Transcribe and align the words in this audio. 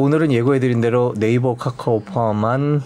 오늘은 0.00 0.32
예고해드린 0.32 0.80
대로 0.80 1.12
네이버 1.18 1.56
카카오 1.56 2.00
포함한 2.00 2.82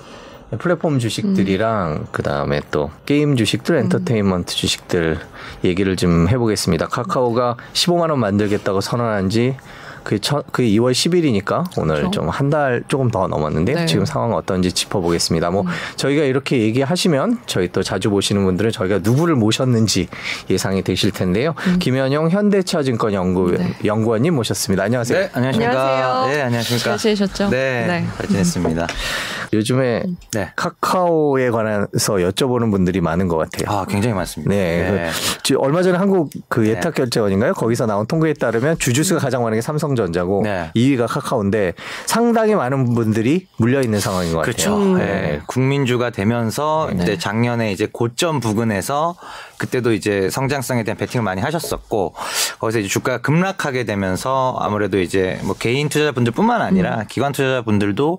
플랫폼 0.58 0.98
주식들이랑 0.98 1.92
음. 1.92 2.06
그 2.10 2.24
다음에 2.24 2.60
또 2.72 2.90
게임 3.06 3.36
주식들, 3.36 3.76
엔터테인먼트 3.76 4.52
주식들 4.52 5.20
얘기를 5.62 5.94
좀 5.94 6.28
해보겠습니다. 6.28 6.88
카카오가 6.88 7.56
15만 7.72 8.10
원 8.10 8.18
만들겠다고 8.18 8.80
선언한 8.80 9.30
지 9.30 9.56
그게, 10.04 10.18
첫, 10.18 10.44
그게 10.52 10.68
2월 10.68 10.92
10일이니까 10.92 11.64
오늘 11.78 11.96
그렇죠. 11.96 12.10
좀한 12.20 12.50
달 12.50 12.84
조금 12.88 13.10
더 13.10 13.26
넘었는데 13.26 13.72
네. 13.72 13.86
지금 13.86 14.04
상황 14.04 14.34
어떤지 14.34 14.70
짚어보겠습니다. 14.70 15.50
뭐 15.50 15.62
음. 15.62 15.66
저희가 15.96 16.24
이렇게 16.24 16.58
얘기하시면 16.58 17.40
저희 17.46 17.68
또 17.68 17.82
자주 17.82 18.10
보시는 18.10 18.44
분들은 18.44 18.70
저희가 18.70 19.00
누구를 19.02 19.34
모셨는지 19.34 20.08
예상이 20.50 20.82
되실 20.82 21.10
텐데요. 21.10 21.54
음. 21.66 21.78
김현영 21.78 22.30
현대차증권 22.30 23.14
연구 23.14 23.52
네. 23.52 23.74
연구원님 23.84 24.34
모셨습니다. 24.34 24.84
안녕하세요. 24.84 25.18
네, 25.18 25.30
안녕하십니까. 25.32 25.70
안녕하세요. 25.70 26.34
네, 26.36 26.42
안녕하십니까. 26.42 26.84
잘 26.90 26.98
지내셨죠? 26.98 27.50
네, 27.50 27.86
네. 27.86 28.06
잘 28.16 28.26
지냈습니다. 28.28 28.86
요즘에 29.54 30.02
네. 30.32 30.52
카카오에 30.56 31.50
관해서 31.50 32.14
여쭤보는 32.14 32.70
분들이 32.70 33.00
많은 33.00 33.28
것 33.28 33.36
같아요. 33.36 33.74
아, 33.74 33.86
굉장히 33.86 34.14
많습니다. 34.14 34.52
네. 34.52 34.90
네. 34.90 35.10
그, 35.46 35.56
얼마 35.58 35.82
전에 35.82 35.96
한국 35.96 36.30
그 36.48 36.66
예탁 36.66 36.94
결제원인가요? 36.94 37.54
거기서 37.54 37.86
나온 37.86 38.06
통계에 38.06 38.34
따르면 38.34 38.78
주주수가 38.78 39.20
가장 39.20 39.42
많은 39.44 39.58
게 39.58 39.62
삼성 39.62 39.93
삼성전자고 39.94 40.42
네. 40.44 40.70
2위가 40.74 41.06
카카오인데 41.08 41.72
상당히 42.06 42.54
많은 42.54 42.94
분들이 42.94 43.46
물려 43.56 43.80
있는 43.80 44.00
상황인 44.00 44.32
것 44.32 44.42
그렇죠. 44.42 44.70
같아요. 44.70 44.84
음. 44.84 44.98
네. 44.98 45.40
국민주가 45.46 46.10
되면서 46.10 46.90
네. 46.94 47.02
이제 47.02 47.18
작년에 47.18 47.72
이제 47.72 47.88
고점 47.90 48.40
부근에서 48.40 49.14
그때도 49.58 49.92
이제 49.92 50.28
성장성에 50.30 50.84
대한 50.84 50.98
베팅을 50.98 51.24
많이 51.24 51.40
하셨었고 51.40 52.14
거기서 52.58 52.80
이제 52.80 52.88
주가가 52.88 53.18
급락하게 53.18 53.84
되면서 53.84 54.56
아무래도 54.60 55.00
이제 55.00 55.40
뭐 55.44 55.54
개인 55.58 55.88
투자자분들뿐만 55.88 56.60
아니라 56.60 56.98
음. 56.98 57.04
기관 57.08 57.32
투자자분들도 57.32 58.18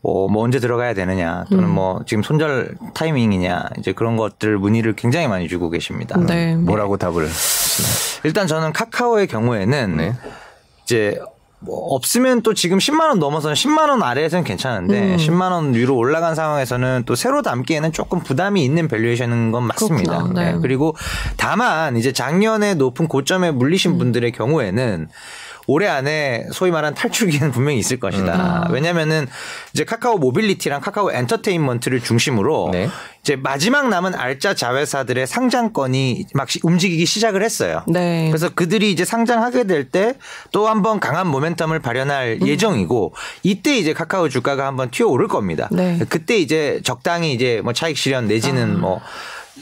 뭐, 0.00 0.28
뭐 0.28 0.44
언제 0.44 0.60
들어가야 0.60 0.94
되느냐 0.94 1.44
또는 1.50 1.64
음. 1.64 1.70
뭐 1.70 2.00
지금 2.06 2.22
손절 2.22 2.76
타이밍이냐 2.94 3.64
이제 3.78 3.92
그런 3.92 4.16
것들 4.16 4.56
문의를 4.58 4.94
굉장히 4.94 5.26
많이 5.26 5.48
주고 5.48 5.70
계십니다. 5.70 6.18
네. 6.20 6.54
뭐라고 6.54 6.96
답을? 6.96 7.28
일단 8.24 8.46
저는 8.46 8.72
카카오의 8.72 9.26
경우에는 9.26 9.96
네. 9.96 10.14
이제 10.88 11.20
뭐 11.60 11.76
없으면 11.94 12.40
또 12.42 12.54
지금 12.54 12.78
10만 12.78 13.08
원 13.08 13.18
넘어서는 13.18 13.54
10만 13.54 13.90
원 13.90 14.02
아래에서는 14.02 14.44
괜찮은데 14.44 15.12
음. 15.12 15.16
10만 15.16 15.50
원 15.50 15.74
위로 15.74 15.96
올라간 15.96 16.34
상황에서는 16.34 17.02
또 17.04 17.14
새로 17.14 17.42
담기에는 17.42 17.92
조금 17.92 18.20
부담이 18.20 18.64
있는 18.64 18.88
valuation인 18.88 19.52
건 19.52 19.64
맞습니다. 19.64 20.28
네. 20.34 20.52
네. 20.52 20.58
그리고 20.62 20.96
다만 21.36 21.96
이제 21.96 22.12
작년에 22.12 22.74
높은 22.74 23.06
고점에 23.06 23.50
물리신 23.50 23.92
음. 23.92 23.98
분들의 23.98 24.32
경우에는 24.32 25.08
올해 25.70 25.86
안에 25.86 26.46
소위 26.50 26.70
말한 26.70 26.94
탈출기는 26.94 27.52
분명히 27.52 27.78
있을 27.78 28.00
것이다. 28.00 28.64
음. 28.68 28.72
왜냐면은 28.72 29.28
이제 29.74 29.84
카카오 29.84 30.16
모빌리티랑 30.16 30.80
카카오 30.80 31.12
엔터테인먼트를 31.12 32.00
중심으로 32.00 32.70
네. 32.72 32.88
이제 33.22 33.36
마지막 33.36 33.90
남은 33.90 34.14
알짜 34.14 34.54
자회사들의 34.54 35.26
상장권이 35.26 36.28
막 36.32 36.48
움직이기 36.62 37.04
시작을 37.04 37.42
했어요. 37.42 37.82
네. 37.86 38.28
그래서 38.30 38.48
그들이 38.48 38.90
이제 38.90 39.04
상장하게 39.04 39.64
될 39.64 39.90
때 39.90 40.14
또 40.52 40.68
한번 40.68 41.00
강한 41.00 41.30
모멘텀을 41.30 41.82
발현할 41.82 42.38
음. 42.40 42.46
예정이고 42.46 43.12
이때 43.42 43.76
이제 43.76 43.92
카카오 43.92 44.28
주가가 44.30 44.66
한번 44.66 44.90
튀어 44.90 45.06
오를 45.06 45.28
겁니다. 45.28 45.68
네. 45.70 45.98
그때 46.08 46.38
이제 46.38 46.80
적당히 46.82 47.32
이제 47.34 47.60
뭐 47.62 47.74
차익 47.74 47.98
실현 47.98 48.26
내지는 48.26 48.76
아. 48.76 48.78
뭐 48.78 49.00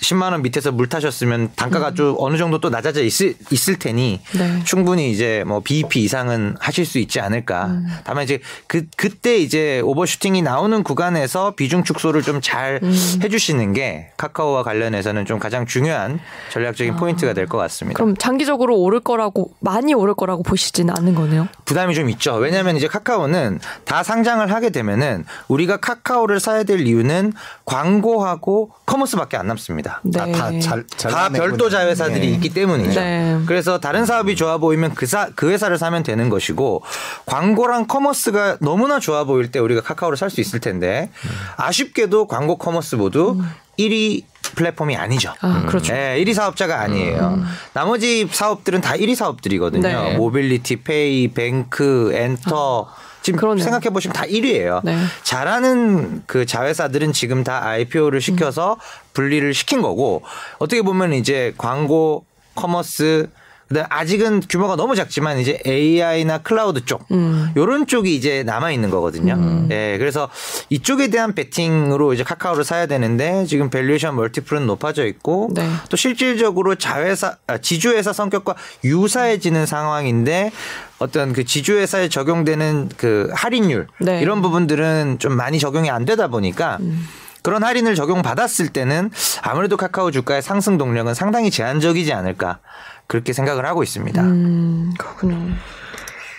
10만 0.01 0.33
원 0.33 0.43
밑에서 0.43 0.73
물 0.73 0.89
타셨으면 0.89 1.51
단가가 1.57 1.89
음. 1.91 1.95
좀 1.95 2.17
어느 2.19 2.37
정도 2.37 2.59
또 2.61 2.69
낮아져 2.69 3.03
있을, 3.03 3.35
있을 3.51 3.79
테니 3.79 4.21
네. 4.37 4.63
충분히 4.65 5.11
이제 5.11 5.43
뭐 5.47 5.61
BEP 5.61 6.03
이상은 6.03 6.57
하실 6.61 6.85
수 6.85 6.99
있지 6.99 7.21
않을까. 7.21 7.67
음. 7.67 7.87
다만 8.05 8.25
이제 8.25 8.41
그 8.67 8.85
그때 8.97 9.39
이제 9.39 9.81
오버슈팅이 9.81 10.43
나오는 10.43 10.83
구간에서 10.83 11.55
비중 11.57 11.85
축소를 11.85 12.23
좀잘 12.23 12.81
음. 12.83 12.95
해주시는 13.23 13.73
게 13.73 14.11
카카오와 14.17 14.63
관련해서는 14.63 15.25
좀 15.25 15.39
가장 15.39 15.65
중요한 15.67 16.21
전략적인 16.53 16.95
아. 16.95 16.97
포인트가 16.97 17.33
될 17.33 17.47
것 17.47 17.59
같습니다. 17.59 17.97
그럼 17.97 18.17
장기적으로 18.17 18.77
오를 18.77 18.99
거라고 18.99 19.53
많이 19.61 19.95
오를 19.95 20.15
거라고 20.15 20.43
보시지는 20.43 20.93
않는 20.99 21.15
거네요. 21.15 21.47
부담이 21.65 21.95
좀 21.95 22.11
있죠. 22.11 22.35
왜냐하면 22.35 22.77
이제 22.77 22.89
카카오는 22.89 23.61
다 23.85 24.03
상장을 24.03 24.51
하게 24.53 24.71
되면은 24.71 25.25
우리가 25.49 25.77
카카오를 25.79 26.41
사야 26.41 26.65
될 26.65 26.81
이유는 26.81 27.33
광고하고 27.65 28.71
커머스밖에 28.85 29.37
안 29.37 29.47
남습니다. 29.47 29.86
있습니다. 29.87 30.01
네. 30.03 30.33
다, 30.33 30.51
잘, 30.61 30.85
잘다 30.87 31.29
별도 31.31 31.71
자회사들이 31.71 32.21
네. 32.21 32.27
있기 32.35 32.51
때문이죠. 32.51 33.01
네. 33.01 33.39
그래서 33.47 33.79
다른 33.79 34.05
사업이 34.05 34.37
좋아 34.37 34.59
보이면 34.59 34.95
그, 34.95 35.07
사, 35.07 35.29
그 35.35 35.51
회사를 35.51 35.79
사면 35.79 36.03
되는 36.03 36.29
것이고 36.29 36.83
광고랑 37.27 37.87
커머스가 37.87 38.59
너무나 38.61 38.99
좋아 39.01 39.25
보일 39.25 39.51
때 39.51 39.59
우리가 39.59 39.81
카카오를 39.81 40.17
살 40.17 40.27
수 40.27 40.41
있을 40.41 40.59
텐데 40.59 41.09
아쉽게도 41.57 42.27
광고 42.27 42.57
커머스 42.59 42.97
모두 42.97 43.37
음. 43.39 43.49
1위 43.79 44.25
플랫폼이 44.57 44.97
아니죠. 44.97 45.33
아, 45.41 45.65
그렇죠. 45.67 45.93
네, 45.93 46.23
1위 46.23 46.35
사업자가 46.35 46.81
아니에요. 46.81 47.35
음. 47.39 47.45
나머지 47.75 48.29
사업들은 48.31 48.81
다 48.81 48.95
1위 48.95 49.15
사업들이거든요. 49.15 49.83
네. 49.83 50.17
모빌리티, 50.17 50.83
페이, 50.83 51.29
뱅크, 51.29 52.11
엔터, 52.13 52.89
아. 52.91 52.95
지금 53.27 53.41
그러네요. 53.41 53.65
생각해 53.65 53.91
보시면 53.91 54.13
다 54.13 54.23
1위예요. 54.25 54.81
네. 54.85 54.97
잘하는 55.25 56.23
그 56.27 56.47
자회사들은 56.47 57.13
지금 57.13 57.43
다 57.43 57.67
IPO를 57.67 58.21
시켜서 58.21 58.75
음. 58.75 58.79
분리를 59.15 59.53
시킨 59.53 59.83
거고 59.83 60.23
어떻게 60.59 60.81
보면 60.83 61.13
이제 61.13 61.53
광고 61.59 62.25
커머스 62.55 63.29
그다음 63.69 63.87
아직은 63.91 64.43
규모가 64.49 64.77
너무 64.77 64.95
작지만 64.95 65.39
이제 65.39 65.59
AI나 65.67 66.39
클라우드 66.39 66.85
쪽 66.85 67.05
음. 67.11 67.51
요런 67.57 67.87
쪽이 67.87 68.15
이제 68.15 68.43
남아 68.45 68.71
있는 68.71 68.91
거거든요. 68.91 69.35
음. 69.35 69.69
예. 69.73 69.97
그래서 69.99 70.29
이쪽에 70.71 71.09
대한 71.09 71.35
베팅으로 71.35 72.15
이제 72.15 72.23
카카오를 72.23 72.65
사야 72.65 72.87
되는데 72.87 73.45
지금 73.47 73.71
valuation 73.71 74.15
multiple은 74.15 74.67
높아져 74.67 75.07
있고 75.07 75.51
네. 75.53 75.69
또 75.91 75.97
실질적으로 75.97 76.77
자회사 76.77 77.37
아, 77.47 77.59
지주회사 77.59 78.13
성격과 78.13 78.55
유사해지는 78.85 79.67
상황인데 79.67 80.53
어떤 80.99 81.33
그 81.33 81.45
지주회사에 81.45 82.09
적용되는 82.09 82.91
그 82.97 83.31
할인율 83.35 83.89
네. 83.99 84.21
이런 84.23 84.43
부분들은 84.43 85.19
좀 85.19 85.37
많이 85.37 85.59
적용이 85.59 85.91
안 85.91 86.05
되다 86.05 86.29
보니까 86.29 86.79
음. 86.81 87.07
그런 87.47 87.63
할인을 87.63 87.95
적용받았을 87.95 88.71
때는 88.71 89.09
아무래도 89.41 89.77
카카오 89.77 90.11
주가의 90.11 90.43
상승 90.43 90.79
동력은 90.79 91.15
상당히 91.15 91.53
제한적이지 91.53 92.13
않을까 92.13 92.59
그렇게 93.07 93.33
생각을 93.33 93.65
하고 93.65 93.85
있습니다. 93.85 94.21
음, 94.21 94.93
그렇군요. 94.99 95.55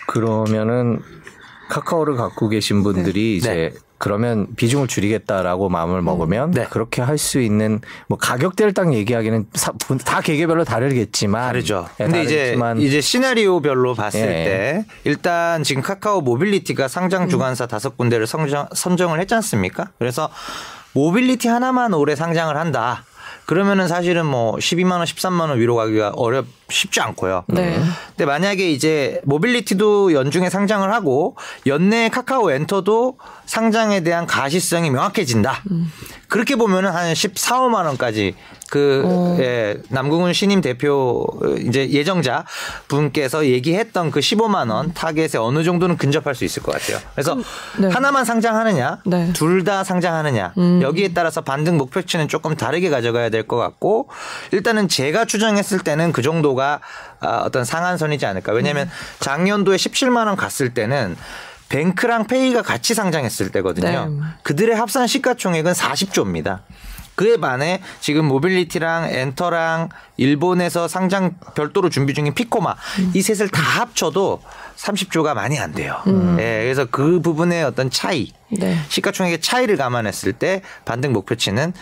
그러면은 0.06 1.00
카카오를 1.70 2.16
갖고 2.16 2.50
계신 2.50 2.82
분들이 2.82 3.22
네. 3.22 3.36
이제 3.36 3.54
네. 3.54 3.72
그러면 3.96 4.48
비중을 4.54 4.86
줄이겠다라고 4.86 5.70
마음을 5.70 6.02
먹으면 6.02 6.50
음. 6.50 6.52
네. 6.52 6.66
그렇게 6.68 7.00
할 7.00 7.16
수 7.16 7.40
있는 7.40 7.80
뭐 8.06 8.18
가격대를 8.18 8.74
딱 8.74 8.92
얘기하기는 8.92 9.46
다 10.04 10.20
개개별로 10.20 10.64
다르겠지만 10.64 11.46
다르죠. 11.46 11.88
네, 11.96 12.04
근데 12.04 12.24
다르겠지만. 12.24 12.78
이제 12.78 12.86
이제 12.86 13.00
시나리오별로 13.00 13.94
봤을 13.94 14.20
예. 14.20 14.24
때 14.26 14.86
일단 15.04 15.62
지금 15.62 15.80
카카오 15.80 16.20
모빌리티가 16.20 16.86
상장 16.86 17.30
주관사 17.30 17.64
음. 17.64 17.68
다섯 17.68 17.94
음. 17.94 17.96
군데를 17.96 18.26
선정, 18.26 18.68
선정을 18.74 19.20
했지 19.20 19.34
않습니까? 19.34 19.88
그래서 19.98 20.28
모빌리티 20.98 21.46
하나만 21.46 21.94
올해 21.94 22.16
상장을 22.16 22.56
한다. 22.56 23.04
그러면은 23.46 23.88
사실은 23.88 24.26
뭐 24.26 24.56
12만 24.56 24.92
원, 24.92 25.04
13만 25.04 25.48
원 25.48 25.58
위로 25.58 25.76
가기가 25.76 26.12
어렵 26.16 26.46
쉽지 26.68 27.00
않고요. 27.00 27.44
네. 27.46 27.80
근데 28.08 28.26
만약에 28.26 28.70
이제 28.70 29.20
모빌리티도 29.24 30.12
연중에 30.12 30.50
상장을 30.50 30.92
하고 30.92 31.36
연내 31.66 32.08
카카오 32.10 32.50
엔터도 32.50 33.16
상장에 33.46 34.00
대한 34.00 34.26
가시성이 34.26 34.90
명확해진다. 34.90 35.62
음. 35.70 35.90
그렇게 36.28 36.56
보면은 36.56 36.90
한 36.90 37.14
14, 37.14 37.60
5만 37.60 37.86
원까지 37.86 38.34
그 38.70 39.02
어. 39.06 39.36
예, 39.40 39.78
남궁훈 39.88 40.34
신임 40.34 40.60
대표 40.60 41.26
이제 41.58 41.88
예정자 41.88 42.44
분께서 42.86 43.46
얘기했던 43.46 44.10
그 44.10 44.20
15만 44.20 44.70
원 44.70 44.92
타겟에 44.92 45.38
어느 45.38 45.64
정도는 45.64 45.96
근접할 45.96 46.34
수 46.34 46.44
있을 46.44 46.62
것 46.62 46.72
같아요. 46.72 46.98
그래서 47.14 47.32
음, 47.32 47.44
네. 47.78 47.88
하나만 47.88 48.26
상장하느냐, 48.26 48.98
네. 49.06 49.32
둘다 49.32 49.84
상장하느냐 49.84 50.52
음. 50.58 50.80
여기에 50.82 51.14
따라서 51.14 51.40
반등 51.40 51.78
목표치는 51.78 52.28
조금 52.28 52.56
다르게 52.56 52.90
가져가야 52.90 53.30
될 53.30 53.48
것 53.48 53.56
같고 53.56 54.10
일단은 54.52 54.88
제가 54.88 55.24
추정했을 55.24 55.78
때는 55.78 56.12
그 56.12 56.20
정도가 56.20 56.80
아, 57.20 57.38
어떤 57.46 57.64
상한선이지 57.64 58.26
않을까. 58.26 58.52
왜냐하면 58.52 58.88
음. 58.88 58.92
작년도에 59.20 59.76
17만 59.76 60.26
원 60.26 60.36
갔을 60.36 60.74
때는 60.74 61.16
뱅크랑 61.68 62.26
페이가 62.26 62.62
같이 62.62 62.94
상장했을 62.94 63.50
때거든요. 63.50 64.06
네. 64.06 64.26
그들의 64.42 64.74
합산 64.74 65.06
시가총액은 65.06 65.72
40조입니다. 65.72 66.60
그에 67.18 67.36
반해 67.36 67.80
지금 68.00 68.26
모빌리티랑 68.26 69.08
엔터랑 69.10 69.88
일본에서 70.18 70.86
상장 70.86 71.34
별도로 71.56 71.90
준비 71.90 72.14
중인 72.14 72.32
피코마 72.32 72.76
음. 73.00 73.12
이 73.12 73.22
셋을 73.22 73.48
다 73.48 73.60
합쳐도 73.60 74.40
30조가 74.76 75.34
많이 75.34 75.58
안 75.58 75.72
돼요. 75.72 76.00
음. 76.06 76.36
예, 76.38 76.62
그래서 76.62 76.84
그 76.84 77.20
부분의 77.20 77.64
어떤 77.64 77.90
차이, 77.90 78.32
네. 78.50 78.78
시가총액의 78.88 79.40
차이를 79.40 79.76
감안했을 79.76 80.32
때 80.32 80.62
반등 80.84 81.12
목표치는 81.12 81.72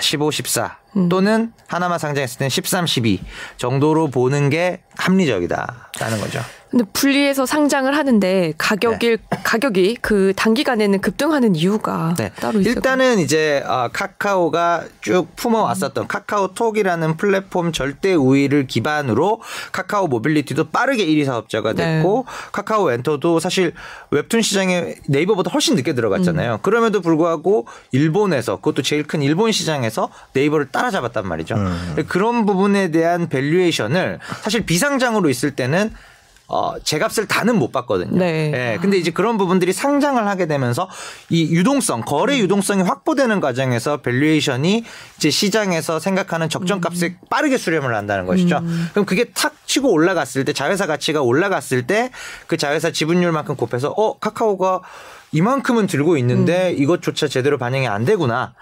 15, 0.00 0.30
14 0.30 0.78
음. 0.96 1.08
또는 1.08 1.52
하나만 1.66 1.98
상장했을 1.98 2.38
때는 2.38 2.48
13, 2.50 2.86
12 2.86 3.20
정도로 3.56 4.06
보는 4.08 4.50
게 4.50 4.82
합리적이다라는 4.96 6.20
거죠. 6.20 6.44
근데 6.70 6.84
분리해서 6.92 7.46
상장을 7.46 7.94
하는데 7.96 8.52
가격이 8.56 9.08
네. 9.08 9.16
가격이 9.42 9.96
그 10.00 10.32
단기간에는 10.36 11.00
급등하는 11.00 11.56
이유가 11.56 12.14
네. 12.16 12.30
따로 12.36 12.60
있어요. 12.60 12.74
일단은 12.74 13.18
이제 13.18 13.64
아, 13.66 13.88
카카오가 13.92 14.84
쭉 15.00 15.26
품어왔었던 15.34 16.04
음. 16.04 16.06
카카오톡이라는 16.06 17.16
플랫폼 17.16 17.72
절대 17.72 18.14
우위를 18.14 18.68
기반으로 18.68 19.40
카카오 19.72 20.06
모빌리티도 20.06 20.70
빠르게 20.70 21.04
1위 21.06 21.24
사업자가 21.24 21.72
됐고 21.72 22.24
네. 22.26 22.32
카카오 22.52 22.92
엔터도 22.92 23.40
사실 23.40 23.72
웹툰 24.12 24.40
시장에 24.40 24.94
네이버보다 25.08 25.50
훨씬 25.50 25.74
늦게 25.74 25.94
들어갔잖아요. 25.94 26.54
음. 26.54 26.58
그럼에도 26.62 27.00
불구하고 27.00 27.66
일본에서 27.90 28.56
그것도 28.56 28.82
제일 28.82 29.02
큰 29.02 29.22
일본 29.22 29.50
시장에서 29.50 30.08
네이버를 30.34 30.68
따라잡았단 30.70 31.26
말이죠. 31.26 31.56
음. 31.56 32.04
그런 32.06 32.46
부분에 32.46 32.92
대한 32.92 33.28
valuation을 33.28 34.20
사실 34.42 34.64
비상장으로 34.64 35.28
있을 35.28 35.56
때는 35.56 35.92
어, 36.50 36.74
제값을 36.82 37.26
다는 37.26 37.58
못 37.58 37.72
받거든요. 37.72 38.18
네. 38.18 38.52
예. 38.54 38.78
근데 38.80 38.96
이제 38.96 39.10
그런 39.10 39.38
부분들이 39.38 39.72
상장을 39.72 40.26
하게 40.26 40.46
되면서 40.46 40.88
이 41.28 41.54
유동성, 41.54 42.02
거래 42.02 42.38
유동성이 42.38 42.82
확보되는 42.82 43.40
과정에서 43.40 43.98
valuation이 44.02 44.84
이제 45.16 45.30
시장에서 45.30 45.98
생각하는 45.98 46.48
적정값에 46.48 47.06
음. 47.06 47.16
빠르게 47.30 47.56
수렴을 47.56 47.94
한다는 47.94 48.26
것이죠. 48.26 48.58
음. 48.58 48.88
그럼 48.92 49.06
그게 49.06 49.24
탁 49.32 49.54
치고 49.66 49.90
올라갔을 49.92 50.44
때 50.44 50.52
자회사 50.52 50.86
가치가 50.86 51.22
올라갔을 51.22 51.86
때 51.86 52.10
그 52.46 52.56
자회사 52.56 52.90
지분율만큼 52.90 53.56
곱해서 53.56 53.90
어, 53.90 54.18
카카오가 54.18 54.80
이만큼은 55.32 55.86
들고 55.86 56.16
있는데 56.18 56.70
음. 56.70 56.82
이것조차 56.82 57.28
제대로 57.28 57.56
반영이 57.56 57.86
안 57.86 58.04
되구나 58.04 58.52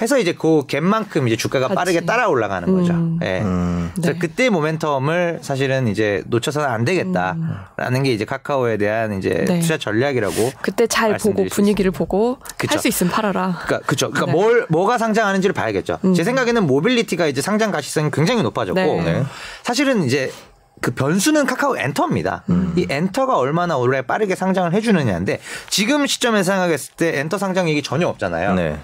해서 0.00 0.18
이제 0.18 0.32
그 0.32 0.62
갭만큼 0.66 1.26
이제 1.26 1.36
주가가 1.36 1.68
같이. 1.68 1.74
빠르게 1.74 2.00
따라 2.06 2.28
올라가는 2.28 2.72
거죠. 2.72 2.92
음. 2.92 3.18
예. 3.22 3.40
음. 3.40 3.90
그래서 3.94 4.12
네. 4.12 4.18
그때 4.18 4.48
모멘텀을 4.48 5.42
사실은 5.42 5.88
이제 5.88 6.22
놓쳐서는 6.26 6.68
안 6.68 6.84
되겠다라는 6.84 8.02
게 8.04 8.12
이제 8.12 8.24
카카오에 8.24 8.76
대한 8.76 9.18
이제 9.18 9.44
네. 9.48 9.60
투자 9.60 9.76
전략이라고 9.78 10.52
그때 10.62 10.86
잘 10.86 11.16
보고 11.16 11.44
분위기를 11.50 11.90
보고 11.90 12.38
할 12.68 12.78
수 12.78 12.86
있으면 12.86 13.10
팔아라. 13.12 13.60
그러니까 13.64 13.86
그죠. 13.88 14.10
그러니까 14.10 14.26
네. 14.26 14.32
뭘 14.32 14.66
뭐가 14.68 14.98
상장하는지를 14.98 15.52
봐야겠죠. 15.52 15.98
음. 16.04 16.14
제 16.14 16.22
생각에는 16.22 16.64
모빌리티가 16.66 17.26
이제 17.26 17.40
상장 17.42 17.72
가시성이 17.72 18.10
굉장히 18.12 18.42
높아졌고 18.42 18.80
네. 19.02 19.24
사실은 19.64 20.04
이제 20.04 20.30
그 20.80 20.92
변수는 20.92 21.46
카카오 21.46 21.76
엔터입니다. 21.76 22.44
음. 22.50 22.74
이 22.76 22.86
엔터가 22.88 23.36
얼마나 23.36 23.76
오래 23.76 24.02
빠르게 24.02 24.34
상장을 24.34 24.72
해주느냐인데 24.72 25.40
지금 25.68 26.06
시점에서 26.06 26.52
생각했을 26.52 26.94
때 26.96 27.18
엔터 27.20 27.38
상장 27.38 27.68
얘기 27.68 27.82
전혀 27.82 28.06
없잖아요. 28.08 28.54
네. 28.54 28.78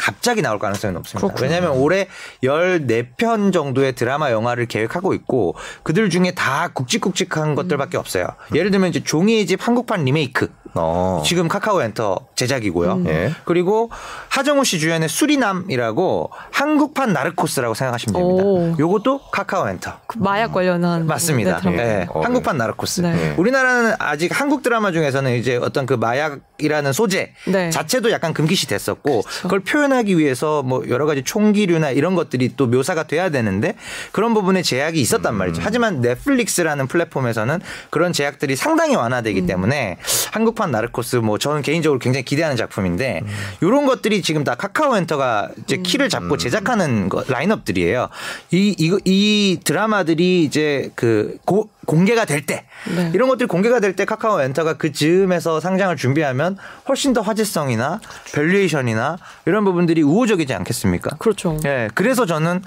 갑자기 0.00 0.40
나올 0.40 0.58
가능성이 0.58 0.94
높습니다. 0.94 1.26
그렇구나. 1.26 1.46
왜냐하면 1.46 1.78
올해 1.78 2.08
14편 2.42 3.52
정도의 3.52 3.94
드라마 3.94 4.32
영화를 4.32 4.64
계획하고 4.64 5.12
있고 5.12 5.54
그들 5.82 6.08
중에 6.08 6.32
다 6.34 6.68
굵직굵직한 6.72 7.50
음. 7.50 7.54
것들밖에 7.54 7.98
없어요. 7.98 8.26
예를 8.54 8.70
들면 8.70 8.88
이제 8.88 9.04
종이의 9.04 9.46
집 9.46 9.66
한국판 9.66 10.04
리메이크 10.04 10.48
어. 10.74 11.22
지금 11.26 11.48
카카오 11.48 11.82
엔터 11.82 12.28
제작이고요. 12.34 12.92
음. 12.92 13.06
예. 13.08 13.34
그리고 13.44 13.90
하정우 14.28 14.64
씨 14.64 14.78
주연의 14.78 15.08
수리남이라고 15.08 16.30
한국판 16.52 17.12
나르코스라고 17.12 17.74
생각하시면 17.74 18.20
됩니다. 18.20 18.44
오. 18.44 18.76
요것도 18.78 19.30
카카오 19.32 19.68
엔터. 19.68 19.92
그 20.06 20.18
마약 20.18 20.52
관련한 20.52 21.06
맞습니다. 21.06 21.60
네, 21.60 21.70
네. 21.70 22.06
어, 22.08 22.20
한국판 22.20 22.56
나르코스. 22.56 23.02
네. 23.02 23.34
우리나라는 23.36 23.94
아직 23.98 24.38
한국 24.38 24.62
드라마 24.62 24.92
중에서는 24.92 25.34
이제 25.36 25.56
어떤 25.56 25.84
그 25.84 25.94
마약이라는 25.94 26.92
소재 26.92 27.32
네. 27.46 27.70
자체도 27.70 28.10
약간 28.12 28.32
금기시 28.32 28.66
됐었고 28.68 29.22
그렇죠. 29.22 29.42
그걸 29.42 29.60
표현 29.60 29.89
하기 29.92 30.18
위해서 30.18 30.62
뭐 30.62 30.84
여러 30.88 31.06
가지 31.06 31.22
총기류나 31.24 31.90
이런 31.90 32.14
것들이 32.14 32.52
또 32.56 32.66
묘사가 32.66 33.04
돼야 33.04 33.30
되는데 33.30 33.74
그런 34.12 34.34
부분에 34.34 34.62
제약이 34.62 35.00
있었단 35.00 35.34
말이죠. 35.34 35.60
음. 35.60 35.64
하지만 35.64 36.00
넷플릭스라는 36.00 36.86
플랫폼에서는 36.86 37.60
그런 37.90 38.12
제약들이 38.12 38.54
상당히 38.56 38.94
완화되기 38.94 39.40
음. 39.40 39.46
때문에 39.46 39.98
한국 40.32 40.60
한판 40.60 40.70
나르코스 40.70 41.16
뭐 41.16 41.38
저는 41.38 41.62
개인적으로 41.62 41.98
굉장히 41.98 42.24
기대하는 42.24 42.56
작품인데 42.56 43.22
음. 43.22 43.28
이런 43.62 43.86
것들이 43.86 44.20
지금 44.20 44.44
다 44.44 44.54
카카오 44.54 44.96
엔터가 44.96 45.50
이제 45.64 45.76
음. 45.76 45.82
키를 45.82 46.08
잡고 46.10 46.34
음. 46.34 46.38
제작하는 46.38 47.08
거, 47.08 47.24
라인업들이에요. 47.26 48.08
이, 48.50 48.74
이, 48.78 48.98
이 49.04 49.58
드라마들이 49.64 50.44
이제 50.44 50.90
그 50.94 51.38
고, 51.46 51.70
공개가 51.86 52.24
될 52.24 52.44
때, 52.46 52.64
네. 52.94 53.10
이런 53.14 53.28
것들이 53.28 53.46
공개가 53.46 53.80
될 53.80 53.94
때 53.94 54.04
카카오 54.04 54.40
엔터가 54.40 54.74
그 54.74 54.92
즈음에서 54.92 55.60
상장을 55.60 55.94
준비하면 55.96 56.56
훨씬 56.88 57.12
더 57.12 57.20
화제성이나 57.22 58.00
valuation이나 58.32 59.18
이런 59.46 59.64
부분들이 59.64 60.02
우호적이지 60.02 60.54
않겠습니까? 60.54 61.16
그렇죠. 61.18 61.58
예. 61.64 61.68
네, 61.68 61.88
그래서 61.94 62.26
저는 62.26 62.62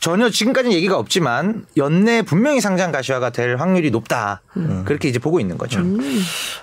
전혀 0.00 0.28
지금까지는 0.30 0.74
얘기가 0.76 0.98
없지만 0.98 1.64
연내 1.76 2.22
분명히 2.22 2.60
상장 2.60 2.90
가시화가 2.90 3.30
될 3.30 3.56
확률이 3.56 3.90
높다. 3.92 4.40
음. 4.56 4.82
그렇게 4.84 5.08
이제 5.08 5.18
보고 5.20 5.38
있는 5.38 5.56
거죠. 5.58 5.78
음. 5.78 6.20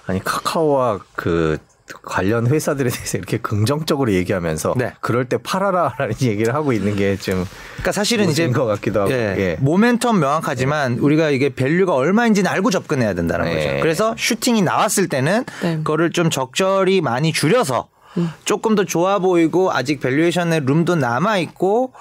아니 0.07 0.21
카카오와 0.21 0.99
그 1.15 1.57
관련 2.03 2.47
회사들에 2.47 2.89
대해서 2.89 3.17
이렇게 3.17 3.37
긍정적으로 3.37 4.13
얘기하면서 4.13 4.75
네. 4.77 4.93
그럴 5.01 5.25
때 5.25 5.37
팔아라라는 5.37 6.15
얘기를 6.21 6.53
하고 6.53 6.73
있는 6.73 6.95
게 6.95 7.09
좀 7.19 7.45
그러니까 7.73 7.91
사실은 7.91 8.29
이제 8.29 8.49
것 8.49 8.65
같기도 8.65 9.01
하고 9.01 9.11
예. 9.11 9.35
예. 9.37 9.57
모멘텀 9.61 10.17
명확하지만 10.19 10.95
네. 10.95 11.01
우리가 11.01 11.29
이게 11.29 11.49
value가 11.49 11.93
얼마인지는 11.93 12.49
알고 12.49 12.71
접근해야 12.71 13.13
된다는 13.13 13.45
네. 13.45 13.55
거죠. 13.55 13.81
그래서 13.81 14.15
슈팅이 14.17 14.61
나왔을 14.61 15.07
때는 15.09 15.45
네. 15.61 15.77
그거를 15.77 16.11
좀 16.11 16.29
적절히 16.29 17.01
많이 17.01 17.33
줄여서 17.33 17.87
음. 18.17 18.29
조금 18.45 18.75
더 18.75 18.85
좋아 18.85 19.19
보이고 19.19 19.71
아직 19.71 19.99
valuation의 19.99 20.61
room도 20.65 20.95
남아 20.95 21.37
있고 21.39 21.93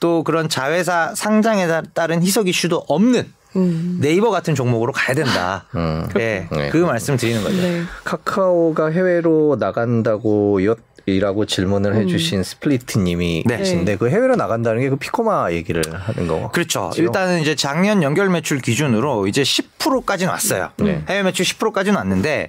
또 0.00 0.22
그런 0.24 0.48
자회사 0.48 1.14
상장에 1.14 1.66
따른 1.94 2.22
희석 2.22 2.48
이슈도 2.48 2.84
없는 2.88 3.32
음. 3.56 3.98
네이버 4.00 4.30
같은 4.30 4.54
종목으로 4.54 4.92
가야 4.92 5.14
된다. 5.14 5.66
음. 5.74 6.08
네, 6.14 6.48
네. 6.50 6.70
그 6.70 6.78
말씀 6.78 7.16
드리는 7.16 7.42
거죠. 7.42 7.56
네. 7.56 7.82
카카오가 8.04 8.88
해외로 8.88 9.56
나간다고 9.58 10.60
이라고 11.06 11.44
질문을 11.44 11.92
음. 11.92 12.00
해주신 12.00 12.42
스플리트님이 12.42 13.44
네. 13.46 13.56
계신데 13.58 13.96
그 13.96 14.08
해외로 14.08 14.36
나간다는 14.36 14.80
게 14.80 14.88
그 14.88 14.96
피코마 14.96 15.52
얘기를 15.52 15.82
하는 15.92 16.28
거. 16.28 16.50
그렇죠. 16.50 16.90
일단은 16.96 17.40
이제 17.40 17.54
작년 17.54 18.02
연결 18.02 18.30
매출 18.30 18.58
기준으로 18.58 19.26
이제 19.26 19.42
10%까지는 19.42 20.32
왔어요. 20.32 20.70
네. 20.78 21.04
해외 21.08 21.22
매출 21.22 21.44
10%까지는 21.44 21.96
왔는데 21.98 22.48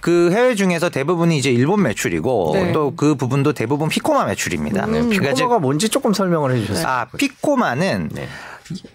그 0.00 0.30
해외 0.32 0.54
중에서 0.54 0.90
대부분이 0.90 1.38
이제 1.38 1.50
일본 1.50 1.82
매출이고 1.82 2.50
네. 2.54 2.72
또그 2.72 3.14
부분도 3.14 3.54
대부분 3.54 3.88
피코마 3.88 4.26
매출입니다. 4.26 4.84
음. 4.86 5.08
피코마가 5.08 5.58
뭔지 5.58 5.88
조금 5.88 6.12
설명을 6.12 6.54
해주셨어요. 6.56 6.86
아 6.86 7.06
피코마는 7.16 8.10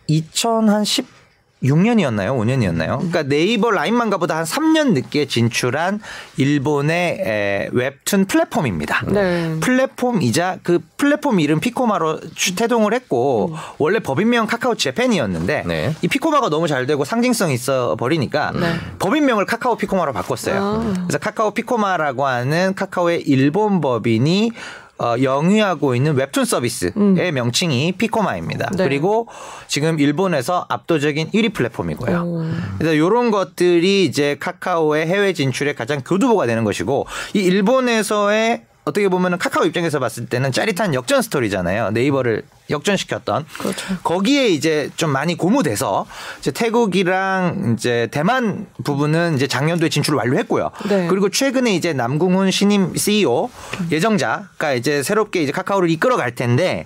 2010 0.07 1.18
6년이었나요? 1.63 2.37
5년이었나요? 2.37 2.97
그러니까 2.97 3.23
네이버 3.23 3.71
라인만 3.71 4.09
가보다 4.09 4.37
한 4.37 4.45
3년 4.45 4.93
늦게 4.93 5.25
진출한 5.27 5.99
일본의 6.37 7.19
에, 7.19 7.69
웹툰 7.71 8.25
플랫폼입니다. 8.25 9.03
네. 9.07 9.59
플랫폼이자 9.59 10.59
그 10.63 10.79
플랫폼 10.97 11.39
이름 11.39 11.59
피코마로 11.59 12.19
태동을 12.55 12.93
했고 12.93 13.49
음. 13.51 13.55
원래 13.77 13.99
법인명 13.99 14.47
카카오 14.47 14.75
재팬이었는데 14.75 15.63
네. 15.67 15.95
이 16.01 16.07
피코마가 16.07 16.49
너무 16.49 16.67
잘 16.67 16.85
되고 16.85 17.03
상징성이 17.03 17.53
있어 17.55 17.95
버리니까 17.97 18.51
네. 18.51 18.75
법인명을 18.99 19.45
카카오 19.45 19.75
피코마로 19.75 20.13
바꿨어요. 20.13 20.61
아. 20.61 20.93
그래서 21.07 21.17
카카오 21.17 21.51
피코마라고 21.51 22.25
하는 22.25 22.73
카카오의 22.73 23.23
일본 23.23 23.81
법인이 23.81 24.51
어, 24.99 25.15
영위하고 25.21 25.95
있는 25.95 26.15
웹툰 26.15 26.45
서비스의 26.45 26.91
음. 26.97 27.15
명칭이 27.33 27.93
피코마입니다. 27.93 28.71
네. 28.75 28.83
그리고 28.83 29.27
지금 29.67 29.99
일본에서 29.99 30.65
압도적인 30.67 31.31
1위 31.31 31.53
플랫폼이고요. 31.53 32.21
오. 32.21 32.45
그래서 32.77 32.93
이런 32.93 33.31
것들이 33.31 34.03
이제 34.05 34.35
카카오의 34.39 35.07
해외 35.07 35.33
진출에 35.33 35.73
가장 35.73 36.01
교두보가 36.01 36.45
되는 36.45 36.63
것이고 36.65 37.07
이 37.33 37.39
일본에서의 37.39 38.63
어떻게 38.89 39.07
보면 39.07 39.37
카카오 39.37 39.65
입장에서 39.65 39.99
봤을 39.99 40.25
때는 40.25 40.51
짜릿한 40.51 40.93
역전 40.93 41.21
스토리잖아요. 41.21 41.91
네이버를 41.91 42.43
역전시켰던. 42.69 43.45
그렇죠. 43.59 43.95
거기에 44.03 44.49
이제 44.49 44.89
좀 44.95 45.11
많이 45.11 45.35
고무돼서 45.35 46.05
이제 46.39 46.51
태국이랑 46.51 47.75
이제 47.77 48.07
대만 48.11 48.67
부분은 48.83 49.35
이제 49.35 49.47
작년도에 49.47 49.89
진출을 49.89 50.17
완료했고요. 50.17 50.71
네. 50.89 51.07
그리고 51.07 51.29
최근에 51.29 51.73
이제 51.73 51.93
남궁훈 51.93 52.51
신임 52.51 52.95
CEO 52.95 53.49
예정자가 53.91 54.73
이제 54.73 55.01
새롭게 55.03 55.41
이제 55.43 55.51
카카오를 55.51 55.89
이끌어 55.89 56.17
갈 56.17 56.35
텐데 56.35 56.85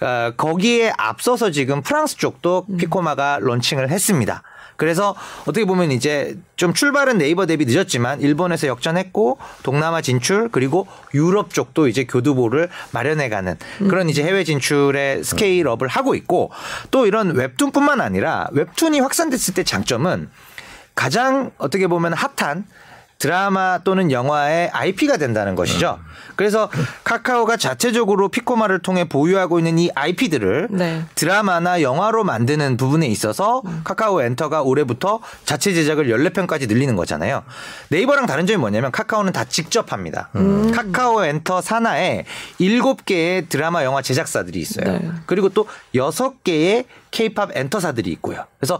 어, 0.00 0.32
거기에 0.36 0.92
앞서서 0.96 1.50
지금 1.50 1.82
프랑스 1.82 2.16
쪽도 2.16 2.66
음. 2.68 2.76
피코마가 2.76 3.38
론칭을 3.40 3.90
했습니다. 3.90 4.42
그래서 4.78 5.16
어떻게 5.42 5.64
보면 5.64 5.90
이제 5.90 6.38
좀 6.54 6.72
출발은 6.72 7.18
네이버 7.18 7.46
대비 7.46 7.66
늦었지만 7.66 8.20
일본에서 8.20 8.68
역전했고 8.68 9.38
동남아 9.64 10.00
진출 10.00 10.48
그리고 10.50 10.86
유럽 11.14 11.52
쪽도 11.52 11.88
이제 11.88 12.04
교두보를 12.04 12.68
마련해가는 12.92 13.56
그런 13.78 14.08
이제 14.08 14.22
해외 14.22 14.44
진출의 14.44 15.24
스케일업을 15.24 15.88
하고 15.88 16.14
있고 16.14 16.52
또 16.92 17.06
이런 17.06 17.34
웹툰뿐만 17.34 18.00
아니라 18.00 18.46
웹툰이 18.52 19.00
확산됐을 19.00 19.54
때 19.54 19.64
장점은 19.64 20.30
가장 20.94 21.50
어떻게 21.58 21.88
보면 21.88 22.12
핫한 22.12 22.64
드라마 23.18 23.78
또는 23.82 24.12
영화의 24.12 24.70
IP가 24.72 25.16
된다는 25.16 25.56
것이죠. 25.56 25.98
그래서 26.36 26.70
카카오가 27.02 27.56
자체적으로 27.56 28.28
피코마를 28.28 28.78
통해 28.78 29.08
보유하고 29.08 29.58
있는 29.58 29.76
이 29.80 29.90
IP들을 29.92 30.68
네. 30.70 31.02
드라마나 31.16 31.82
영화로 31.82 32.22
만드는 32.22 32.76
부분에 32.76 33.08
있어서 33.08 33.62
카카오 33.82 34.22
엔터가 34.22 34.62
올해부터 34.62 35.18
자체 35.44 35.74
제작을 35.74 36.06
14편까지 36.06 36.68
늘리는 36.68 36.94
거잖아요. 36.94 37.42
네이버랑 37.88 38.26
다른 38.26 38.46
점이 38.46 38.56
뭐냐면 38.56 38.92
카카오는 38.92 39.32
다 39.32 39.44
직접 39.44 39.92
합니다. 39.92 40.28
음. 40.36 40.70
카카오 40.70 41.24
엔터 41.24 41.60
산하에 41.60 42.24
7개의 42.60 43.48
드라마 43.48 43.82
영화 43.82 44.00
제작사들이 44.00 44.60
있어요. 44.60 44.92
네. 44.92 45.10
그리고 45.26 45.48
또 45.48 45.66
6개의 45.92 46.84
케이팝 47.10 47.56
엔터사들이 47.56 48.12
있고요. 48.12 48.44
그래서 48.58 48.78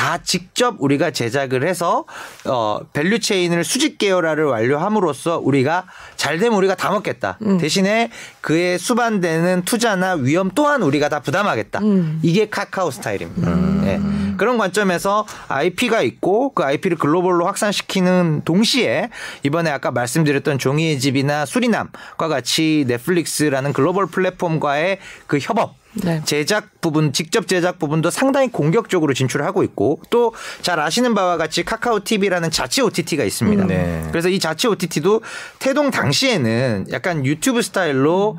다 0.00 0.16
직접 0.16 0.76
우리가 0.78 1.10
제작을 1.10 1.68
해서 1.68 2.06
어 2.46 2.80
value 2.94 3.18
chain을 3.18 3.64
수직 3.64 3.98
계열화를 3.98 4.46
완료함으로써 4.46 5.38
우리가 5.38 5.84
잘 6.16 6.38
되면 6.38 6.56
우리가 6.56 6.74
다 6.74 6.90
먹겠다. 6.90 7.36
음. 7.42 7.58
대신에 7.58 8.10
그에 8.40 8.78
수반되는 8.78 9.66
투자나 9.66 10.14
위험 10.14 10.50
또한 10.54 10.80
우리가 10.80 11.10
다 11.10 11.20
부담하겠다. 11.20 11.80
음. 11.80 12.18
이게 12.22 12.48
카카오 12.48 12.90
스타일입니다. 12.90 13.50
음. 13.50 13.82
네. 13.84 14.00
그런 14.38 14.56
관점에서 14.56 15.26
IP가 15.48 16.00
있고 16.00 16.54
그 16.54 16.64
IP를 16.64 16.96
글로벌로 16.96 17.44
확산시키는 17.44 18.40
동시에 18.46 19.10
이번에 19.42 19.68
아까 19.68 19.90
말씀드렸던 19.90 20.56
종이의 20.56 20.98
집이나 20.98 21.44
수리남과 21.44 22.28
같이 22.28 22.86
넷플릭스라는 22.88 23.74
글로벌 23.74 24.06
플랫폼과의 24.06 24.98
그 25.26 25.36
협업 25.38 25.79
네. 25.94 26.22
제작 26.24 26.80
부분, 26.80 27.12
직접 27.12 27.48
제작 27.48 27.78
부분도 27.78 28.10
상당히 28.10 28.50
공격적으로 28.50 29.12
진출하고 29.14 29.62
있고 29.64 30.00
또 30.10 30.32
잘 30.62 30.78
아시는 30.80 31.14
바와 31.14 31.36
같이 31.36 31.64
카카오 31.64 32.00
TV라는 32.04 32.50
자체 32.50 32.82
OTT가 32.82 33.24
있습니다. 33.24 33.62
음. 33.64 33.68
네. 33.68 34.06
그래서 34.10 34.28
이 34.28 34.38
자체 34.38 34.68
OTT도 34.68 35.22
태동 35.58 35.90
당시에는 35.90 36.86
약간 36.92 37.24
유튜브 37.24 37.62
스타일로 37.62 38.38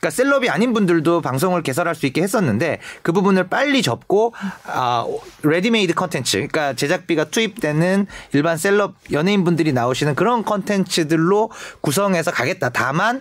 그러니까 0.00 0.10
셀럽이 0.10 0.48
아닌 0.48 0.72
분들도 0.72 1.20
방송을 1.20 1.62
개설할 1.62 1.94
수 1.94 2.06
있게 2.06 2.22
했었는데 2.22 2.80
그 3.02 3.12
부분을 3.12 3.48
빨리 3.48 3.82
접고 3.82 4.32
아 4.64 5.06
레디메이드 5.42 5.92
컨텐츠 5.94 6.36
그러니까 6.36 6.72
제작비가 6.72 7.24
투입되는 7.24 8.06
일반 8.32 8.56
셀럽 8.56 8.94
연예인 9.12 9.44
분들이 9.44 9.72
나오시는 9.72 10.14
그런 10.14 10.44
컨텐츠들로 10.44 11.50
구성해서 11.82 12.30
가겠다. 12.30 12.70
다만 12.70 13.20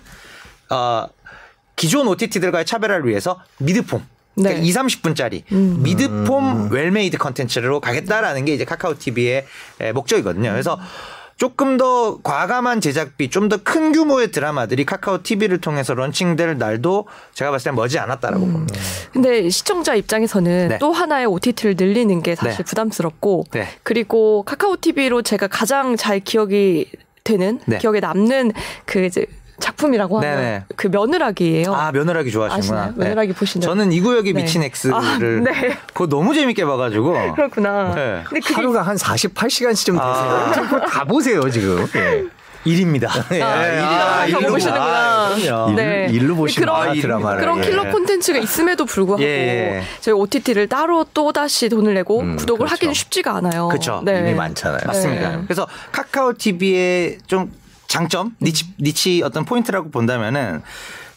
어 0.70 1.06
기존 1.80 2.10
OTT들과의 2.10 2.66
차별화를 2.66 3.08
위해서 3.08 3.40
mid-form 3.60 4.06
그러니까 4.36 4.60
네. 4.62 4.68
2, 4.68 4.74
30분짜리 4.74 5.44
음. 5.54 5.80
mid-form 5.82 6.70
well-made 6.72 7.18
컨텐츠로 7.18 7.80
가겠다라는 7.80 8.44
게 8.46 8.54
이제 8.54 8.66
카카오 8.66 8.98
TV의 8.98 9.46
목적이거든요. 9.94 10.52
그래서 10.52 10.78
조금 11.38 11.78
더 11.78 12.20
과감한 12.22 12.82
제작비, 12.82 13.30
좀 13.30 13.48
더 13.48 13.60
큰 13.64 13.94
규모의 13.94 14.32
드라마들이 14.32 14.84
카카오 14.84 15.24
TV를 15.24 15.62
통해서 15.62 15.94
launching될 15.94 16.58
날도 16.58 17.08
제가 17.34 17.50
봤을 17.52 17.72
때 17.72 17.76
머지 17.76 17.98
않았다라고 17.98 18.44
음. 18.44 18.52
봅니다. 18.52 18.80
근데 19.14 19.50
시청자 19.50 19.96
입장에서는 19.96 20.68
네. 20.68 20.78
또 20.80 20.92
하나의 20.92 21.28
OTT를 21.28 21.76
늘리는 21.78 22.22
게 22.22 22.36
사실 22.36 22.58
네. 22.58 22.64
부담스럽고 22.64 23.46
네. 23.52 23.70
그리고 23.84 24.44
카카오 24.44 24.76
TV로 24.82 25.22
제가 25.22 25.48
가장 25.48 25.96
잘 25.96 26.20
기억이 26.20 26.92
되는 27.24 27.60
네. 27.68 27.78
기억에 27.78 28.02
남는 28.02 28.52
그 28.86 29.06
이제 29.06 29.26
작품이라고 29.60 30.20
하면 30.20 30.36
네네. 30.36 30.64
그 30.76 30.88
며느라기예요. 30.88 31.74
아 31.74 31.92
며느라기 31.92 32.32
좋아하시구나. 32.32 32.94
네. 32.96 33.06
며느라기 33.06 33.34
보신 33.34 33.62
적 33.62 33.70
저는 33.70 33.92
이 33.92 34.02
구역이 34.02 34.34
네. 34.34 34.42
미친 34.42 34.64
엑스를 34.64 34.96
아, 34.96 35.18
네. 35.20 35.78
그거 35.88 36.08
너무 36.08 36.34
재밌게 36.34 36.66
봐가지고. 36.66 37.34
그렇구나. 37.36 37.94
네. 37.96 38.24
근데 38.28 38.42
그게... 38.42 38.54
하루가 38.56 38.82
한 38.82 38.96
48시간쯤 38.96 40.00
아. 40.00 40.52
되세요. 40.52 40.82
아. 40.82 40.86
다 40.86 41.06
보세요 41.06 41.50
지금. 41.50 41.86
네. 41.94 42.26
일입니다. 42.66 43.10
네. 43.30 43.42
아, 43.42 44.20
아, 44.20 44.26
일로 44.26 44.50
보시는구나. 44.50 45.30
아, 45.30 45.74
네. 45.76 46.08
일로 46.12 46.36
보시는 46.36 46.68
그런, 46.68 47.00
드라마를. 47.00 47.40
그런 47.40 47.62
킬러 47.62 47.88
예. 47.88 47.92
콘텐츠가 47.92 48.38
있음에도 48.38 48.86
불구하고 48.86 49.24
예. 49.24 49.82
저희 50.02 50.14
OTT를 50.14 50.68
따로 50.68 51.06
또 51.14 51.32
다시 51.32 51.70
돈을 51.70 51.94
내고 51.94 52.20
음, 52.20 52.36
구독을 52.36 52.66
그렇죠. 52.66 52.74
하기는 52.74 52.94
쉽지가 52.94 53.36
않아요. 53.38 53.70
그렇죠. 53.70 54.02
네. 54.04 54.20
이미 54.20 54.34
많잖아요. 54.34 54.82
맞습니다. 54.86 55.38
네. 55.38 55.44
그래서 55.46 55.68
카카오 55.92 56.34
TV의 56.34 57.20
좀 57.28 57.52
장점, 57.90 58.36
niche, 58.40 58.66
niche 58.80 59.22
어떤 59.24 59.44
포인트라고 59.46 59.90
본다면은 59.90 60.62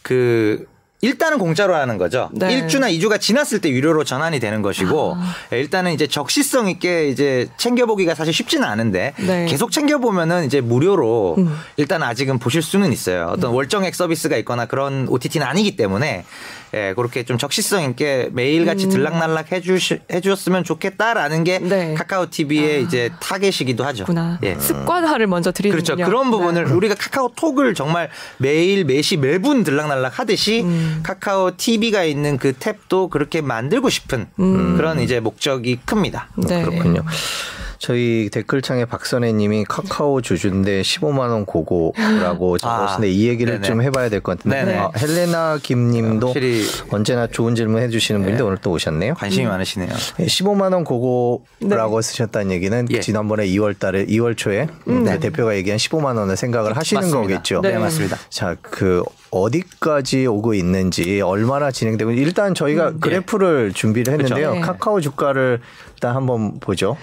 그 0.01 0.67
일단은 1.05 1.39
공짜로 1.39 1.75
하는 1.75 1.99
거죠. 1.99 2.31
네. 2.33 2.65
1주나 2.65 2.97
2주가 2.97 3.21
지났을 3.21 3.61
때 3.61 3.69
유료로 3.71 4.05
전환이 4.05 4.39
되는 4.39 4.63
것이고 4.63 5.17
아. 5.19 5.35
일단은 5.51 5.93
이제 5.93 6.07
적시성 6.07 6.69
있게 6.69 7.09
이제 7.09 7.49
챙겨보기가 7.57 8.15
사실 8.15 8.33
쉽지는 8.33 8.69
않은데 8.69 9.13
네. 9.17 9.47
계속 9.47 9.73
챙겨보면은 9.73 10.45
이제 10.45 10.61
무료로 10.61 11.35
음. 11.39 11.59
일단 11.77 12.05
아직은 12.05 12.39
보실 12.39 12.63
수는 12.63 12.93
있어요. 12.93 13.27
어떤 13.33 13.51
음. 13.51 13.57
월정액 13.57 13.97
서비스가 13.97 14.37
있거나 14.39 14.67
그런 14.67 15.09
OTT는 15.09 15.45
아니기 15.45 15.75
때문에 15.75 16.25
예, 16.75 16.95
그렇게 16.95 17.23
좀 17.23 17.37
적시성 17.37 17.83
있게 17.91 18.31
매일같이 18.33 18.87
음. 18.87 18.91
들락날락 18.91 19.53
해주시, 19.53 20.01
해주셨으면 20.11 20.65
좋겠다라는 20.65 21.45
게 21.45 21.59
네. 21.59 21.95
카카오 21.95 22.31
TV의 22.31 22.77
아. 22.77 22.79
이제 22.79 23.11
타겟이기도 23.21 23.85
하죠. 23.85 24.07
예. 24.43 24.55
습관화를 24.55 25.27
먼저 25.27 25.53
드리는 25.53 25.77
그렇죠. 25.77 25.97
그런 25.97 26.31
부분을 26.31 26.65
네. 26.65 26.73
우리가 26.73 26.95
카카오톡을 26.95 27.75
정말 27.75 28.09
매일 28.39 28.85
매시 28.87 29.19
매분 29.19 29.65
들락날락 29.65 30.19
하듯이 30.19 30.63
음. 30.63 30.92
카카오 31.03 31.57
TV가 31.57 32.05
있는 32.05 32.39
그 32.39 32.53
탭도 32.53 33.11
그렇게 33.11 33.41
만들고 33.41 33.89
싶은 33.89 34.27
음. 34.39 34.77
그런 34.77 35.01
이제 35.01 35.21
목적이 35.21 35.81
큽니다. 35.85 36.29
네. 36.37 36.63
그렇군요. 36.63 37.03
저희 37.87 38.31
댓글창에 38.33 38.85
박선혜님이 38.85 39.65
카카오 39.65 40.21
주주인데 40.21 40.83
15만 40.83 41.31
원 41.31 41.45
고고라고 41.45 42.57
적었는데 42.59 43.07
아, 43.09 43.11
이 43.11 43.27
얘기를 43.27 43.55
네네. 43.55 43.67
좀 43.67 43.83
해봐야 43.83 44.09
될 44.09 44.21
것 44.21 44.39
같은데 44.39 44.79
아, 44.79 44.93
헬레나 44.97 45.59
김님도 45.61 46.33
언제나 46.91 47.27
좋은 47.27 47.57
질문 47.57 47.83
해주시는 47.83 48.21
분인데 48.21 48.41
네. 48.41 48.47
오늘 48.47 48.59
또 48.59 48.71
오셨네요. 48.71 49.15
관심이 49.15 49.47
음. 49.47 49.51
많으시네요. 49.51 49.89
15만 49.91 50.73
원 50.73 50.85
고고라고 50.85 52.01
네. 52.01 52.07
쓰셨다는 52.09 52.53
얘기는 52.53 52.87
예. 52.93 53.01
지난번에 53.01 53.47
2월달에 53.49 54.09
2월 54.11 54.37
초에 54.37 54.69
음, 54.87 55.03
네. 55.03 55.19
대표가 55.19 55.57
얘기한 55.57 55.77
15만 55.77 56.17
원을 56.17 56.37
생각을 56.37 56.77
하시는 56.77 57.01
맞습니다. 57.03 57.21
거겠죠. 57.21 57.63
네, 57.63 57.79
맞습니다. 57.79 58.17
자, 58.31 58.55
그 58.63 59.03
어디까지 59.33 60.27
오고 60.27 60.55
있는지 60.55 61.21
얼마나 61.21 61.73
진행되고 61.73 62.13
일단 62.13 62.55
저희가 62.55 62.91
음, 62.91 62.95
예. 62.95 63.01
그래프를 63.01 63.71
예. 63.71 63.75
준비를 63.75 64.13
했는데요. 64.13 64.51
그렇죠. 64.53 64.67
카카오 64.69 65.01
주가를 65.01 65.59
일단 65.95 66.15
한번 66.15 66.61
보죠. 66.61 66.97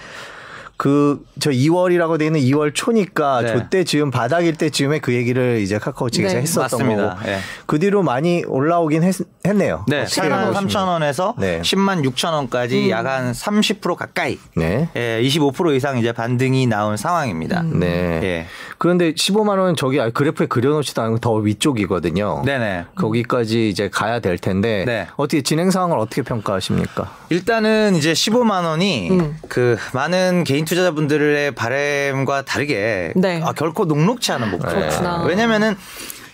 그 0.80 1.22
저 1.40 1.50
2월이라고 1.50 2.18
돼 2.18 2.26
있는 2.26 2.40
2월 2.40 2.72
초니까 2.72 3.42
네. 3.42 3.48
저때 3.48 3.84
지금 3.84 4.10
바닥일 4.10 4.54
때쯤에 4.56 5.00
그 5.00 5.14
얘기를 5.14 5.58
이제 5.60 5.78
카카오 5.78 6.10
측에서 6.10 6.34
네. 6.34 6.42
했었던 6.42 6.62
맞습니다. 6.64 7.08
거고 7.14 7.22
네. 7.24 7.38
그 7.66 7.78
뒤로 7.78 8.02
많이 8.02 8.44
올라오긴 8.46 9.02
했, 9.02 9.16
네요 9.42 9.84
네, 9.88 10.04
8만 10.04 10.52
3천 10.52 10.86
원에서 10.86 11.34
네. 11.38 11.62
10만 11.62 12.06
6천 12.10 12.32
원까지 12.32 12.84
음. 12.84 12.90
약한 12.90 13.32
30% 13.32 13.96
가까이, 13.96 14.38
네, 14.54 14.88
예, 14.94 15.20
25% 15.22 15.74
이상 15.74 15.98
이제 15.98 16.12
반등이 16.12 16.66
나온 16.66 16.96
상황입니다. 16.96 17.62
음. 17.62 17.80
네. 17.80 18.20
예. 18.22 18.46
그런데 18.76 19.12
15만 19.12 19.58
원은 19.58 19.76
저기 19.76 19.98
그래프에 20.12 20.46
그려놓지도 20.46 21.00
않고 21.02 21.18
더 21.18 21.34
위쪽이거든요. 21.34 22.42
네네. 22.44 22.86
거기까지 22.94 23.68
이제 23.68 23.88
가야 23.88 24.20
될 24.20 24.36
텐데 24.38 24.84
네. 24.86 25.06
어떻게 25.16 25.42
진행 25.42 25.70
상황을 25.70 25.98
어떻게 25.98 26.22
평가하십니까? 26.22 27.10
일단은 27.30 27.94
이제 27.96 28.12
15만 28.12 28.64
원이 28.64 29.10
음. 29.10 29.36
그 29.48 29.76
많은 29.94 30.44
개인 30.44 30.66
투자자분들의 30.70 31.50
바램과 31.56 32.42
다르게 32.42 33.12
네. 33.16 33.42
아, 33.44 33.52
결코 33.52 33.86
녹록치 33.86 34.30
않은 34.30 34.52
목표예요. 34.52 35.24
왜냐면은 35.26 35.76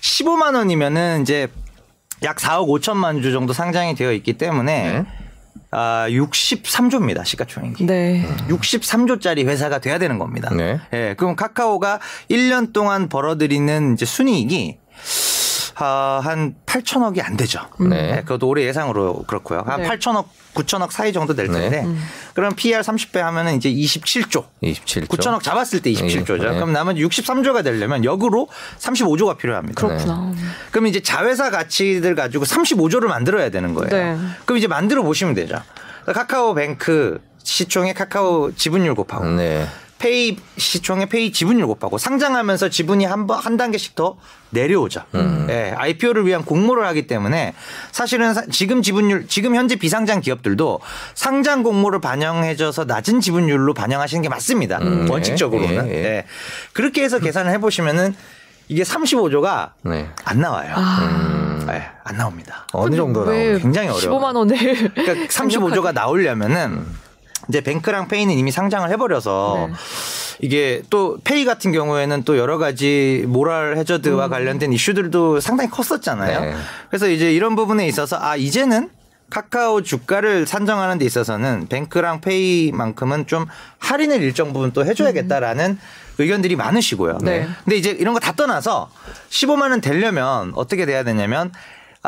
15만 0.03 0.55
원이면은 0.55 1.23
이제 1.23 1.49
약 2.23 2.37
4억 2.37 2.69
5천만 2.69 3.23
주 3.23 3.33
정도 3.33 3.55
상장이 3.55 3.95
되어 3.95 4.13
있기 4.13 4.35
때문에 4.35 4.93
네. 4.93 5.07
아, 5.71 6.07
63조입니다. 6.11 7.25
시가총액이. 7.25 7.87
네. 7.87 8.29
63조짜리 8.49 9.47
회사가 9.47 9.79
돼야 9.79 9.99
되는 9.99 10.19
겁니다. 10.19 10.51
네. 10.55 10.81
네. 10.91 11.15
그럼 11.15 11.35
카카오가 11.35 11.99
1년 12.31 12.75
동안 12.75 13.09
벌어들이는 13.09 13.95
이제 13.95 14.05
순이익이 14.05 14.77
아, 14.79 15.26
한 15.85 16.55
8천억이 16.65 17.23
안 17.23 17.37
되죠. 17.37 17.61
네. 17.79 17.89
네. 17.89 18.21
그것도 18.23 18.49
올해 18.49 18.65
예상으로 18.65 19.25
그렇고요. 19.27 19.63
한 19.67 19.83
네. 19.83 19.89
8천억, 19.89 20.27
9천억 20.55 20.91
사이 20.91 21.13
정도 21.13 21.35
될 21.35 21.49
네. 21.49 21.71
텐데. 21.71 21.83
네. 21.83 21.97
그럼 22.35 22.55
PR 22.55 22.81
30배 22.81 23.19
하면은 23.19 23.57
이제 23.57 23.71
27조. 23.71 24.45
27조. 24.63 25.09
9천억 25.09 25.43
잡았을 25.43 25.83
때 25.83 25.93
27조죠. 25.93 26.39
네. 26.49 26.55
그럼 26.55 26.73
남은 26.73 26.95
63조가 26.95 27.63
되려면 27.63 28.05
역으로 28.05 28.49
35조가 28.79 29.37
필요합니다. 29.37 29.87
그렇구나. 29.87 30.33
그럼 30.71 30.87
이제 30.87 31.01
자회사 31.01 31.51
가치들 31.51 32.15
가지고 32.15 32.45
35조를 32.45 33.07
만들어야 33.07 33.51
되는 33.51 33.75
거예요. 33.75 34.19
그럼 34.47 34.59
이제 34.59 34.67
만들어 34.67 35.03
보시면 35.03 35.35
되죠. 35.35 35.61
카카오뱅크 36.07 37.21
시총의 37.43 37.95
카카오 37.95 38.53
지분율 38.55 38.95
곱하고 38.95 39.27
네. 39.27 39.67
페이 39.99 40.37
시총의 40.59 41.09
페이 41.09 41.33
지분율 41.33 41.67
곱하고 41.67 41.99
상장하면서 41.99 42.69
지분이 42.69 43.05
한, 43.07 43.27
번, 43.27 43.39
한 43.39 43.57
단계씩 43.57 43.95
더 43.95 44.17
내려오죠. 44.51 45.03
음. 45.15 45.47
예, 45.49 45.73
IPO를 45.77 46.27
위한 46.27 46.45
공모를 46.45 46.87
하기 46.89 47.07
때문에 47.07 47.55
사실은 47.93 48.35
지금 48.51 48.83
지분율, 48.83 49.27
지금 49.27 49.55
현재 49.55 49.77
비상장 49.77 50.21
기업들도 50.21 50.81
상장 51.15 51.63
공모를 51.63 52.01
반영해줘서 52.01 52.85
낮은 52.85 53.21
지분율로 53.21 53.75
반영하시는 53.75 54.23
게 54.23 54.29
맞습니다. 54.29 54.79
음. 54.79 55.09
원칙적으로는. 55.11 55.89
예, 55.89 55.93
예. 55.93 56.05
예. 56.05 56.25
그렇게 56.73 57.03
해서 57.03 57.19
계산을 57.19 57.51
해보시면은 57.53 58.15
이게 58.69 58.83
35조가 58.83 59.71
네. 59.83 60.11
안 60.25 60.41
나와요. 60.41 60.75
아. 60.77 60.99
음. 61.03 61.65
네, 61.67 61.83
안 62.05 62.17
나옵니다. 62.17 62.67
어느 62.73 62.95
정도 62.95 63.25
나오요 63.25 63.59
굉장히 63.59 63.89
어려워. 63.89 64.21
15만 64.21 64.37
원을. 64.37 64.93
그러니까 64.95 65.27
35조가 65.27 65.93
나오려면은 65.93 66.87
이제 67.49 67.61
뱅크랑 67.61 68.09
페이는 68.09 68.35
이미 68.35 68.51
상장을 68.51 68.89
해버려서 68.91 69.69
네. 69.71 69.75
이게 70.41 70.83
또 70.91 71.19
페이 71.25 71.45
같은 71.45 71.73
경우에는 71.73 72.25
또 72.25 72.37
여러 72.37 72.59
가지 72.59 73.25
모랄 73.29 73.77
해저드와 73.79 74.27
음. 74.27 74.31
관련된 74.31 74.73
이슈들도 74.73 75.41
상당히 75.41 75.71
컸었잖아요. 75.71 76.41
네. 76.41 76.55
그래서 76.91 77.09
이제 77.09 77.33
이런 77.33 77.57
부분에 77.57 77.87
있어서 77.87 78.19
아 78.21 78.37
이제는 78.37 78.91
카카오 79.31 79.83
주가를 79.83 80.47
산정하는 80.47 80.99
데 80.99 81.05
있어서는 81.05 81.67
뱅크랑 81.69 82.21
페이만큼은 82.21 83.27
좀 83.27 83.47
할인을 83.79 84.23
일정 84.23 84.53
부분 84.53 84.73
또 84.73 84.85
해줘야겠다라는 84.85 85.71
음. 85.73 85.79
의견들이 86.19 86.57
많으시고요. 86.57 87.19
네. 87.23 87.47
근데 87.65 87.77
이제 87.77 87.91
이런 87.91 88.15
거 88.15 88.21
다 88.21 88.33
떠나서 88.33 88.91
15만 89.31 89.71
원 89.71 89.81
되려면 89.81 90.53
어떻게 90.55 90.87
돼야 90.87 91.03
되냐면 91.05 91.53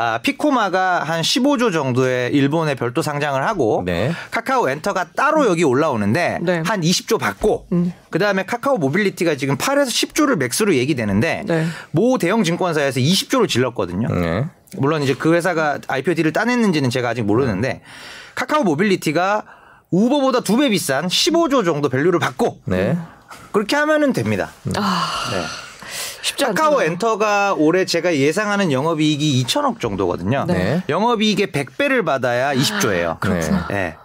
아, 0.01 0.17
피코마가 0.19 1.03
한 1.03 1.21
15조 1.21 1.73
정도의 1.73 2.31
일본에 2.31 2.73
별도 2.73 3.01
상장을 3.01 3.45
하고 3.45 3.83
네. 3.85 4.13
카카오 4.31 4.69
엔터가 4.69 5.07
따로 5.13 5.45
여기 5.45 5.65
올라오는데 5.65 6.39
네. 6.41 6.63
한 6.65 6.79
20조 6.79 7.19
받고 7.19 7.67
음. 7.73 7.91
그다음에 8.09 8.45
카카오 8.45 8.77
모빌리티가 8.77 9.35
지금 9.35 9.57
8에서 9.57 9.87
10조를 9.87 10.37
max로 10.37 10.73
얘기되는데 10.75 11.43
네. 11.45 11.67
모 11.91 12.17
대형 12.17 12.45
증권사에서 12.45 13.01
20조를 13.01 13.49
질렀거든요. 13.49 14.07
네. 14.07 14.45
물론 14.77 15.03
이제 15.03 15.15
그 15.15 15.33
회사가 15.33 15.79
IPO 15.85 16.13
deal을 16.15 16.31
따냈는지는 16.31 16.89
제가 16.89 17.09
아직 17.09 17.23
모르는데 17.23 17.81
카카오 18.35 18.63
모빌리티가 18.63 19.43
우버보다 19.91 20.39
두 20.41 20.55
배 20.55 20.69
비싼 20.69 21.07
15조 21.07 21.65
정도 21.65 21.89
value를 21.89 22.19
받고 22.19 22.61
네. 22.63 22.97
그렇게 23.51 23.75
하면은 23.75 24.13
됩니다. 24.13 24.51
아. 24.77 25.05
네. 26.21 26.27
쉽지 26.27 26.45
카카오 26.45 26.81
엔터가 26.81 27.55
올해 27.57 27.85
제가 27.85 28.15
예상하는 28.15 28.71
영업이익이 28.71 29.43
2천억 29.43 29.79
정도거든요. 29.79 30.45
네. 30.47 30.83
영업이익의 30.89 31.47
100배를 31.47 32.05
받아야 32.05 32.53
20조예요. 32.53 33.09
아, 33.09 33.17
그렇구나. 33.19 33.67
네. 33.69 33.95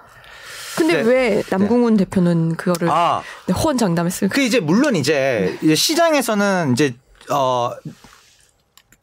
근데 0.76 1.02
네. 1.02 1.08
왜 1.08 1.42
남궁훈 1.50 1.96
네. 1.96 2.04
대표는 2.04 2.56
그거를 2.56 2.90
아, 2.90 3.22
네, 3.46 3.52
호언 3.52 3.78
장담했을까? 3.78 4.34
그 4.34 4.40
이제 4.40 4.60
물론 4.60 4.96
이제, 4.96 5.56
이제 5.62 5.74
시장에서는 5.74 6.72
이제 6.72 6.94
어 7.30 7.70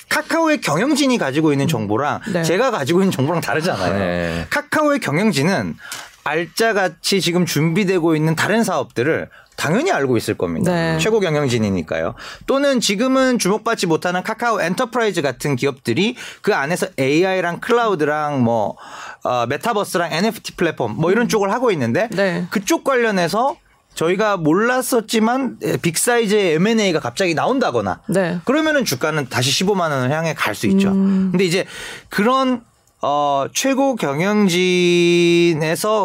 카카오의 0.10 0.60
경영진이 0.60 1.18
가지고 1.18 1.53
있는 1.53 1.70
정보랑 1.70 2.20
네. 2.34 2.44
제가 2.44 2.72
가지고 2.72 3.00
있는 3.00 3.12
정보랑 3.12 3.41
다르잖아요. 3.41 3.98
네. 3.98 4.46
카카오의 4.50 5.00
경영진은 5.00 5.77
알짜같이 6.24 7.22
지금 7.22 7.46
준비되고 7.46 8.15
있는 8.15 8.36
다른 8.36 8.63
사업들을 8.63 9.30
당연히 9.62 9.91
알고 9.91 10.18
있을 10.18 10.34
겁니다. 10.34 10.72
네. 10.72 10.98
최고 10.98 11.20
경영진이니까요. 11.20 12.15
또는 12.48 12.80
지금은 12.80 13.38
주목받지 13.38 13.86
못하는 13.86 14.24
카카오 14.24 14.60
엔터프라이즈 14.60 15.22
같은 15.22 15.56
기업들이 15.56 16.15
그 16.41 16.56
안에서 16.56 16.88
AI랑 17.00 17.60
클라우드랑 17.60 18.44
뭐 18.44 18.75
어, 19.24 19.46
메타버스랑 19.46 20.13
NFT 20.13 20.56
플랫폼 20.56 20.96
뭐 20.96 21.12
이런 21.12 21.25
음. 21.25 21.27
쪽을 21.27 21.51
하고 21.51 21.70
있는데 21.70 22.10
네. 22.12 22.48
그쪽 22.50 22.84
관련해서 22.84 23.56
저희가 23.94 24.38
몰랐었지만 24.38 25.60
big 25.84 26.08
size의 26.08 26.56
M&A가 26.56 27.00
갑자기 27.00 27.36
나온다거나 27.36 28.01
네. 28.10 28.39
그러면은 28.46 28.84
주가는 28.84 29.30
다시 29.30 29.63
15만 29.63 29.91
원을 29.91 30.10
향해 30.10 30.34
갈 30.34 30.56
수 30.56 30.65
있죠. 30.68 30.89
음. 30.89 31.27
근데 31.32 31.44
이제 31.46 31.68
그런 32.10 32.62
어, 33.03 33.48
최고 33.51 33.96
경영진에서 33.96 34.46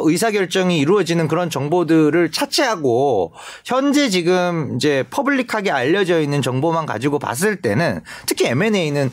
의사결정이 0.04 0.78
이루어지는 0.78 1.28
그런 1.28 1.50
정보들을 1.50 2.32
차치하고 2.32 3.34
현재 3.66 4.08
지금 4.08 4.76
이제 4.76 5.04
퍼블릭하게 5.10 5.70
알려져 5.70 6.22
있는 6.22 6.40
정보만 6.40 6.86
가지고 6.86 7.18
봤을 7.18 7.56
때는 7.56 8.00
특히 8.24 8.46
M&A는 8.46 9.10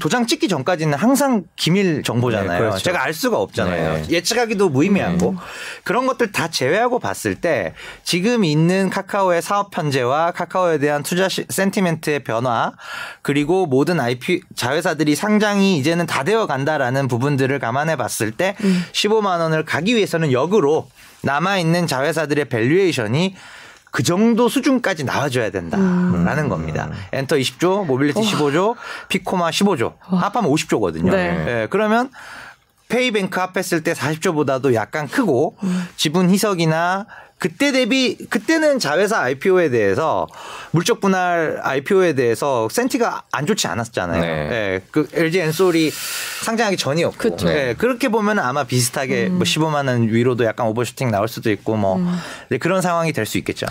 도장 0.00 0.26
찍기 0.26 0.48
전까지는 0.48 0.98
항상 0.98 1.44
기밀 1.54 2.02
정보잖아요. 2.02 2.50
네, 2.50 2.58
그렇죠. 2.58 2.78
제가 2.78 3.04
알 3.04 3.14
수가 3.14 3.38
없잖아요. 3.38 3.92
네. 3.94 4.04
예측하기도 4.10 4.68
무의미하고 4.70 5.30
음. 5.30 5.36
그런 5.84 6.08
것들 6.08 6.32
다 6.32 6.48
제외하고 6.48 6.98
봤을 6.98 7.36
때 7.36 7.74
지금 8.02 8.44
있는 8.44 8.90
카카오의 8.90 9.40
사업 9.40 9.76
현재와 9.76 10.32
카카오에 10.32 10.78
대한 10.78 11.04
투자 11.04 11.28
센티멘트의 11.28 12.24
변화 12.24 12.72
그리고 13.22 13.66
모든 13.66 14.00
IP 14.00 14.40
자회사들이 14.56 15.14
상장이 15.14 15.78
이제는 15.78 16.06
다 16.06 16.24
되어 16.24 16.48
간다라는 16.48 17.06
부분 17.06 17.19
부분들을 17.20 17.58
감안해 17.58 17.96
봤을 17.96 18.32
때 18.32 18.56
음. 18.64 18.84
15만 18.92 19.40
원을 19.40 19.64
가기 19.64 19.94
위해서는 19.94 20.32
역으로 20.32 20.88
남아 21.22 21.58
있는 21.58 21.86
자회사들의 21.86 22.46
valuation이 22.46 23.36
그 23.92 24.02
정도 24.02 24.48
수준까지 24.48 25.04
나와줘야 25.04 25.50
된다라는 25.50 26.44
음. 26.44 26.48
겁니다. 26.48 26.90
엔터 27.12 27.36
20조, 27.36 27.86
모빌리티 27.86 28.20
15조, 28.20 28.76
피코마 29.08 29.50
15조, 29.50 29.94
합하면 30.00 30.50
50조거든요. 30.50 31.10
네. 31.10 31.44
네. 31.44 31.66
그러면 31.68 32.10
페이뱅크 32.88 33.38
합했을 33.38 33.82
때 33.82 33.92
40조보다도 33.92 34.74
약간 34.74 35.06
크고 35.08 35.56
음. 35.62 35.88
지분 35.96 36.30
희석이나 36.30 37.06
그때 37.40 37.72
대비 37.72 38.18
그때는 38.28 38.78
자회사 38.78 39.18
IPO에 39.22 39.70
대해서 39.70 40.28
물적 40.72 41.00
분할 41.00 41.58
IPO에 41.62 42.12
대해서 42.12 42.68
senti가 42.70 43.22
안 43.32 43.46
좋지 43.46 43.66
않았잖아요. 43.66 44.20
네. 44.20 44.48
네. 44.48 44.80
그 44.90 45.08
LG 45.14 45.40
엔솔이 45.40 45.90
상장하기 46.44 46.76
전이었고. 46.76 47.16
그렇죠. 47.16 47.46
네. 47.48 47.74
그렇게 47.74 48.08
보면 48.10 48.38
아마 48.38 48.64
비슷하게 48.64 49.28
음. 49.28 49.34
뭐 49.36 49.44
15만 49.44 49.88
원 49.88 50.02
위로도 50.08 50.44
약간 50.44 50.66
overshooting 50.66 51.10
나올 51.10 51.28
수도 51.28 51.50
있고 51.50 51.76
뭐 51.76 51.96
음. 51.96 52.14
네, 52.50 52.58
그런 52.58 52.82
상황이 52.82 53.12
될 53.14 53.24
수 53.24 53.38
있겠죠. 53.38 53.66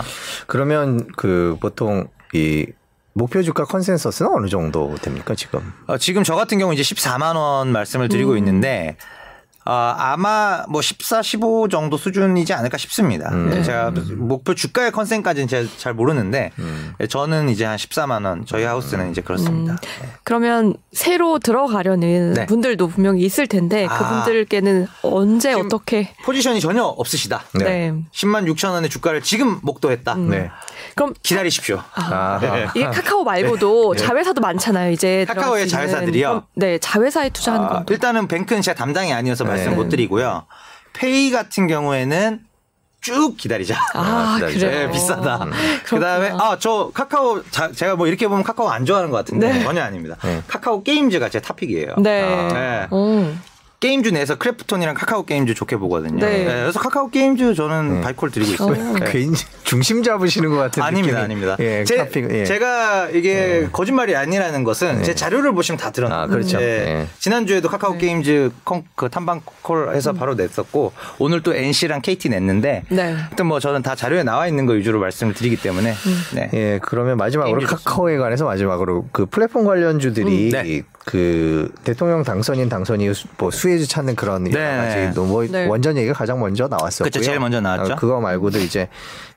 그러면 0.46 1.06
그 1.16 1.56
보통 1.60 2.08
이 2.32 2.66
목표 3.12 3.42
주가 3.42 3.64
consensus는 3.64 4.30
어느 4.32 4.48
정도 4.48 4.94
됩니까 5.02 5.34
지금? 5.34 5.72
어, 5.86 5.98
지금 5.98 6.24
저 6.24 6.34
같은 6.34 6.58
경우 6.58 6.72
이제 6.72 6.82
14만 6.82 7.36
원 7.36 7.70
말씀을 7.72 8.08
드리고 8.08 8.32
음. 8.32 8.38
있는데 8.38 8.96
어, 9.66 9.72
아마 9.72 10.64
뭐 10.68 10.80
14, 10.80 11.22
15 11.22 11.68
정도 11.68 11.96
수준이지 11.98 12.52
않을까 12.54 12.78
싶습니다. 12.78 13.30
음. 13.30 13.50
네. 13.50 13.62
제가 13.62 13.92
목표 14.16 14.54
주가의 14.54 14.90
consen까지는 14.90 15.48
제가 15.48 15.68
잘 15.76 15.92
모르는데 15.92 16.50
음. 16.58 16.94
저는 17.08 17.50
이제 17.50 17.64
한 17.66 17.76
14만 17.76 18.24
원 18.24 18.46
저희 18.46 18.64
house는 18.64 19.10
이제 19.10 19.20
그렇습니다. 19.20 19.74
음. 19.74 19.76
네. 19.76 20.08
그러면 20.24 20.74
새로 20.92 21.38
들어가려는 21.38 22.32
네. 22.32 22.46
분들도 22.46 22.88
분명히 22.88 23.22
있을 23.22 23.46
텐데 23.46 23.86
아. 23.88 23.98
그분들께는 23.98 24.86
언제 25.02 25.52
어떻게 25.52 26.14
포지션이 26.24 26.60
전혀 26.60 26.82
없으시다. 26.82 27.44
네. 27.58 27.92
10만 28.12 28.50
6천 28.50 28.70
원의 28.70 28.88
주가를 28.88 29.20
지금 29.20 29.58
목도했다. 29.62 30.14
음. 30.14 30.30
네. 30.30 30.50
그럼 30.94 31.14
기다리십시오. 31.22 31.82
아, 31.94 32.38
네. 32.40 32.68
이게 32.74 32.84
카카오 32.84 33.24
말고도 33.24 33.94
네. 33.94 34.02
자회사도 34.02 34.40
많잖아요. 34.40 34.90
이제 34.92 35.24
카카오의 35.26 35.68
자회사들이요. 35.68 36.46
네, 36.54 36.78
자회사에 36.78 37.30
투자하는 37.30 37.66
아, 37.66 37.68
건 37.70 37.86
일단은 37.88 38.28
뱅크는 38.28 38.62
제가 38.62 38.76
담당이 38.76 39.12
아니어서 39.12 39.44
말씀 39.44 39.74
못 39.74 39.88
드리고요. 39.88 40.46
페이 40.92 41.30
같은 41.30 41.66
경우에는 41.66 42.40
쭉 43.00 43.34
기다리자. 43.36 43.76
아, 43.94 44.36
아 44.36 44.38
그래요? 44.38 44.58
네, 44.58 44.90
비싸다. 44.90 45.44
음. 45.44 45.52
그다음에 45.84 46.32
아, 46.38 46.58
저 46.60 46.90
카카오 46.92 47.42
자, 47.50 47.72
제가 47.72 47.96
뭐 47.96 48.06
이렇게 48.06 48.28
보면 48.28 48.44
카카오 48.44 48.68
안 48.68 48.84
좋아하는 48.84 49.10
것 49.10 49.16
같은데 49.16 49.52
네. 49.52 49.62
전혀 49.62 49.82
아닙니다. 49.82 50.16
네. 50.22 50.42
카카오 50.46 50.82
게임즈가 50.82 51.30
제 51.30 51.40
top 51.40 51.54
pick이에요. 51.54 51.94
네. 51.98 52.22
아. 52.22 52.88
네. 53.80 53.88
게임즈 53.88 54.10
내에서 54.10 54.36
크래프톤이랑 54.36 54.94
카카오 54.94 55.24
게임즈 55.24 55.54
좋게 55.54 55.76
보거든요. 55.78 56.20
네. 56.20 56.44
네. 56.44 56.44
그래서 56.44 56.78
카카오 56.78 57.08
게임즈 57.08 57.54
저는 57.54 57.94
네. 57.94 58.00
buy 58.02 58.14
call 58.14 58.30
드리고 58.30 58.52
있어요. 58.52 58.90
어. 58.90 58.98
네. 58.98 59.06
괜히 59.10 59.32
중심 59.64 60.02
잡으시는 60.02 60.50
것 60.50 60.56
같은 60.56 60.82
아닙니다, 60.82 61.20
느낌이. 61.20 61.24
아닙니다. 61.24 61.56
예, 61.60 61.84
제, 61.84 62.10
예. 62.30 62.44
제가 62.44 63.08
이게 63.10 63.62
예. 63.62 63.68
거짓말이 63.72 64.14
아니라는 64.16 64.64
것은 64.64 65.00
예. 65.00 65.02
제 65.02 65.14
자료를 65.14 65.52
보시면 65.54 65.78
다 65.78 65.90
드러나요. 65.90 66.22
아, 66.22 66.26
그렇죠. 66.26 66.60
예. 66.60 67.06
지난 67.18 67.46
주에도 67.46 67.68
카카오 67.68 67.92
네. 67.92 67.98
게임즈 67.98 68.50
콩, 68.64 68.84
그 68.94 69.08
탐방 69.08 69.40
call해서 69.62 70.10
음. 70.10 70.16
바로 70.16 70.34
냈었고 70.34 70.92
오늘 71.18 71.42
또 71.42 71.54
NC랑 71.54 72.02
KT 72.02 72.28
냈는데, 72.28 72.82
네. 72.90 73.12
하여튼 73.12 73.46
뭐 73.46 73.60
저는 73.60 73.82
다 73.82 73.94
자료에 73.94 74.24
나와 74.24 74.46
있는 74.46 74.66
거 74.66 74.74
위주로 74.74 75.00
말씀을 75.00 75.32
드리기 75.32 75.56
때문에. 75.56 75.92
음. 75.92 76.22
네. 76.34 76.50
예, 76.52 76.80
그러면 76.82 77.16
마지막으로 77.16 77.60
카카오에 77.60 78.18
관해서 78.18 78.44
마지막으로 78.44 79.08
그 79.12 79.24
플랫폼 79.24 79.64
관련주들이 79.64 80.48
음, 80.48 80.50
네. 80.50 80.82
그 81.06 81.72
대통령 81.82 82.22
당선인 82.22 82.68
당선이 82.68 83.10
뭐 83.38 83.50
수혜 83.50 83.69
프리즈 83.70 83.86
찾는 83.86 84.16
그런 84.16 84.44
네. 84.44 84.52
여러 84.52 84.82
가지 84.82 85.20
뭐 85.20 85.46
네. 85.46 85.66
원전 85.66 85.96
얘기가 85.96 86.12
가장 86.12 86.40
먼저 86.40 86.66
나왔었고요. 86.66 87.10
그렇죠. 87.10 87.20
제일 87.22 87.38
먼저 87.38 87.60
나왔죠. 87.60 87.92
어, 87.92 87.96
그거 87.96 88.20
말고도 88.20 88.58
이제 88.58 88.88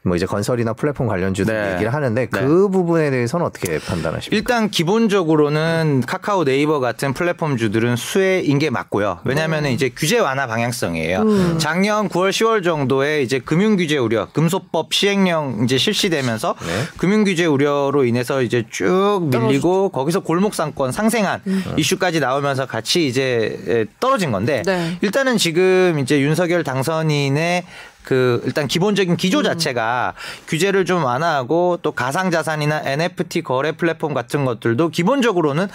뭐 0.06 0.18
이제 0.18 0.26
건설이나 0.26 0.74
플랫폼 0.74 1.08
관련주들 1.08 1.54
네. 1.54 1.74
얘기를 1.74 1.94
하는데 1.94 2.26
그 2.26 2.40
네. 2.40 2.46
부분에 2.46 3.10
대해서는 3.10 3.46
어떻게 3.46 3.80
판단하십니까? 3.80 4.36
일단 4.36 4.70
기본적으로는 4.70 6.04
카카오 6.06 6.44
네이버 6.44 6.80
같은 6.80 7.14
플랫폼 7.14 7.56
주들은 7.56 7.96
수혜인 7.96 8.60
게 8.60 8.70
맞고요. 8.70 9.20
왜냐하면 9.24 9.66
음. 9.66 9.72
이제 9.72 9.90
규제 9.96 10.20
완화 10.20 10.46
방향성이에요. 10.48 11.20
음. 11.22 11.56
작년 11.58 12.10
9월 12.10 12.32
10월 12.32 12.64
정도에 12.64 13.22
이제 13.22 13.40
금융 13.40 13.78
규제 13.78 13.98
우려, 13.98 14.28
금소법 14.34 14.94
시행령 14.94 15.62
이제 15.64 15.78
실시되면서 15.78 16.56
네. 16.60 16.68
금융 16.98 17.24
규제 17.24 17.46
우려로 17.46 18.04
인해서 18.04 18.42
이제 18.42 18.66
쭉 18.70 19.30
밀리고 19.32 19.90
거기서 19.90 20.20
골목 20.22 20.54
상권 20.54 20.92
상생한 20.92 21.42
음. 21.48 21.64
이슈까지 21.78 22.20
나오면서 22.20 22.66
같이 22.66 23.08
이제 23.08 23.88
떨어 24.02 24.18
진 24.24 24.32
건데 24.32 24.64
네. 24.66 24.98
일단은 25.02 25.38
지금 25.38 26.00
이제 26.00 26.22
윤석열 26.22 26.64
당선인의 26.64 27.66
그 28.04 28.42
일단 28.46 28.68
기본적인 28.68 29.18
기조 29.18 29.40
음. 29.40 29.44
자체가 29.44 30.14
규제를 30.48 30.86
좀 30.86 31.04
완화하고 31.04 31.80
또 31.82 31.92
가상 31.92 32.32
자산이나 32.32 32.82
NFT 32.86 33.42
거래 33.42 33.74
플랫폼 33.74 34.14
같은 34.14 34.46
것들도 34.46 34.90
기본적으로는 34.90 35.68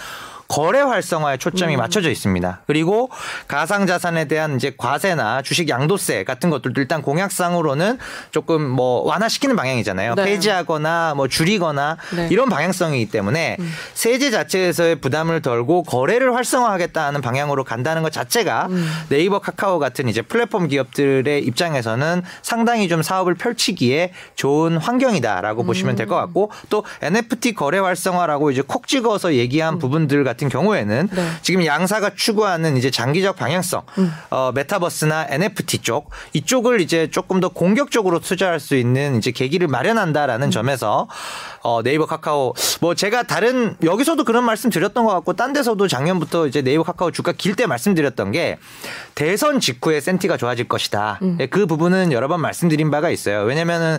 거래 0.49 0.81
활성화에 0.81 1.37
초점이 1.37 1.75
음. 1.75 1.77
맞춰져 1.77 2.09
있습니다. 2.09 2.61
그리고 2.65 3.09
가상 3.47 3.85
자산에 3.85 4.25
대한 4.25 4.55
이제 4.55 4.73
과세나 4.75 5.43
주식 5.43 5.69
양도세 5.69 6.23
같은 6.25 6.49
것들도 6.49 6.81
일단 6.81 7.01
공약상으로는 7.03 7.99
조금 8.31 8.67
뭐 8.67 9.03
완화시키는 9.07 9.55
방향이잖아요. 9.55 10.15
네. 10.15 10.25
폐지하거나 10.25 11.13
뭐 11.15 11.27
줄이거나 11.27 11.97
네. 12.15 12.27
이런 12.31 12.49
방향성이기 12.49 13.11
때문에 13.11 13.57
음. 13.59 13.71
세제 13.93 14.31
자체에서의 14.31 14.95
부담을 14.97 15.41
덜고 15.41 15.83
거래를 15.83 16.35
활성화하겠다는 16.35 17.21
방향으로 17.21 17.63
간다는 17.63 18.01
것 18.01 18.11
자체가 18.11 18.67
음. 18.71 18.91
네이버 19.09 19.37
카카오 19.39 19.77
같은 19.77 20.09
이제 20.09 20.23
플랫폼 20.23 20.67
기업들의 20.67 21.43
입장에서는 21.45 22.23
상당히 22.41 22.87
좀 22.89 23.03
사업을 23.03 23.35
펼치기에 23.35 24.11
좋은 24.35 24.77
환경이다라고 24.77 25.63
보시면 25.63 25.95
될 25.95 26.09
것 26.09 26.15
같고 26.15 26.49
또 26.71 26.83
NFT 27.03 27.53
거래 27.53 27.77
활성화라고 27.77 28.49
이제 28.49 28.63
콕 28.65 28.87
찍어서 28.87 29.35
얘기한 29.35 29.75
음. 29.75 29.79
부분들 29.79 30.23
같은 30.23 30.38
같은 30.39 30.47
경우에는 30.47 31.09
네. 31.11 31.27
지금 31.41 31.65
양사가 31.65 32.11
추구하는 32.15 32.77
이제 32.77 32.89
장기적 32.89 33.35
방향성, 33.35 33.83
음. 33.97 34.13
어, 34.29 34.51
메타버스나 34.55 35.27
NFT 35.29 35.79
쪽 35.79 36.09
이쪽을 36.33 36.79
이제 36.79 37.09
조금 37.11 37.41
더 37.41 37.49
공격적으로 37.49 38.19
투자할 38.19 38.59
수 38.59 38.75
있는 38.75 39.17
이제 39.17 39.31
계기를 39.31 39.67
마련한다라는 39.67 40.47
음. 40.47 40.51
점에서 40.51 41.07
어, 41.61 41.83
네이버 41.83 42.05
카카오 42.05 42.53
뭐 42.79 42.95
제가 42.95 43.23
다른 43.23 43.75
여기서도 43.83 44.23
그런 44.23 44.45
말씀 44.45 44.69
드렸던 44.69 45.03
것 45.03 45.11
같고 45.11 45.33
딴 45.33 45.51
데서도 45.51 45.87
작년부터 45.87 46.47
이제 46.47 46.61
네이버 46.61 46.83
카카오 46.83 47.11
주가 47.11 47.33
길 47.33 47.49
때 47.59 47.65
말씀드렸던 47.65 48.31
게 48.31 48.57
대선 49.15 49.59
직후에 49.59 49.99
센티가 49.99 50.37
좋아질 50.37 50.69
것이다. 50.69 51.19
음. 51.23 51.35
네, 51.39 51.47
그 51.47 51.65
부분은 51.65 52.13
여러 52.13 52.29
번 52.29 52.39
말씀드린 52.39 52.89
바가 52.89 53.09
있어요. 53.09 53.41
왜냐면은 53.41 53.97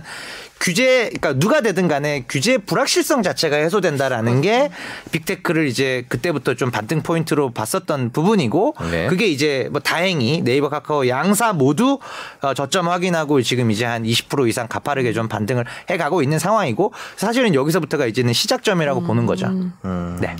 규제 0.60 1.08
그러니까 1.08 1.32
누가 1.32 1.62
되든 1.62 1.88
간에 1.88 2.24
규제 2.28 2.58
불확실성 2.58 3.22
자체가 3.22 3.56
해소된다라는 3.56 4.42
게 4.42 4.70
빅테크를 5.10 5.66
이제 5.66 6.04
그때부터 6.08 6.54
좀 6.54 6.70
반등 6.70 7.02
포인트로 7.02 7.50
봤었던 7.50 8.10
부분이고 8.10 8.74
네. 8.90 9.06
그게 9.06 9.26
이제 9.26 9.68
뭐 9.72 9.80
다행히 9.80 10.42
네이버 10.42 10.68
카카오 10.68 11.08
양사 11.08 11.54
모두 11.54 11.98
어, 12.42 12.52
저점 12.52 12.88
확인하고 12.88 13.40
지금 13.40 13.70
이제 13.70 13.86
한 13.86 14.04
20% 14.04 14.48
이상 14.48 14.68
가파르게 14.68 15.14
좀 15.14 15.28
반등을 15.28 15.64
해 15.88 15.96
가고 15.96 16.22
있는 16.22 16.38
상황이고 16.38 16.92
사실은 17.16 17.54
여기서부터가 17.54 18.06
이제는 18.06 18.34
시작점이라고 18.34 19.00
음. 19.00 19.06
보는 19.06 19.26
거죠. 19.26 19.46
음. 19.46 20.18
네. 20.20 20.36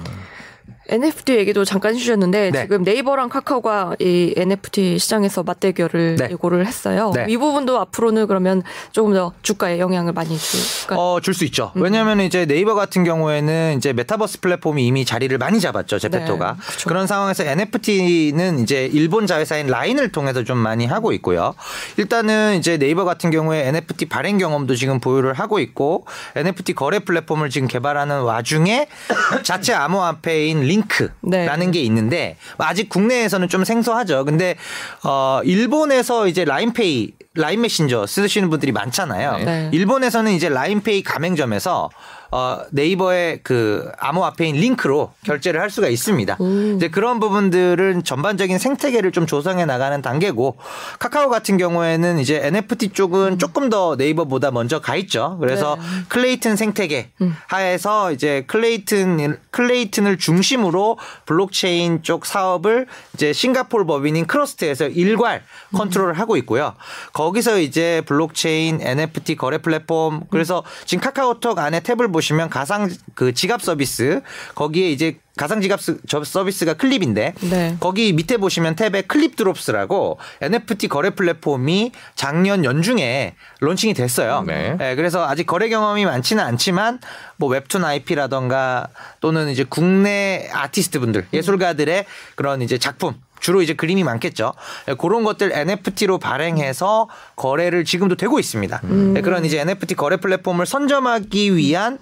NFT 0.90 1.36
얘기도 1.36 1.64
잠깐 1.64 1.94
해주셨는데 1.94 2.50
네. 2.50 2.62
지금 2.62 2.82
네이버랑 2.82 3.28
카카오가 3.28 3.94
이 4.00 4.34
NFT 4.36 4.98
시장에서 4.98 5.42
맞대결을 5.42 6.16
네. 6.16 6.28
예고를 6.32 6.66
했어요. 6.66 7.12
네. 7.14 7.26
이 7.28 7.36
부분도 7.36 7.78
앞으로는 7.80 8.26
그러면 8.26 8.62
조금 8.92 9.14
더 9.14 9.32
주가에 9.42 9.78
영향을 9.78 10.12
많이 10.12 10.36
줄까? 10.36 10.96
어, 10.98 11.20
줄 11.20 11.34
수 11.34 11.44
있죠. 11.44 11.72
음. 11.76 11.82
왜냐하면 11.82 12.20
이제 12.20 12.44
네이버 12.44 12.74
같은 12.74 13.04
경우에는 13.04 13.76
이제 13.76 13.92
메타버스 13.92 14.40
플랫폼이 14.40 14.84
이미 14.84 15.04
자리를 15.04 15.36
많이 15.38 15.60
잡았죠. 15.60 15.98
제페토가. 16.00 16.56
네. 16.58 16.84
그런 16.86 17.06
상황에서 17.06 17.44
NFT는 17.44 18.58
이제 18.58 18.86
일본 18.92 19.26
자회사인 19.26 19.68
라인을 19.68 20.10
통해서 20.12 20.42
좀 20.42 20.58
많이 20.58 20.86
하고 20.86 21.12
있고요. 21.12 21.54
일단은 21.98 22.58
이제 22.58 22.78
네이버 22.78 23.04
같은 23.04 23.30
경우에 23.30 23.68
NFT 23.68 24.06
발행 24.06 24.38
경험도 24.38 24.74
지금 24.74 24.98
보유를 24.98 25.34
하고 25.34 25.60
있고 25.60 26.04
NFT 26.34 26.74
거래 26.74 26.98
플랫폼을 26.98 27.48
지금 27.48 27.68
개발하는 27.68 28.22
와중에 28.22 28.88
자체 29.44 29.72
암호화폐인 29.72 30.60
링 30.62 30.79
링크라는 30.80 31.66
네. 31.66 31.70
게 31.70 31.80
있는데 31.82 32.36
아직 32.58 32.88
국내에서는 32.88 33.48
좀 33.48 33.64
생소하죠. 33.64 34.24
근데 34.24 34.56
어 35.04 35.40
일본에서 35.44 36.26
이제 36.26 36.44
라인페이 36.44 37.12
라인 37.34 37.60
메신저 37.60 38.06
쓰시는 38.06 38.50
분들이 38.50 38.72
많잖아요. 38.72 39.38
네. 39.44 39.70
일본에서는 39.72 40.32
이제 40.32 40.48
라인페이 40.48 41.02
가맹점에서 41.02 41.90
어, 42.32 42.60
네이버의 42.70 43.40
그 43.42 43.90
암호 43.98 44.24
화폐인 44.24 44.54
링크로 44.54 45.12
결제를 45.24 45.60
할 45.60 45.68
수가 45.70 45.88
있습니다. 45.88 46.36
음. 46.40 46.74
이제 46.76 46.88
그런 46.88 47.18
부분들은 47.18 48.04
전반적인 48.04 48.58
생태계를 48.58 49.10
좀 49.10 49.26
조성해 49.26 49.64
나가는 49.64 50.00
단계고 50.00 50.56
카카오 51.00 51.28
같은 51.28 51.56
경우에는 51.56 52.20
이제 52.20 52.40
NFT 52.44 52.90
쪽은 52.90 53.32
음. 53.32 53.38
조금 53.38 53.68
더 53.68 53.96
네이버보다 53.96 54.52
먼저 54.52 54.80
가 54.80 54.94
있죠. 54.96 55.38
그래서 55.40 55.76
네. 55.76 55.82
클레이튼 56.08 56.54
생태계 56.54 57.10
음. 57.20 57.36
하에서 57.48 58.12
이제 58.12 58.44
클레이튼 58.46 59.38
클레이튼을 59.50 60.18
중심으로 60.18 60.98
블록체인 61.26 62.02
쪽 62.02 62.26
사업을 62.26 62.86
이제 63.14 63.32
싱가폴 63.32 63.86
법인인 63.86 64.26
크러스트에서 64.26 64.86
일괄 64.86 65.42
음. 65.70 65.78
컨트롤을 65.78 66.18
하고 66.18 66.36
있고요. 66.36 66.74
거기서 67.12 67.58
이제 67.58 68.02
블록체인 68.06 68.80
NFT 68.80 69.34
거래 69.34 69.58
플랫폼 69.58 70.22
그래서 70.30 70.62
지금 70.86 71.02
카카오톡 71.02 71.58
안에 71.58 71.80
탭을 71.80 72.12
보시면 72.12 72.19
가상 72.50 72.90
그 73.14 73.32
지갑 73.32 73.62
서비스 73.62 74.20
거기에 74.54 74.90
이제 74.90 75.18
가상 75.36 75.60
지갑 75.60 75.80
서비스가 76.24 76.74
클립인데 76.74 77.34
네. 77.40 77.76
거기 77.80 78.12
밑에 78.12 78.36
보시면 78.36 78.76
탭에 78.76 79.08
클립 79.08 79.36
드롭스라고 79.36 80.18
NFT 80.42 80.88
거래 80.88 81.10
플랫폼이 81.10 81.92
작년 82.14 82.64
연중에 82.64 83.34
론칭이 83.60 83.94
됐어요. 83.94 84.44
네. 84.46 84.76
네. 84.76 84.96
그래서 84.96 85.26
아직 85.26 85.46
거래 85.46 85.68
경험이 85.68 86.04
많지는 86.04 86.44
않지만 86.44 87.00
뭐 87.36 87.48
웹툰 87.48 87.84
IP라던가 87.84 88.88
또는 89.20 89.48
이제 89.48 89.64
국내 89.66 90.50
아티스트 90.52 91.00
분들 91.00 91.26
예술가들의 91.32 92.04
그런 92.34 92.60
이제 92.60 92.76
작품 92.76 93.14
주로 93.40 93.62
이제 93.62 93.74
그림이 93.74 94.04
많겠죠. 94.04 94.52
예, 94.88 94.94
그런 94.94 95.24
것들 95.24 95.52
NFT로 95.52 96.18
발행해서 96.18 97.08
거래를 97.36 97.84
지금도 97.84 98.16
되고 98.16 98.38
있습니다. 98.38 98.80
음. 98.84 99.14
예, 99.16 99.20
그런 99.20 99.44
이제 99.44 99.60
NFT 99.60 99.94
거래 99.96 100.16
플랫폼을 100.16 100.66
선점하기 100.66 101.56
위한 101.56 101.98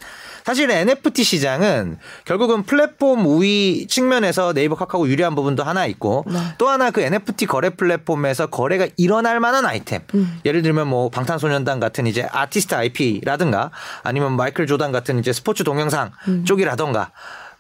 사실 0.49 0.71
NFT 0.71 1.25
시장은 1.25 1.99
결국은 2.25 2.63
플랫폼 2.63 3.27
우위 3.27 3.87
측면에서 3.87 4.55
네이버 4.55 4.77
카카오 4.77 5.07
유리한 5.07 5.35
부분도 5.35 5.63
하나 5.63 5.85
있고 5.85 6.25
네. 6.27 6.39
또 6.57 6.71
하나 6.71 6.91
그 6.91 7.03
NFT 7.03 7.45
거래 7.45 7.69
플랫폼에서 7.69 8.47
거래가 8.47 8.89
일어날 8.97 9.41
만한 9.41 9.67
아이템 9.67 10.01
음. 10.15 10.41
예를 10.47 10.63
들면 10.63 10.89
뭐 10.89 11.11
방탄소년단 11.11 11.81
같은 11.81 12.07
이제 12.07 12.27
아티스트 12.33 12.75
IP라든가 12.75 13.71
아니면 14.03 14.37
마이클 14.37 14.67
조단 14.67 14.91
같은 14.91 15.19
이제 15.19 15.35
스포츠 15.35 15.65
동영상 15.65 16.13
음. 16.29 16.47
쪽이라던가 16.47 17.11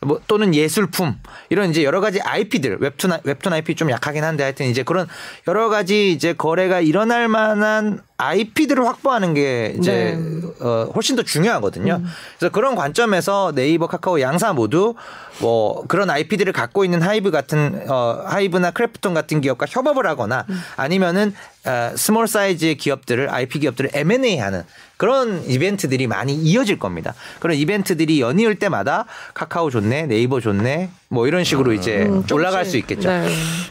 뭐 0.00 0.20
또는 0.26 0.54
예술품 0.54 1.18
이런 1.48 1.70
이제 1.70 1.82
여러 1.82 2.00
가지 2.00 2.20
IP들 2.20 2.78
웹툰 2.80 3.10
웹툰 3.24 3.52
IP 3.52 3.74
좀 3.74 3.90
약하긴 3.90 4.22
한데 4.22 4.44
하여튼 4.44 4.66
이제 4.66 4.82
그런 4.82 5.08
여러 5.48 5.68
가지 5.68 6.12
이제 6.12 6.32
거래가 6.32 6.80
일어날 6.80 7.28
만한 7.28 8.00
IP들을 8.18 8.84
확보하는 8.84 9.32
게 9.32 9.76
이제 9.78 10.18
네. 10.20 10.48
어 10.60 10.90
훨씬 10.92 11.14
더 11.14 11.22
중요하거든요. 11.22 12.00
음. 12.02 12.06
그래서 12.36 12.52
그런 12.52 12.74
관점에서 12.74 13.52
네이버, 13.54 13.86
카카오 13.86 14.20
양사 14.20 14.52
모두 14.52 14.94
뭐 15.40 15.86
그런 15.86 16.10
IP들을 16.10 16.52
갖고 16.52 16.84
있는 16.84 17.00
하이브 17.00 17.30
같은 17.30 17.88
어 17.88 18.24
하이브나 18.26 18.72
크래프톤 18.72 19.14
같은 19.14 19.40
기업과 19.40 19.66
협업을 19.68 20.04
하거나 20.08 20.44
음. 20.48 20.60
아니면은 20.76 21.32
어, 21.64 21.92
small 21.96 22.26
size의 22.26 22.76
기업들을 22.76 23.30
IP 23.30 23.60
기업들을 23.60 23.90
M&A 23.94 24.38
하는 24.38 24.64
그런 24.96 25.44
이벤트들이 25.48 26.08
많이 26.08 26.34
이어질 26.34 26.80
겁니다. 26.80 27.14
그런 27.38 27.56
이벤트들이 27.56 28.20
연이을 28.20 28.56
때마다 28.56 29.04
카카오 29.34 29.70
좋네, 29.70 30.06
네이버 30.06 30.40
좋네, 30.40 30.90
뭐 31.10 31.26
이런 31.26 31.42
식으로 31.44 31.72
이제 31.72 32.04
음, 32.06 32.22
올라갈 32.32 32.64
수 32.64 32.76
있겠죠. 32.76 33.08
네. 33.08 33.28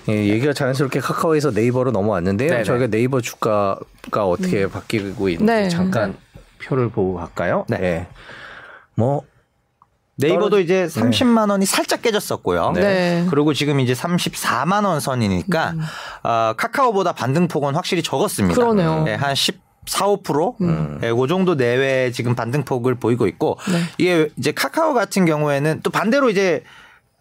예, 0.10 0.13
얘기가 0.30 0.54
자연스럽게 0.54 1.00
카카오에서 1.00 1.52
네이버로 1.52 1.91
넘어왔는데요. 1.91 2.50
네네. 2.50 2.63
저희가 2.63 2.88
네이버 2.88 3.21
주가가 3.21 4.26
어떻게 4.26 4.63
음. 4.63 4.71
바뀌고 4.71 5.30
있는지 5.30 5.45
네. 5.45 5.69
잠깐 5.69 6.17
표를 6.63 6.89
보고 6.89 7.15
갈까요? 7.15 7.65
네. 7.69 7.78
네. 7.78 8.08
뭐 8.95 9.21
네이버도. 10.15 10.60
이제 10.62 10.88
30만 10.88 11.52
원이 11.52 11.67
살짝 11.67 12.02
깨졌었고요. 12.02 12.71
네. 12.71 13.28
그리고 13.30 13.54
지금 13.54 13.80
이제 13.80 13.93
34만 13.93 14.84
원 14.84 15.00
선이니까 15.00 15.71
음. 15.71 15.82
어, 16.23 16.54
카카오보다 16.58 17.13
반등폭은 17.13 17.76
확실히 17.76 18.02
적었습니다. 18.02 18.60
그러네요. 18.60 19.04
네, 19.04 19.13
한 19.13 19.36
10. 19.36 19.67
4, 19.88 20.06
5%? 20.06 20.56
음. 20.60 20.97
네, 21.00 21.13
그 21.13 21.28
정도 21.28 21.56
내외 21.56 22.12
지금 22.12 22.36
반등폭을 22.36 22.95
보이고 22.95 23.26
있고 23.26 23.58
네. 23.71 23.80
이게 23.97 24.30
이제 24.36 24.52
카카오 24.52 24.93
같은 24.93 25.26
경우에는 25.26 25.80
또 25.82 25.89
반대로 25.89 26.30
이제 26.30 26.63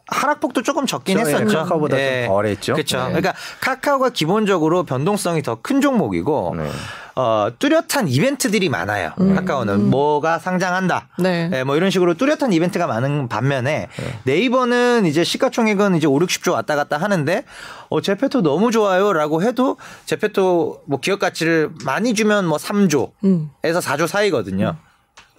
하락폭도 0.08 0.62
조금 0.62 0.86
적긴 0.86 1.18
저, 1.18 1.24
했었죠. 1.24 1.58
카카오보다 1.58 1.98
예. 1.98 2.26
좀 2.26 2.34
덜했죠. 2.34 2.74
그렇죠. 2.74 2.98
네. 2.98 3.04
그러니까 3.06 3.34
카카오가 3.60 4.10
기본적으로 4.10 4.84
변동성이 4.84 5.42
더 5.42 5.56
큰 5.62 5.80
종목이고 5.80 6.54
네. 6.56 6.70
어, 7.16 7.48
뚜렷한 7.58 8.08
이벤트들이 8.08 8.68
많아요. 8.68 9.12
음. 9.20 9.34
카카오는 9.34 9.74
음. 9.74 9.90
뭐가 9.90 10.38
상장한다. 10.38 11.08
네. 11.18 11.48
네. 11.48 11.64
뭐 11.64 11.74
이런 11.76 11.90
식으로 11.90 12.14
뚜렷한 12.14 12.52
이벤트가 12.52 12.86
많은 12.86 13.28
반면에 13.28 13.88
네. 13.96 14.20
네이버는 14.24 15.06
이제 15.06 15.24
시가총액은 15.24 15.96
이제 15.96 16.06
5, 16.06 16.18
60조 16.18 16.52
왔다 16.52 16.76
갔다 16.76 16.98
하는데 16.98 17.44
어, 17.88 18.00
제페토 18.00 18.42
너무 18.42 18.70
좋아요라고 18.70 19.42
해도 19.42 19.76
제페토 20.04 20.82
뭐 20.86 21.00
기업 21.00 21.18
가치를 21.18 21.70
많이 21.84 22.14
주면 22.14 22.46
뭐 22.46 22.58
3조에서 22.58 23.10
음. 23.24 23.50
4조 23.64 24.06
사이거든요. 24.06 24.76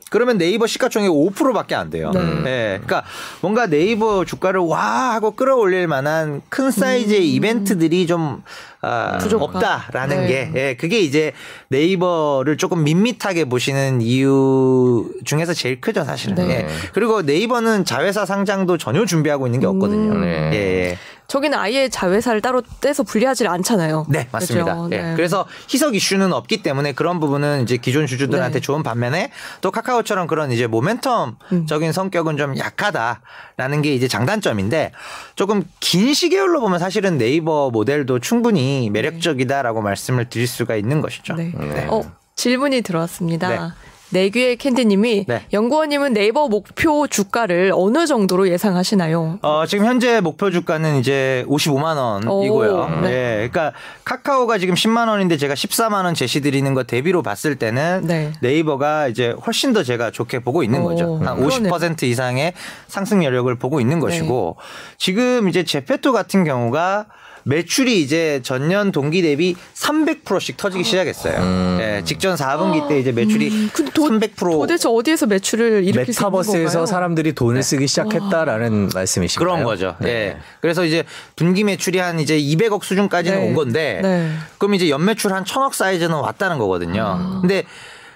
음. 0.08 0.12
그러면 0.12 0.38
네이버 0.38 0.68
시가총액 0.68 1.10
5%밖에 1.10 1.76
안 1.76 1.90
돼요. 1.90 2.12
네. 2.14 2.22
네. 2.44 2.80
그러니까 2.84 3.04
뭔가 3.42 3.68
네이버 3.68 4.26
주가를 4.26 4.62
와 4.62 5.14
하고 5.14 5.32
끌어올릴 5.32 5.88
만한 5.88 6.42
큰 6.50 6.72
사이즈의 6.72 7.20
음. 7.20 7.36
이벤트들이 7.36 8.08
좀 8.08 8.44
아, 8.82 9.18
없다라는 9.34 10.22
네. 10.22 10.28
게 10.28 10.52
예, 10.56 10.76
그게 10.76 11.00
이제 11.00 11.34
네이버를 11.70 12.58
조금 12.58 12.84
밋밋하게 12.84 13.46
보시는 13.46 14.02
이유 14.02 15.10
중에서 15.26 15.54
제일 15.54 15.82
크죠 15.82 16.04
사실은. 16.04 16.36
네. 16.36 16.50
예. 16.50 16.68
그리고 16.94 17.22
네이버는 17.22 17.86
자회사 17.86 18.26
상장도 18.26 18.78
전혀 18.78 19.06
준비하고 19.06 19.48
있는 19.48 19.60
게 19.60 19.66
없거든요. 19.66 20.14
음. 20.14 20.22
네. 20.22 20.52
예. 20.54 20.98
저기는 21.28 21.58
아예 21.58 21.90
자회사를 21.90 22.42
따로 22.42 22.62
떼서 22.80 23.04
분리하지 23.04 23.48
않잖아요. 23.48 24.06
네, 24.08 24.28
맞습니다. 24.32 24.64
그렇죠? 24.64 24.88
네. 24.88 25.14
그래서 25.16 25.46
희석 25.70 25.94
이슈는 25.94 26.32
없기 26.32 26.64
때문에 26.64 26.94
그런 26.94 27.20
부분은 27.20 27.64
이제 27.64 27.76
기존 27.76 28.08
주주들한테 28.08 28.60
네. 28.60 28.62
좋은 28.62 28.82
반면에 28.82 29.32
또 29.60 29.70
카카오처럼 29.72 30.28
그런 30.28 30.54
이제 30.54 30.68
모멘텀적인 30.68 31.84
음. 31.84 31.92
성격은 31.92 32.38
좀 32.38 32.58
약하다라는 32.58 33.82
게 33.82 33.94
이제 33.94 34.08
장단점인데 34.08 34.94
조금 35.36 35.64
긴 35.82 36.14
시계열로 36.14 36.62
보면 36.62 36.80
사실은 36.80 37.18
네이버 37.18 37.72
모델도 37.72 38.20
충분히 38.20 38.90
매력적이다라고 38.90 39.82
말씀을 39.82 40.30
드릴 40.30 40.48
수가 40.48 40.78
있는 40.78 41.02
것이죠. 41.02 41.36
네. 41.36 41.52
네. 41.58 41.88
어, 41.90 42.04
질문이 42.36 42.84
들어왔습니다. 42.84 43.76
네. 44.10 44.22
내귀의 44.24 44.58
캔디님이 44.58 45.26
네. 45.28 45.46
연구원님은 45.54 46.14
네이버 46.14 46.48
목표 46.48 47.08
주가를 47.08 47.72
어느 47.76 48.06
정도로 48.06 48.50
예상하시나요? 48.50 49.40
어, 49.42 49.66
지금 49.68 49.86
현재 49.86 50.22
목표 50.22 50.50
주가는 50.52 50.98
이제 51.00 51.46
55만 51.48 51.98
원이고요. 52.28 52.90
네. 53.02 53.10
네. 53.10 53.36
그러니까 53.50 53.74
카카오가 54.06 54.58
지금 54.58 54.76
10만 54.76 55.08
원인데 55.08 55.38
제가 55.38 55.54
14만 55.54 56.06
원 56.06 56.14
제시 56.14 56.42
드리는 56.42 56.74
거 56.74 56.84
대비로 56.84 57.22
봤을 57.22 57.56
때는 57.56 58.04
네. 58.06 58.32
이버가 58.42 59.08
이제 59.08 59.36
훨씬 59.46 59.74
더 59.74 59.84
제가 59.84 60.12
좋게 60.12 60.40
보고 60.40 60.64
있는 60.64 60.84
거죠. 60.84 61.20
한 61.24 61.38
50% 61.38 62.04
이상의 62.04 62.54
상승 62.88 63.24
여력을 63.24 63.54
보고 63.56 63.80
있는 63.80 64.00
것이고 64.00 64.56
네. 64.58 64.96
지금 64.98 65.50
이제 65.50 65.64
제페토 65.64 66.12
같은 66.12 66.44
경우가 66.44 67.08
매출이 67.48 68.02
이제 68.02 68.42
전년 68.44 68.92
동기 68.92 69.22
대비 69.22 69.56
300%씩 69.74 70.58
터지기 70.58 70.84
시작했어요. 70.84 71.40
음. 71.40 71.78
예, 71.80 72.02
직전 72.04 72.36
4분기 72.36 72.88
때 72.90 73.00
이제 73.00 73.12
매출이 73.14 73.48
음. 73.50 73.70
도, 73.94 74.08
300% 74.10 74.36
도대체 74.38 74.90
어디에서 74.90 75.28
매출을 75.28 75.84
일으킬 75.86 76.06
메타버스에서 76.08 76.86
사람들이 76.86 77.34
돈을 77.34 77.56
네. 77.56 77.62
쓰기 77.62 77.88
시작했다라는 77.88 78.84
와. 78.84 78.90
말씀이신가요? 78.94 79.48
그런 79.48 79.64
거죠. 79.64 79.96
네. 80.00 80.10
예. 80.10 80.38
그래서 80.60 80.84
이제 80.84 81.04
분기 81.36 81.64
매출이 81.64 82.00
한 82.00 82.20
이제 82.20 82.38
200억 82.38 82.84
수준까지는 82.84 83.40
네. 83.40 83.48
온 83.48 83.54
건데 83.54 84.00
네. 84.04 84.32
그럼 84.58 84.76
이제 84.76 84.90
연매출 84.90 85.34
한 85.34 85.46
1000억 85.46 85.74
사이즈는 85.74 86.16
왔다는 86.16 86.58
거거든요. 86.58 87.02
아. 87.02 87.40
근데 87.42 87.64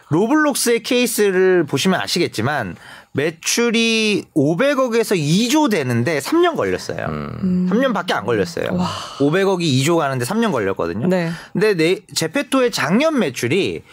로블록스의 0.09 0.83
케이스를 0.83 1.65
보시면 1.65 2.01
아시겠지만 2.01 2.75
매출이 3.13 4.25
500억에서 4.35 5.17
2조 5.17 5.69
되는데 5.69 6.19
3년 6.19 6.55
걸렸어요. 6.55 7.05
음. 7.07 7.67
3년밖에 7.69 8.13
안 8.13 8.25
걸렸어요. 8.25 8.69
와. 8.73 8.87
500억이 9.17 9.61
2조 9.61 9.97
가는데 9.97 10.25
3년 10.25 10.51
걸렸거든요. 10.51 11.07
네. 11.07 11.31
근데 11.51 11.73
네, 11.75 11.99
제페토의 12.13 12.71
작년 12.71 13.19
매출이 13.19 13.83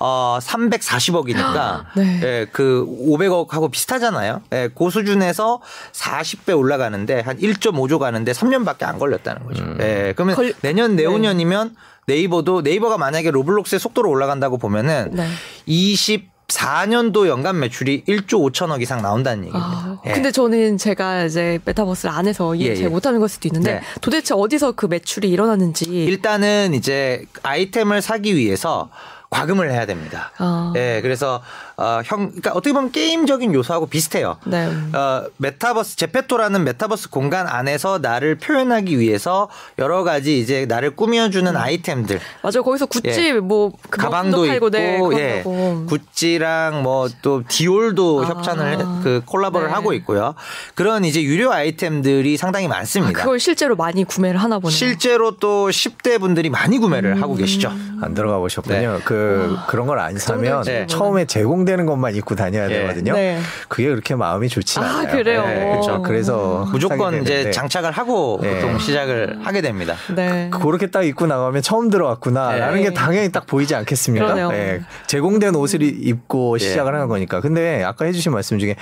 어 0.00 0.38
340억이니까 0.40 1.86
네. 1.96 2.20
예, 2.22 2.46
그 2.52 2.86
500억하고 2.86 3.68
비슷하잖아요. 3.68 4.42
예, 4.52 4.70
그 4.72 4.90
수준에서 4.90 5.60
40배 5.92 6.56
올라가는데 6.56 7.20
한 7.20 7.36
1.5조 7.36 7.98
가는데 7.98 8.30
3년밖에 8.30 8.84
안 8.84 9.00
걸렸다는 9.00 9.44
거죠. 9.44 9.64
음. 9.64 9.78
예, 9.80 10.12
그러면 10.14 10.36
걸... 10.36 10.54
내년 10.62 10.94
내후년이면 10.94 11.74
네. 12.06 12.14
네이버도 12.14 12.62
네이버가 12.62 12.96
만약에 12.96 13.32
로블록스의 13.32 13.80
속도로 13.80 14.08
올라간다고 14.08 14.56
보면은 14.56 15.10
네. 15.12 15.26
20 15.66 16.37
4년도 16.48 17.28
연간 17.28 17.60
매출이 17.60 18.04
1조 18.08 18.50
5천억 18.50 18.80
이상 18.80 19.02
나온다는 19.02 19.44
얘기입니다. 19.44 19.68
아, 19.68 20.00
예. 20.06 20.12
근데 20.12 20.30
저는 20.32 20.78
제가 20.78 21.24
이제 21.24 21.60
메타버스를 21.64 22.10
안 22.10 22.26
해서 22.26 22.54
이해 22.54 22.70
예, 22.70 22.74
잘 22.74 22.84
예. 22.86 22.88
못하는 22.88 23.20
걸 23.20 23.28
수도 23.28 23.48
있는데 23.48 23.74
네. 23.74 23.80
도대체 24.00 24.34
어디서 24.34 24.72
그 24.72 24.86
매출이 24.86 25.28
일어나는지 25.28 25.84
일단은 25.84 26.72
이제 26.72 27.26
아이템을 27.42 28.00
사기 28.00 28.34
위해서 28.34 28.88
과금을 29.28 29.70
해야 29.70 29.84
됩니다. 29.84 30.32
어. 30.38 30.72
예, 30.74 31.00
그래서 31.02 31.42
어, 31.80 32.00
형, 32.04 32.26
그러니까 32.28 32.50
어떻게 32.52 32.72
보면 32.72 32.90
게임적인 32.90 33.54
요소하고 33.54 33.86
비슷해요. 33.86 34.38
네. 34.44 34.66
어, 34.92 35.24
메타버스 35.36 35.96
제페토라는 35.96 36.64
메타버스 36.64 37.08
공간 37.10 37.46
안에서 37.46 37.98
나를 37.98 38.34
표현하기 38.36 38.98
위해서 38.98 39.48
여러 39.78 40.02
가지 40.02 40.40
이제 40.40 40.66
나를 40.66 40.96
꾸며주는 40.96 41.50
음. 41.52 41.56
아이템들. 41.56 42.18
맞아, 42.42 42.62
거기서 42.62 42.86
구찌 42.86 43.28
예. 43.28 43.32
뭐그 43.34 43.90
가방도 43.96 44.44
있고, 44.46 44.70
네, 44.70 44.98
예, 45.14 45.42
구찌랑 45.88 46.82
뭐 46.82 47.08
또 47.22 47.42
디올도 47.48 48.24
아. 48.24 48.28
협찬을 48.28 48.78
그 49.02 49.22
콜라보를 49.24 49.68
네. 49.68 49.72
하고 49.72 49.92
있고요. 49.94 50.34
그런 50.74 51.04
이제 51.04 51.22
유료 51.22 51.52
아이템들이 51.52 52.36
상당히 52.36 52.68
많습니다. 52.68 53.18
아, 53.18 53.22
그걸 53.22 53.40
실제로 53.40 53.76
많이 53.76 54.04
구매를 54.04 54.40
하나 54.42 54.58
보네요. 54.58 54.74
실제로 54.76 55.36
또 55.38 55.68
10대 55.68 56.20
분들이 56.20 56.50
많이 56.50 56.78
구매를 56.78 57.16
음. 57.16 57.22
하고 57.22 57.34
계시죠. 57.34 57.72
안 58.02 58.14
들어가 58.14 58.38
보셨군요. 58.38 58.92
네. 58.98 59.00
그 59.04 59.56
그런 59.68 59.86
걸 59.86 59.98
안 59.98 60.16
사면 60.16 60.62
네. 60.62 60.86
처음에 60.86 61.24
제공 61.24 61.64
되는 61.68 61.84
것만 61.84 62.14
입고 62.14 62.34
다녀야 62.34 62.64
예. 62.70 62.80
되거든요. 62.80 63.12
네. 63.12 63.38
그게 63.68 63.88
그렇게 63.88 64.14
마음이 64.14 64.48
좋지 64.48 64.78
아, 64.78 64.82
않아요. 64.82 65.08
아, 65.08 65.10
그래요. 65.10 65.46
네. 65.46 65.70
그렇죠. 65.72 66.02
그래서 66.02 66.66
무조건 66.72 67.20
이제 67.20 67.50
장착을 67.50 67.90
하고 67.92 68.38
네. 68.42 68.54
보통 68.54 68.78
시작을 68.78 69.40
하게 69.42 69.60
됩니다. 69.60 69.94
네. 70.14 70.48
그, 70.50 70.58
그렇게 70.60 70.86
딱 70.86 71.02
입고 71.02 71.26
나가면 71.26 71.60
처음 71.60 71.90
들어왔구나라는 71.90 72.76
네. 72.76 72.82
게 72.84 72.94
당연히 72.94 73.30
딱 73.30 73.46
보이지 73.46 73.74
않겠습니까? 73.74 74.48
네. 74.50 74.80
제공된 75.06 75.54
옷을 75.54 75.82
입고 75.82 76.56
예. 76.58 76.64
시작을 76.64 76.94
하는 76.94 77.08
거니까. 77.08 77.40
근데 77.40 77.84
아까 77.84 78.06
해주신 78.06 78.32
말씀 78.32 78.58
중에 78.58 78.76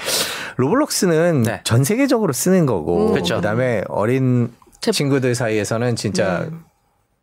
로블록스는 0.57 1.43
네. 1.43 1.61
전 1.65 1.83
세계적으로 1.83 2.33
쓰는 2.33 2.67
거고, 2.67 3.09
음. 3.09 3.13
그렇죠. 3.13 3.37
그다음에 3.37 3.83
어린 3.89 4.53
친구들 4.81 5.35
사이에서는 5.35 5.97
진짜 5.97 6.47
음. 6.51 6.66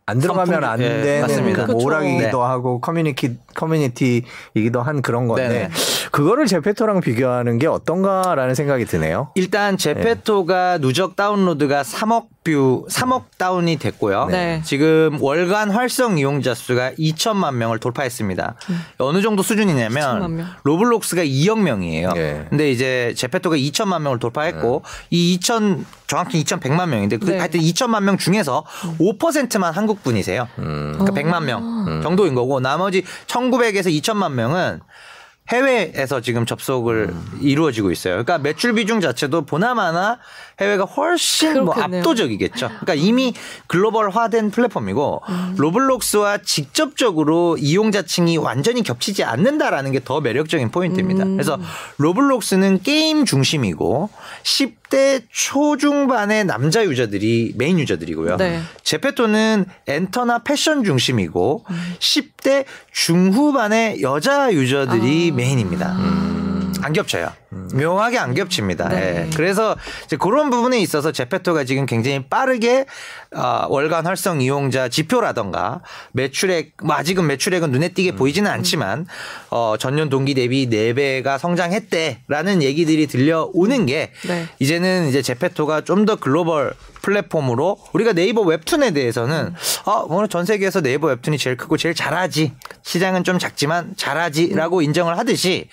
안 0.05 0.19
들어가면 0.19 0.63
안 0.65 0.81
예, 0.81 1.01
되는 1.01 1.53
네, 1.53 1.65
뭐 1.65 1.75
오락이기도 1.83 2.37
네. 2.37 2.45
하고 2.45 2.81
커뮤니티 2.81 3.37
커뮤니티이기도 3.55 4.81
한 4.81 5.01
그런 5.01 5.27
건데 5.27 5.47
네 5.47 5.69
그거를 6.11 6.45
제페토랑 6.45 6.99
비교하는 6.99 7.57
게 7.57 7.67
어떤가라는 7.67 8.53
생각이 8.53 8.85
드네요. 8.85 9.29
일단 9.35 9.77
제페토가 9.77 10.77
네. 10.77 10.81
누적 10.81 11.15
다운로드가 11.15 11.83
3억 11.83 12.27
view 12.43 12.86
3억 12.89 13.23
다운이 13.37 13.77
됐고요. 13.77 14.27
네. 14.29 14.61
지금 14.65 15.17
월간 15.21 15.71
활성 15.71 16.17
이용자 16.17 16.53
수가 16.53 16.91
2천만 16.93 17.55
명을 17.55 17.79
돌파했습니다. 17.79 18.55
음. 18.69 18.81
어느 18.97 19.21
정도 19.21 19.41
수준이냐면 19.41 20.45
로블록스가 20.63 21.23
2억 21.23 21.61
명이에요. 21.61 22.11
네. 22.11 22.45
근데 22.49 22.69
이제 22.69 23.13
제페토가 23.15 23.55
2천만 23.55 24.01
명을 24.01 24.19
돌파했고 24.19 24.83
네. 24.83 25.07
이 25.09 25.39
2천 25.39 25.85
정확히 26.07 26.43
2,100만 26.43 26.89
명인데 26.89 27.17
그 27.17 27.31
네. 27.31 27.39
하여튼 27.39 27.59
2천만 27.61 28.03
명 28.03 28.17
중에서 28.17 28.65
5%만 28.99 29.73
한국 29.73 29.92
분이세요. 30.01 30.47
음. 30.60 30.95
그러니까 30.97 31.21
100만 31.21 31.43
명 31.43 31.88
음. 31.88 32.01
정도인 32.01 32.34
거고 32.36 32.60
나머지 32.60 33.03
1,900에서 33.27 33.88
2천만 34.01 34.32
명은 34.34 34.79
해외에서 35.49 36.21
지금 36.21 36.45
접속을 36.45 37.10
음. 37.10 37.39
이루어지고 37.41 37.91
있어요. 37.91 38.13
그러니까 38.13 38.38
매출 38.38 38.71
비중 38.73 39.01
자체도 39.01 39.45
보나마나 39.45 40.19
해외가 40.62 40.86
훨씬 40.86 41.65
뭐 41.65 41.73
압도적이겠죠. 41.75 42.67
그러니까 42.69 42.93
이미 42.93 43.34
글로벌화된 43.67 44.51
플랫폼이고 44.51 45.21
음. 45.27 45.56
로블록스와 45.58 46.38
직접적으로 46.38 47.58
이용자층이 47.60 48.38
완전히 48.38 48.84
겹치지 48.84 49.25
않는다라는 49.25 49.91
게 49.91 49.99
더 49.99 50.21
매력적인 50.21 50.71
포인트입니다. 50.71 51.25
음. 51.25 51.36
그래서 51.36 51.60
로블록스는 51.97 52.82
게임 52.82 53.25
중심이고 53.25 54.10
10대 54.93 55.23
초중반의 55.32 56.45
남자 56.45 56.86
유저들이 56.86 57.53
메인 57.58 57.79
유저들이고요. 57.79 58.38
네. 58.38 58.62
제페토는 58.84 59.65
엔터나 59.88 60.39
패션 60.39 60.84
중심이고 60.84 61.65
음. 61.67 61.95
10대 61.99 62.65
중후반의 62.91 64.03
여자 64.03 64.53
유저들이 64.53 65.32
아. 65.32 65.36
메인입니다. 65.36 65.91
음. 65.93 66.42
안 66.83 66.93
겹쳐요. 66.93 67.31
음. 67.53 67.69
묘하게 67.73 68.19
안 68.19 68.35
겹칩니다. 68.35 68.89
네. 68.89 69.25
예. 69.25 69.29
그래서 69.35 69.75
이제 70.05 70.15
그런 70.17 70.49
부분에 70.51 70.79
있어서 70.79 71.11
제페토가 71.11 71.63
지금 71.63 71.85
굉장히 71.85 72.23
빠르게 72.27 72.85
어, 73.35 73.65
월간 73.69 74.05
활성 74.05 74.41
이용자 74.41 74.89
지표라던가 74.89 75.81
매출액 76.11 76.73
뭐 76.83 76.95
아직은 76.95 77.25
매출액은 77.25 77.71
눈에 77.71 77.89
띄게 77.89 78.11
음. 78.11 78.15
보이지는 78.17 78.51
않지만 78.51 79.07
어, 79.49 79.75
전년 79.79 80.09
동기 80.09 80.35
대비 80.35 80.69
4배가 80.69 81.39
성장했대라는 81.39 82.61
얘기들이 82.61 83.07
들려오는 83.07 83.85
게 83.87 84.11
네. 84.27 84.47
이제는 84.59 85.07
이제 85.07 85.23
제페토가 85.23 85.81
좀 85.81 86.03
더 86.05 86.15
글로벌 86.17 86.73
플랫폼으로 87.03 87.77
우리가 87.93 88.13
네이버 88.13 88.41
웹툰에 88.41 88.91
대해서는 88.91 89.53
음. 89.53 89.55
어, 89.85 90.05
오늘 90.09 90.27
전 90.27 90.45
세계에서 90.45 90.81
네이버 90.81 91.07
웹툰이 91.07 91.37
제일 91.37 91.55
크고 91.55 91.77
제일 91.77 91.93
잘하지. 91.93 92.53
시장은 92.81 93.23
좀 93.23 93.37
작지만 93.37 93.93
잘하지라고 93.95 94.77
음. 94.77 94.83
인정을 94.83 95.17
하듯이 95.19 95.67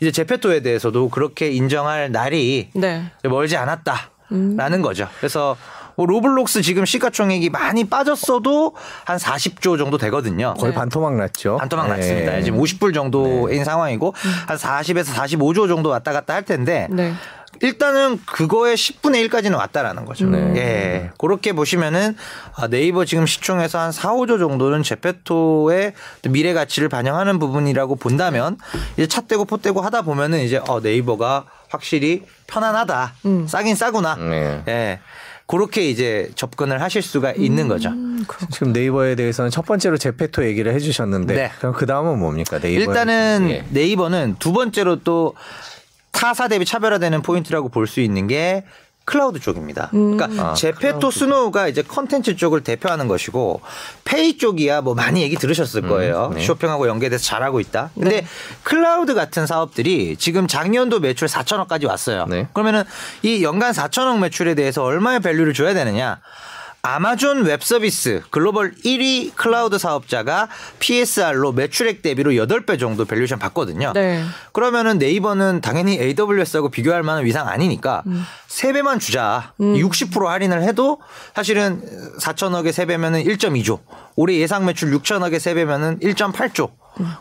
이제 0.00 0.10
제페토에 0.10 0.60
대해서도 0.60 1.10
그렇게 1.10 1.50
인정할 1.50 2.10
날이 2.10 2.70
네. 2.72 3.10
멀지 3.24 3.56
않았다 3.56 4.10
라는 4.30 4.78
음. 4.78 4.82
거죠. 4.82 5.08
그래서 5.18 5.56
뭐 5.96 6.06
로블록스 6.06 6.62
지금 6.62 6.84
시가총액이 6.84 7.50
많이 7.50 7.84
빠졌어도 7.84 8.74
한 9.04 9.16
40조 9.16 9.78
정도 9.78 9.98
되거든요. 9.98 10.54
거의 10.54 10.72
네. 10.72 10.76
반토막 10.76 11.16
났죠. 11.16 11.56
반토막 11.56 11.88
네. 11.88 11.96
났습니다. 11.96 12.40
지금 12.42 12.60
50불 12.60 12.94
정도인 12.94 13.58
네. 13.58 13.64
상황이고 13.64 14.14
음. 14.14 14.30
한 14.46 14.56
40에서 14.56 15.06
45조 15.06 15.68
정도 15.68 15.88
왔다 15.88 16.12
갔다 16.12 16.34
할 16.34 16.44
텐데 16.44 16.86
네. 16.90 17.14
일단은 17.62 18.20
그거의 18.26 18.76
10분의 18.76 19.26
1까지는 19.28 19.56
왔다라는 19.56 20.04
거죠. 20.04 20.26
네. 20.26 20.56
예. 20.56 21.10
그렇게 21.18 21.54
보시면은 21.54 22.14
아, 22.54 22.68
네이버 22.68 23.06
지금 23.06 23.24
시총에서 23.24 23.78
한 23.78 23.92
4, 23.92 24.12
5조 24.12 24.38
정도는 24.38 24.82
제페토의 24.82 25.94
미래 26.28 26.52
가치를 26.52 26.90
반영하는 26.90 27.38
부분이라고 27.38 27.96
본다면 27.96 28.58
이제 28.98 29.06
차 29.06 29.22
떼고 29.22 29.46
포 29.46 29.56
떼고 29.56 29.80
하다 29.80 30.02
보면은 30.02 30.40
이제 30.40 30.60
어 30.68 30.80
네이버가 30.80 31.44
확실히 31.70 32.24
편안하다. 32.46 33.14
음. 33.24 33.46
싸긴 33.46 33.74
싸구나. 33.74 34.16
네. 34.16 34.62
예. 34.68 35.00
그렇게 35.46 35.88
이제 35.88 36.30
접근을 36.34 36.82
하실 36.82 37.02
수가 37.02 37.32
있는 37.32 37.68
거죠. 37.68 37.90
음, 37.90 38.24
지금 38.50 38.72
네이버에 38.72 39.14
대해서는 39.14 39.50
첫 39.50 39.64
번째로 39.64 39.96
제페토 39.96 40.44
얘기를 40.44 40.74
해주셨는데 40.74 41.34
네. 41.34 41.52
그럼 41.58 41.72
그 41.72 41.86
다음은 41.86 42.18
뭡니까? 42.18 42.58
네이버 42.58 42.80
일단은 42.80 43.46
예. 43.50 43.64
네이버는 43.70 44.36
두 44.40 44.52
번째로 44.52 45.02
또 45.04 45.34
타사 46.12 46.48
대비 46.48 46.64
차별화되는 46.64 47.22
포인트라고 47.22 47.68
볼 47.68 47.86
수 47.86 48.00
있는 48.00 48.26
게 48.26 48.64
클라우드 49.06 49.38
쪽입니다. 49.40 49.90
음. 49.94 50.16
그러니까 50.16 50.50
아, 50.50 50.54
제페토 50.54 51.10
스노우가 51.10 51.68
이제 51.68 51.82
컨텐츠 51.82 52.36
쪽을 52.36 52.62
대표하는 52.62 53.06
것이고 53.06 53.60
페이 54.04 54.36
쪽이야 54.36 54.80
뭐 54.80 54.94
많이 54.94 55.22
얘기 55.22 55.36
들으셨을 55.36 55.84
음, 55.84 55.88
거예요. 55.88 56.32
네. 56.34 56.44
쇼핑하고 56.44 56.88
연계돼서 56.88 57.24
잘하고 57.24 57.60
있다. 57.60 57.90
근데 57.94 58.22
네. 58.22 58.26
클라우드 58.64 59.14
같은 59.14 59.46
사업들이 59.46 60.16
지금 60.16 60.48
작년도 60.48 60.98
매출 60.98 61.28
4천억까지 61.28 61.86
왔어요. 61.86 62.26
네. 62.28 62.48
그러면은 62.52 62.82
이 63.22 63.44
연간 63.44 63.72
4천억 63.72 64.18
매출에 64.18 64.54
대해서 64.56 64.82
얼마의 64.82 65.20
value를 65.20 65.54
줘야 65.54 65.72
되느냐? 65.72 66.18
아마존 66.86 67.44
웹 67.44 67.64
서비스 67.64 68.22
글로벌 68.30 68.72
1위 68.76 69.34
클라우드 69.34 69.76
사업자가 69.76 70.48
PSR로 70.78 71.50
매출액 71.50 72.00
대비로 72.00 72.30
8배 72.30 72.78
정도 72.78 73.04
valuation 73.04 73.40
받거든요. 73.40 73.92
네. 73.92 74.22
그러면은 74.52 74.98
네이버는 74.98 75.62
당연히 75.62 75.98
AWS하고 75.98 76.68
비교할 76.68 77.02
만한 77.02 77.24
위상 77.24 77.48
아니니까 77.48 78.04
음. 78.06 78.24
3배만 78.46 79.00
주자. 79.00 79.52
음. 79.60 79.74
60% 79.74 80.26
할인을 80.26 80.62
해도 80.62 81.00
사실은 81.34 81.82
4천억에 82.20 82.68
3배면은 82.68 83.26
1.2조. 83.26 83.80
올해 84.14 84.36
예상 84.36 84.64
매출 84.64 84.96
6천억에 84.96 85.38
3배면은 85.38 86.00
1.8조. 86.00 86.70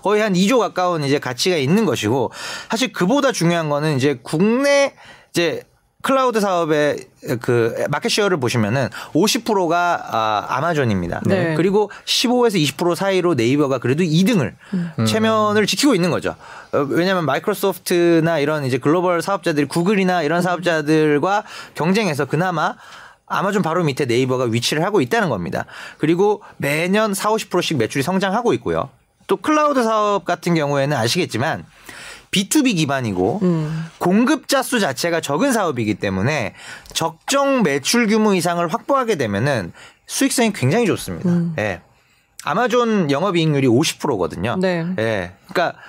거의 0.04 0.22
한 0.22 0.34
2조 0.34 0.60
가까운 0.60 1.04
이제 1.04 1.18
가치가 1.18 1.58
있는 1.58 1.86
것이고 1.86 2.32
사실 2.70 2.94
그보다 2.94 3.32
중요한 3.32 3.70
거는 3.70 3.98
이제 3.98 4.20
국내 4.22 4.94
이제 5.32 5.64
클라우드 6.06 6.40
사업의 6.40 6.98
그 7.42 7.84
market 7.90 8.10
share를 8.10 8.40
보시면은 8.40 8.90
50%가 9.14 10.04
아, 10.12 10.46
아마존입니다. 10.50 11.22
네. 11.26 11.56
그리고 11.56 11.90
15에서 12.06 12.64
20% 12.64 12.94
사이로 12.94 13.34
네이버가 13.34 13.80
그래도 13.80 14.04
2등을 14.04 14.54
음. 14.76 15.06
체면을 15.08 15.66
지키고 15.66 15.96
있는 15.96 16.12
거죠. 16.12 16.36
어, 16.74 16.86
왜냐하면 16.90 17.26
마이크로소프트나 17.26 18.38
이런 18.38 18.66
이제 18.66 18.78
글로벌 18.78 19.24
사업자들이 19.24 19.66
구글이나 19.66 20.22
이런 20.22 20.44
사업자들과 20.44 21.44
경쟁해서 21.74 22.26
그나마 22.26 22.76
아마존 23.26 23.64
바로 23.64 23.84
밑에 23.84 24.06
네이버가 24.06 24.44
위치를 24.44 24.84
하고 24.84 25.02
있다는 25.02 25.30
겁니다. 25.30 25.66
그리고 25.98 26.44
매년 26.58 27.16
4, 27.16 27.32
50%씩 27.32 27.78
매출이 27.78 28.04
성장하고 28.04 28.54
있고요. 28.54 28.90
또 29.26 29.38
클라우드 29.38 29.82
사업 29.82 30.24
같은 30.24 30.54
경우에는 30.54 30.96
아시겠지만 30.96 31.66
B2B 32.36 32.76
기반이고 32.76 33.40
음. 33.44 33.86
공급자 33.98 34.62
수 34.62 34.82
자체가 34.82 35.22
적은 35.22 35.54
사업이기 35.54 35.96
때문에 35.96 36.54
적정 36.92 37.64
매출 37.64 38.08
규모 38.08 38.34
이상을 38.34 38.68
확보하게 38.68 39.16
되면은 39.16 39.72
수익성이 40.06 40.52
굉장히 40.52 40.86
좋습니다. 40.86 41.30
음. 41.30 41.56
예. 41.58 41.82
아마존 42.44 43.10
영업이익률이 43.10 43.68
50%거든요. 43.68 44.58
네. 44.60 44.86
예. 45.00 45.32
그러니까 45.48 45.80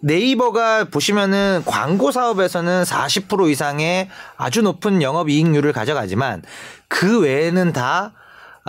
네이버가 0.00 0.84
보시면은 0.84 1.62
광고 1.64 2.10
사업에서는 2.10 2.82
40% 2.82 3.48
이상의 3.50 4.08
아주 4.36 4.62
높은 4.62 5.00
영업이익률을 5.02 5.72
가져가지만 5.72 6.42
그 6.88 7.20
외에는 7.20 7.72
다 7.72 8.12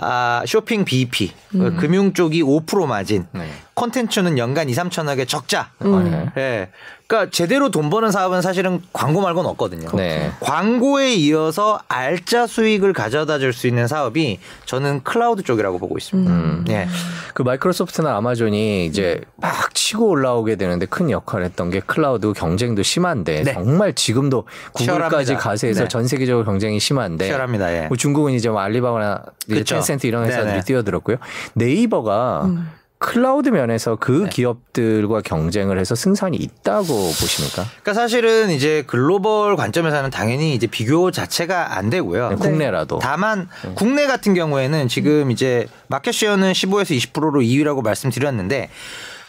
아, 0.00 0.44
쇼핑 0.46 0.84
BEP, 0.84 1.32
음. 1.56 1.76
금융 1.76 2.12
쪽이 2.12 2.42
5% 2.42 2.86
마진, 2.86 3.26
네. 3.32 3.50
콘텐츠는 3.74 4.38
연간 4.38 4.68
2, 4.68 4.72
3천억의 4.72 5.26
적자. 5.26 5.70
음. 5.84 6.30
네. 6.36 6.70
그러니까 7.08 7.30
제대로 7.30 7.70
돈 7.70 7.88
버는 7.88 8.10
사업은 8.10 8.42
사실은 8.42 8.82
광고 8.92 9.22
말고는 9.22 9.48
없거든요. 9.50 9.88
네. 9.94 10.30
광고에 10.40 11.14
이어서 11.14 11.80
알짜 11.88 12.46
수익을 12.46 12.92
가져다 12.92 13.38
줄 13.38 13.48
수 13.54 13.66
있는 13.66 13.88
사업이 13.88 14.38
저는 14.66 15.02
클라우드 15.04 15.42
쪽이라고 15.42 15.78
보고 15.78 15.96
있습니다. 15.96 16.30
음. 16.30 16.64
네. 16.68 16.86
그 17.32 17.40
마이크로소프트나 17.42 18.14
아마존이 18.14 18.84
이제 18.84 19.22
막 19.36 19.74
치고 19.74 20.06
올라오게 20.06 20.56
되는데 20.56 20.84
큰 20.84 21.10
역할을 21.10 21.46
했던 21.46 21.70
게 21.70 21.80
클라우드 21.80 22.34
경쟁도 22.34 22.82
심한데 22.82 23.42
네. 23.42 23.54
정말 23.54 23.94
지금도 23.94 24.44
구글까지 24.74 25.36
가세해서 25.36 25.84
네. 25.84 25.88
전 25.88 26.06
세계적으로 26.06 26.44
경쟁이 26.44 26.78
심한데 26.78 27.24
치열합니다. 27.24 27.72
예. 27.74 27.86
뭐 27.86 27.96
중국은 27.96 28.34
이제 28.34 28.50
뭐 28.50 28.60
알리바바나 28.60 29.22
텐센트 29.66 30.06
이런 30.06 30.26
회사들이 30.26 30.50
네네. 30.50 30.60
뛰어들었고요. 30.64 31.16
네이버가 31.54 32.42
음. 32.44 32.70
클라우드 32.98 33.50
면에서 33.50 33.96
그 33.96 34.24
네. 34.24 34.28
기업들과 34.28 35.20
경쟁을 35.20 35.78
해서 35.78 35.94
승산이 35.94 36.36
있다고 36.36 36.84
보십니까? 36.86 37.64
그러니까 37.64 37.94
사실은 37.94 38.50
이제 38.50 38.82
글로벌 38.86 39.54
관점에서는 39.56 40.10
당연히 40.10 40.54
이제 40.54 40.66
비교 40.66 41.10
자체가 41.10 41.76
안 41.76 41.90
되고요. 41.90 42.30
네, 42.30 42.36
국내라도. 42.36 42.98
다만 42.98 43.48
네. 43.64 43.72
국내 43.74 44.06
같은 44.06 44.34
경우에는 44.34 44.88
지금 44.88 45.30
이제 45.30 45.68
마켓 45.86 46.12
쉐어는 46.12 46.52
15에서 46.52 46.96
20%로 47.12 47.40
2위라고 47.40 47.82
말씀드렸는데 47.82 48.68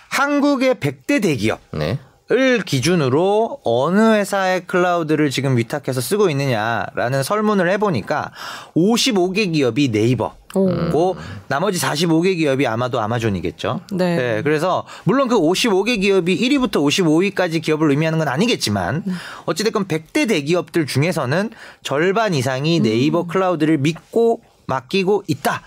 한국의 0.10 0.76
100대 0.76 1.22
대기업 1.22 1.60
네. 1.72 2.00
을 2.32 2.62
기준으로 2.62 3.60
어느 3.64 4.14
회사의 4.14 4.68
클라우드를 4.68 5.32
지금 5.32 5.58
위탁해서 5.58 6.00
쓰고 6.00 6.30
있느냐라는 6.30 7.24
설문을 7.24 7.70
해보니까 7.72 8.32
55개 8.76 9.52
기업이 9.52 9.92
네이버. 9.92 10.36
고 10.52 11.16
나머지 11.48 11.80
45개 11.80 12.36
기업이 12.36 12.66
아마도 12.66 13.00
아마존이겠죠. 13.00 13.82
네. 13.94 14.16
네. 14.16 14.42
그래서 14.42 14.84
물론 15.04 15.28
그 15.28 15.40
55개 15.40 16.02
기업이 16.02 16.40
1위부터 16.40 16.78
55위까지 16.78 17.62
기업을 17.62 17.92
의미하는 17.92 18.18
건 18.18 18.28
아니겠지만 18.28 19.04
어찌됐건 19.46 19.88
100대 19.88 20.28
대기업들 20.28 20.88
중에서는 20.88 21.52
절반 21.84 22.34
이상이 22.34 22.80
네이버 22.80 23.28
클라우드를 23.28 23.78
믿고 23.78 24.42
맡기고 24.70 25.24
있다. 25.28 25.62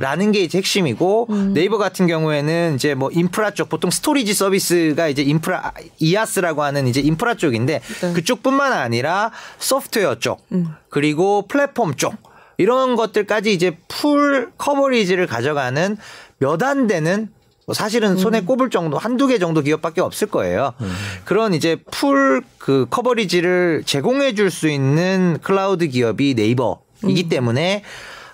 라는 0.00 0.32
게 0.32 0.40
이제 0.40 0.58
핵심이고 0.58 1.28
음. 1.30 1.54
네이버 1.54 1.78
같은 1.78 2.06
경우에는 2.06 2.74
이제 2.74 2.94
뭐 2.94 3.10
인프라 3.10 3.52
쪽 3.52 3.70
보통 3.70 3.90
storage 3.90 4.34
서비스가 4.34 5.08
이제 5.08 5.22
인프라 5.22 5.72
IaaS라고 5.98 6.62
하는 6.62 6.86
이제 6.86 7.00
인프라 7.00 7.34
쪽인데 7.34 7.80
네. 8.02 8.12
그쪽뿐만 8.12 8.74
아니라 8.74 9.30
소프트웨어 9.58 10.16
쪽 10.16 10.44
음. 10.52 10.68
그리고 10.90 11.46
플랫폼 11.48 11.94
쪽 11.94 12.14
이런 12.58 12.96
것들까지 12.96 13.50
이제 13.54 13.78
full 13.88 14.50
coverage를 14.58 15.26
가져가는 15.26 15.96
몇 16.38 16.62
안 16.62 16.86
되는 16.86 17.28
뭐 17.64 17.74
사실은 17.74 18.16
손에 18.16 18.40
음. 18.40 18.46
꼽을 18.46 18.70
정도 18.70 18.98
한두 18.98 19.26
개 19.26 19.38
정도 19.38 19.60
기업밖에 19.62 20.00
없을 20.00 20.28
거예요. 20.28 20.72
음. 20.80 20.92
그런 21.24 21.54
이제 21.54 21.76
full 21.90 22.42
그 22.58 22.86
coverage를 22.90 23.82
제공해 23.86 24.34
줄 24.34 24.50
수 24.50 24.68
있는 24.68 25.38
클라우드 25.42 25.88
기업이 25.88 26.34
네이버이기 26.34 27.24
음. 27.24 27.28
때문에 27.30 27.82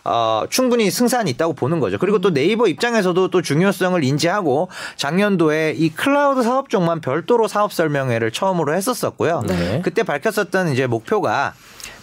어, 0.05 0.45
충분히 0.51 0.91
승산이 0.91 1.31
있다고 1.33 1.55
보는 1.55 1.81
거죠. 1.81 1.99
그리고 1.99 2.21
또 2.21 2.33
네이버 2.33 2.67
입장에서도 2.67 3.29
또 3.29 3.43
중요성을 3.43 4.03
인지하고 4.05 4.69
작년도에 4.97 5.75
이 5.77 5.89
클라우드 5.91 6.43
사업 6.43 6.69
쪽만 6.69 7.01
별도로 7.01 7.49
사업 7.49 7.73
설명회를 7.73 8.31
처음으로 8.31 8.75
했었었고요. 8.75 9.43
네. 9.47 9.81
그때 9.83 10.03
밝혔었던 10.03 10.69
이제 10.73 10.87
목표가 10.87 11.55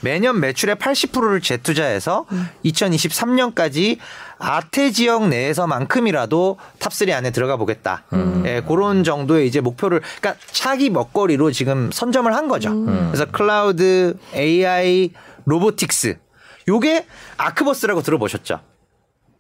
매년 0.02 0.40
매출의 0.40 0.78
80%를 0.78 1.42
재투자해서 1.42 2.26
음. 2.32 2.48
2023년까지 2.66 3.98
아태 4.40 4.92
지역 4.92 5.28
내에서만큼이라도 5.28 6.58
top 6.80 7.04
3 7.04 7.12
안에 7.12 7.30
들어가 7.30 7.58
보겠다. 7.58 8.04
음. 8.14 8.44
예, 8.48 8.62
그런 8.68 9.04
정도의 9.04 9.48
이제 9.48 9.62
목표를 9.62 10.02
그러니까 10.20 10.44
차기 10.52 10.90
먹거리로 10.90 11.52
지금 11.52 11.92
선점을 11.92 12.34
한 12.34 12.48
거죠. 12.48 12.72
음. 12.72 13.10
그래서 13.12 13.26
클라우드, 13.32 14.18
AI, 14.34 15.12
robotics 15.46 16.18
요게 16.68 17.06
아크버스라고 17.38 18.02
들어보셨죠? 18.02 18.60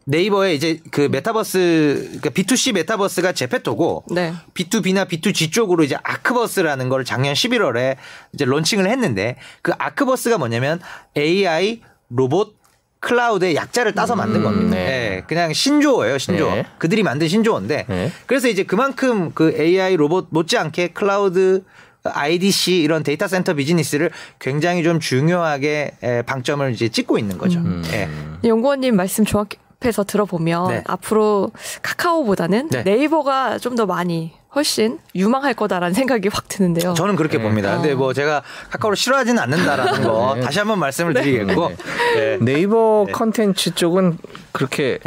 네이버에 0.06 0.56
이제 0.56 0.80
그 0.90 1.02
메타버스 1.02 2.20
그러니까 2.22 2.30
B2C 2.32 2.74
메타버스가 2.74 3.34
제페토고 3.34 4.06
네. 4.12 4.34
B2B나 4.56 5.08
B2G 5.08 5.52
쪽으로 5.52 5.84
이제 5.84 5.96
아크버스라는 6.04 6.90
걸 6.90 7.06
작년 7.06 7.34
11월에 7.34 7.98
이제 8.34 8.46
론칭을 8.46 8.90
했는데 8.90 9.38
그 9.62 9.72
아크버스가 9.78 10.40
뭐냐면 10.40 10.80
AI 11.16 11.82
로봇 12.10 12.56
클라우드의 13.00 13.56
약자를 13.56 13.94
따서 13.94 14.16
만든 14.16 14.42
음, 14.42 14.44
겁니다. 14.44 14.76
네. 14.76 14.86
네. 14.86 15.24
그냥 15.28 15.54
신조어예요, 15.54 16.18
신조어. 16.18 16.56
네. 16.56 16.66
그들이 16.78 17.04
만든 17.04 17.28
신조어인데 17.28 17.86
네. 17.88 18.12
그래서 18.28 18.48
이제 18.48 18.64
그만큼 18.64 19.32
그 19.34 19.56
AI 19.58 19.96
로봇 19.98 20.28
못지않게 20.30 20.90
클라우드 20.90 21.64
IDC 22.04 22.78
이런 22.82 23.04
데이터 23.04 23.28
센터 23.28 23.54
비즈니스를 23.54 24.12
굉장히 24.40 24.84
좀 24.84 25.00
중요하게 25.00 26.24
방점을 26.26 26.72
이제 26.74 26.90
찍고 26.90 27.18
있는 27.20 27.38
거죠. 27.38 27.60
음. 27.60 27.84
네. 27.92 28.10
연구원님 28.44 28.96
말씀 28.96 29.26
정확히 29.26 29.58
앞에서 29.82 30.04
들어보면 30.04 30.68
네. 30.70 30.84
앞으로 30.86 31.52
카카오보다는 31.82 32.70
네이버가 32.70 33.58
좀 33.58 33.76
더 33.76 33.86
많이 33.86 34.32
훨씬 34.54 35.00
유망할 35.16 35.54
거다라는 35.54 35.94
생각이 35.94 36.28
확 36.32 36.48
드는데요. 36.50 36.94
저는 36.94 37.16
그렇게 37.16 37.38
네. 37.38 37.44
봅니다. 37.44 37.74
근데 37.76 37.96
뭐 37.96 38.14
제가 38.14 38.44
카카오를 38.70 38.98
싫어하지는 38.98 39.42
않는다라는 39.42 40.04
거 40.04 40.34
네. 40.36 40.42
다시 40.42 40.60
한번 40.60 40.78
말씀을 40.80 41.14
네. 41.14 41.22
드리겠고 41.24 41.72
네. 42.16 42.38
네이버 42.42 43.08
컨텐츠 43.12 43.76
쪽은 43.76 44.18
그렇게 44.52 45.00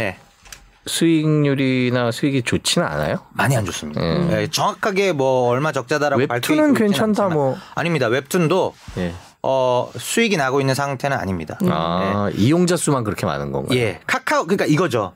수익률이나 0.86 2.10
수익이 2.12 2.42
좋지는 2.42 2.86
않아요? 2.86 3.18
많이 3.32 3.56
안 3.56 3.64
좋습니다. 3.64 4.00
음. 4.00 4.28
네, 4.30 4.48
정확하게 4.48 5.12
뭐 5.12 5.48
얼마 5.48 5.72
적자다라고 5.72 6.22
웹툰은 6.28 6.74
괜찮다 6.74 7.28
뭐 7.28 7.56
아닙니다. 7.74 8.06
웹툰도 8.06 8.74
예. 8.98 9.14
어, 9.42 9.90
수익이 9.96 10.36
나고 10.38 10.60
있는 10.60 10.74
상태는 10.74 11.16
아닙니다. 11.18 11.58
아, 11.68 12.30
네. 12.32 12.42
이용자 12.42 12.76
수만 12.78 13.04
그렇게 13.04 13.26
많은 13.26 13.52
건가요? 13.52 13.78
예. 13.78 14.00
카카오, 14.06 14.44
그러니까 14.44 14.64
이거죠. 14.64 15.12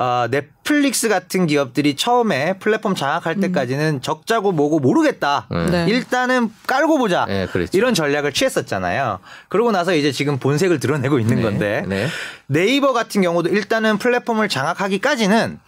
어, 0.00 0.28
넷플릭스 0.30 1.10
같은 1.10 1.46
기업들이 1.46 1.94
처음에 1.94 2.54
플랫폼 2.54 2.94
장악할 2.94 3.36
음. 3.36 3.40
때까지는 3.42 4.00
적자고 4.00 4.50
뭐고 4.50 4.78
모르겠다. 4.78 5.46
네. 5.50 5.66
네. 5.66 5.86
일단은 5.90 6.50
깔고 6.66 6.96
보자. 6.96 7.26
네, 7.26 7.46
그렇죠. 7.46 7.76
이런 7.76 7.92
전략을 7.92 8.32
취했었잖아요. 8.32 9.18
그러고 9.50 9.72
나서 9.72 9.94
이제 9.94 10.10
지금 10.10 10.38
본색을 10.38 10.80
드러내고 10.80 11.18
있는 11.18 11.36
네. 11.36 11.42
건데 11.42 11.84
네. 11.86 12.08
네이버 12.46 12.94
같은 12.94 13.20
경우도 13.20 13.50
일단은 13.50 13.98
플랫폼을 13.98 14.48
장악하기까지는 14.48 15.60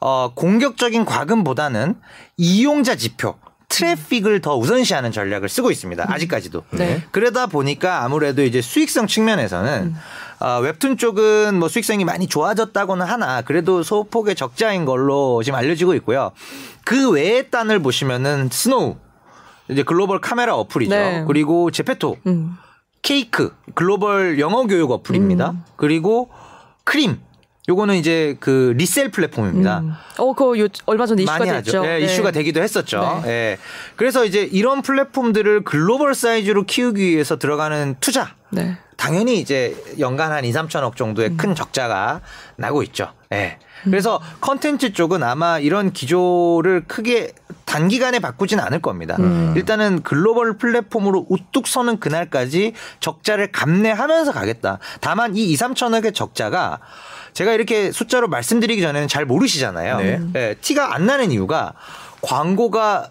어, 0.00 0.32
공격적인 0.34 1.04
과금보다는 1.04 1.94
이용자 2.38 2.96
지표 2.96 3.36
트래픽을 3.68 4.40
더 4.40 4.56
우선시하는 4.56 5.12
전략을 5.12 5.50
쓰고 5.50 5.70
있습니다. 5.70 6.06
아직까지도. 6.08 6.64
네. 6.70 7.02
그러다 7.10 7.48
보니까 7.48 8.02
아무래도 8.02 8.42
이제 8.42 8.62
수익성 8.62 9.08
측면에서는 9.08 9.82
음. 9.82 9.96
어, 10.40 10.60
웹툰 10.60 10.96
쪽은 10.96 11.58
뭐 11.58 11.68
수익성이 11.68 12.04
많이 12.04 12.26
좋아졌다고는 12.26 13.06
하나 13.06 13.42
그래도 13.42 13.82
소폭의 13.82 14.34
적자인 14.34 14.84
걸로 14.84 15.42
지금 15.42 15.58
알려지고 15.58 15.94
있고요. 15.94 16.32
그 16.84 17.10
외의 17.10 17.50
단을 17.50 17.80
보시면은 17.80 18.48
스노우 18.50 18.96
이제 19.70 19.82
글로벌 19.82 20.20
카메라 20.20 20.54
어플이죠. 20.56 20.94
네. 20.94 21.24
그리고 21.26 21.70
제페토, 21.70 22.16
음. 22.26 22.56
케이크 23.02 23.54
글로벌 23.74 24.38
영어 24.38 24.64
교육 24.64 24.90
어플입니다. 24.90 25.50
음. 25.50 25.64
그리고 25.76 26.30
크림 26.84 27.20
요거는 27.68 27.96
이제 27.96 28.36
그 28.40 28.74
resell 28.76 29.10
플랫폼입니다. 29.10 29.80
음. 29.80 29.94
어, 30.18 30.34
그거 30.34 30.58
요, 30.58 30.68
얼마 30.84 31.06
전에 31.06 31.22
이슈가 31.22 31.44
됐죠. 31.44 31.82
네, 31.82 31.98
네. 31.98 32.04
이슈가 32.04 32.30
되기도 32.30 32.62
했었죠. 32.62 33.22
네. 33.24 33.28
네. 33.28 33.58
그래서 33.96 34.26
이제 34.26 34.42
이런 34.42 34.82
플랫폼들을 34.82 35.64
글로벌 35.64 36.14
사이즈로 36.14 36.64
키우기 36.64 37.02
위해서 37.02 37.38
들어가는 37.38 37.96
투자. 38.00 38.34
네. 38.50 38.76
당연히 38.96 39.40
이제 39.40 39.76
연간 39.98 40.30
한 40.30 40.44
2, 40.44 40.52
3천억 40.52 40.96
정도의 40.96 41.30
음. 41.30 41.36
큰 41.36 41.54
적자가 41.54 42.20
나고 42.56 42.82
있죠. 42.84 43.12
예. 43.32 43.36
네. 43.36 43.58
그래서 43.84 44.20
컨텐츠 44.40 44.92
쪽은 44.92 45.22
아마 45.22 45.58
이런 45.58 45.92
기조를 45.92 46.84
크게 46.86 47.32
단기간에 47.64 48.18
바꾸진 48.18 48.60
않을 48.60 48.80
겁니다. 48.80 49.16
음. 49.18 49.54
일단은 49.56 50.02
글로벌 50.02 50.56
플랫폼으로 50.56 51.26
우뚝 51.28 51.66
서는 51.66 51.98
그날까지 51.98 52.74
적자를 53.00 53.52
감내하면서 53.52 54.32
가겠다. 54.32 54.78
다만 55.00 55.36
이 55.36 55.50
2, 55.50 55.56
3천억의 55.56 56.14
적자가 56.14 56.78
제가 57.34 57.52
이렇게 57.52 57.92
숫자로 57.92 58.28
말씀드리기 58.28 58.80
전에는 58.80 59.08
잘 59.08 59.26
모르시잖아요. 59.26 59.98
네. 59.98 60.20
네, 60.32 60.54
티가 60.60 60.94
안 60.94 61.06
나는 61.06 61.30
이유가 61.30 61.74
광고가 62.22 63.10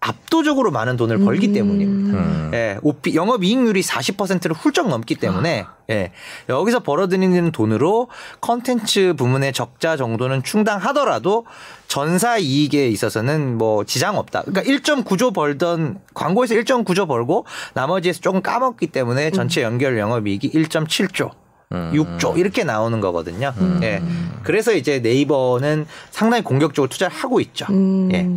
압도적으로 0.00 0.70
많은 0.70 0.96
돈을 0.96 1.18
벌기 1.18 1.48
음. 1.48 1.52
때문입니다. 1.52 2.18
음. 2.18 2.50
예, 2.54 2.78
오피, 2.80 3.14
영업 3.14 3.44
이익률이 3.44 3.82
40%를 3.82 4.56
훌쩍 4.56 4.88
넘기 4.88 5.14
때문에 5.14 5.66
예, 5.90 6.12
여기서 6.48 6.80
벌어들이는 6.80 7.52
돈으로 7.52 8.08
컨텐츠 8.40 9.14
부문의 9.18 9.52
적자 9.52 9.98
정도는 9.98 10.42
충당하더라도 10.42 11.44
전사 11.86 12.38
이익에 12.38 12.88
있어서는 12.88 13.58
뭐 13.58 13.84
지장 13.84 14.16
없다. 14.16 14.42
그러니까 14.46 14.62
1.9조 14.62 15.34
벌던 15.34 16.00
광고에서 16.14 16.54
1.9조 16.54 17.06
벌고 17.06 17.44
나머지에서 17.74 18.20
조금 18.20 18.40
까먹기 18.40 18.86
때문에 18.86 19.30
전체 19.30 19.62
연결 19.62 19.98
영업 19.98 20.26
이익이 20.26 20.50
1.7조. 20.50 21.30
음. 21.72 21.92
6조 21.94 22.36
이렇게 22.36 22.64
나오는 22.64 23.00
거거든요. 23.00 23.52
음. 23.58 23.80
예. 23.82 24.02
그래서 24.42 24.72
이제 24.72 24.98
네이버는 24.98 25.86
상당히 26.10 26.42
공격적으로 26.42 26.88
투자를 26.88 27.14
하고 27.16 27.40
있죠. 27.40 27.66
음. 27.70 28.08
예. 28.12 28.28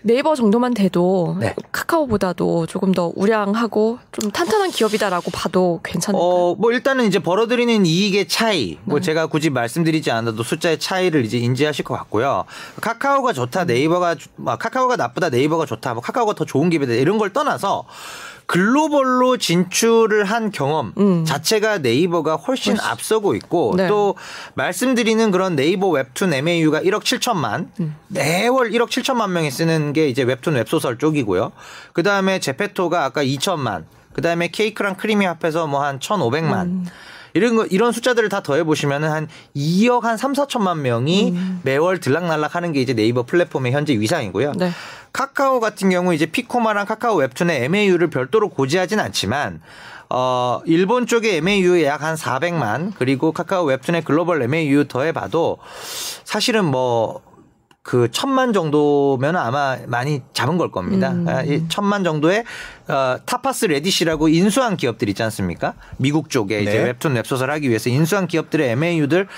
네이버 0.00 0.36
정도만 0.36 0.72
돼도 0.72 1.36
네. 1.40 1.54
카카오보다도 1.72 2.66
조금 2.66 2.92
더 2.92 3.12
우량하고 3.16 3.98
좀 4.12 4.30
탄탄한 4.30 4.70
기업이다라고 4.70 5.32
봐도 5.32 5.80
괜찮을까요? 5.82 6.24
어, 6.24 6.54
뭐 6.54 6.70
일단은 6.70 7.06
이제 7.06 7.18
벌어들이는 7.18 7.84
이익의 7.84 8.28
차이, 8.28 8.78
뭐 8.84 9.00
네. 9.00 9.04
제가 9.04 9.26
굳이 9.26 9.50
말씀드리지 9.50 10.12
않아도 10.12 10.44
숫자의 10.44 10.78
차이를 10.78 11.24
이제 11.24 11.38
인지하실 11.38 11.84
것 11.84 11.94
같고요. 11.94 12.44
카카오가 12.80 13.32
좋다, 13.32 13.64
네이버가 13.64 14.14
뭐 14.36 14.56
카카오가 14.56 14.94
나쁘다, 14.94 15.28
네이버가 15.28 15.66
좋다, 15.66 15.94
뭐 15.94 16.02
카카오가 16.02 16.34
더 16.34 16.44
좋은 16.44 16.70
기업이다 16.70 16.92
이런 16.92 17.18
걸 17.18 17.32
떠나서 17.32 17.84
글로벌로 18.46 19.36
진출을 19.36 20.24
한 20.24 20.50
경험 20.50 20.92
음. 20.98 21.24
자체가 21.24 21.78
네이버가 21.78 22.36
훨씬, 22.36 22.76
훨씬, 22.76 22.90
앞서고 22.90 23.34
있고 23.34 23.74
네. 23.76 23.88
또 23.88 24.14
말씀드리는 24.54 25.30
그런 25.30 25.56
네이버 25.56 25.88
웹툰 25.88 26.32
MAU가 26.32 26.80
1억 26.80 27.02
7천만 27.02 27.68
음. 27.80 27.96
매월 28.08 28.70
1억 28.70 28.88
7천만 28.88 29.30
명이 29.30 29.50
쓰는 29.50 29.92
게 29.92 30.08
이제 30.08 30.22
웹툰 30.22 30.54
웹소설 30.54 30.98
쪽이고요. 30.98 31.52
그 31.92 32.02
다음에 32.02 32.38
제페토가 32.38 33.04
아까 33.04 33.24
2천만 33.24 33.84
그 34.12 34.22
다음에 34.22 34.48
케이크랑 34.48 34.94
크림이 34.96 35.26
합해서 35.26 35.66
뭐 35.66 35.82
한 35.82 35.98
1,500만 35.98 36.66
음. 36.66 36.86
이런 37.36 37.56
거 37.56 37.66
이런 37.66 37.92
숫자들을 37.92 38.28
다 38.28 38.42
더해 38.42 38.64
보시면은 38.64 39.10
한 39.10 39.28
2억 39.54 40.02
한 40.02 40.16
3, 40.16 40.32
4천만 40.32 40.78
명이 40.78 41.30
음. 41.32 41.60
매월 41.62 42.00
들락날락 42.00 42.54
하는 42.54 42.72
게 42.72 42.80
이제 42.80 42.94
네이버 42.94 43.24
플랫폼의 43.24 43.72
현재 43.72 43.92
위상이고요. 43.98 44.52
네. 44.56 44.70
카카오 45.12 45.60
같은 45.60 45.90
경우 45.90 46.14
이제 46.14 46.26
피코마랑 46.26 46.86
카카오 46.86 47.16
웹툰의 47.16 47.64
MAU를 47.64 48.08
별도로 48.10 48.48
고지하진 48.48 49.00
않지만 49.00 49.60
어, 50.08 50.60
일본 50.66 51.06
쪽의 51.06 51.38
MAU 51.38 51.82
약 51.82 52.02
한 52.02 52.14
400만 52.14 52.92
그리고 52.98 53.32
카카오 53.32 53.64
웹툰의 53.64 54.02
글로벌 54.04 54.42
MAU 54.42 54.84
더해봐도 54.86 55.58
사실은 56.24 56.64
뭐 56.64 57.20
그 57.86 58.08
천만 58.10 58.52
정도면 58.52 59.36
아마 59.36 59.76
많이 59.86 60.20
잡은 60.32 60.58
걸 60.58 60.72
겁니다. 60.72 61.12
음. 61.12 61.28
아, 61.28 61.44
천만 61.68 62.02
정도의 62.02 62.42
어, 62.88 63.16
타파스 63.24 63.66
래디쉬라고 63.66 64.26
인수한 64.26 64.76
기업들 64.76 65.08
있지 65.08 65.22
않습니까? 65.22 65.74
미국 65.96 66.28
쪽에 66.28 66.56
네. 66.56 66.62
이제 66.62 66.82
웹툰 66.82 67.14
웹소설 67.14 67.48
하기 67.52 67.68
위해서 67.68 67.88
인수한 67.88 68.26
기업들의 68.26 68.70
MAU들 68.72 69.28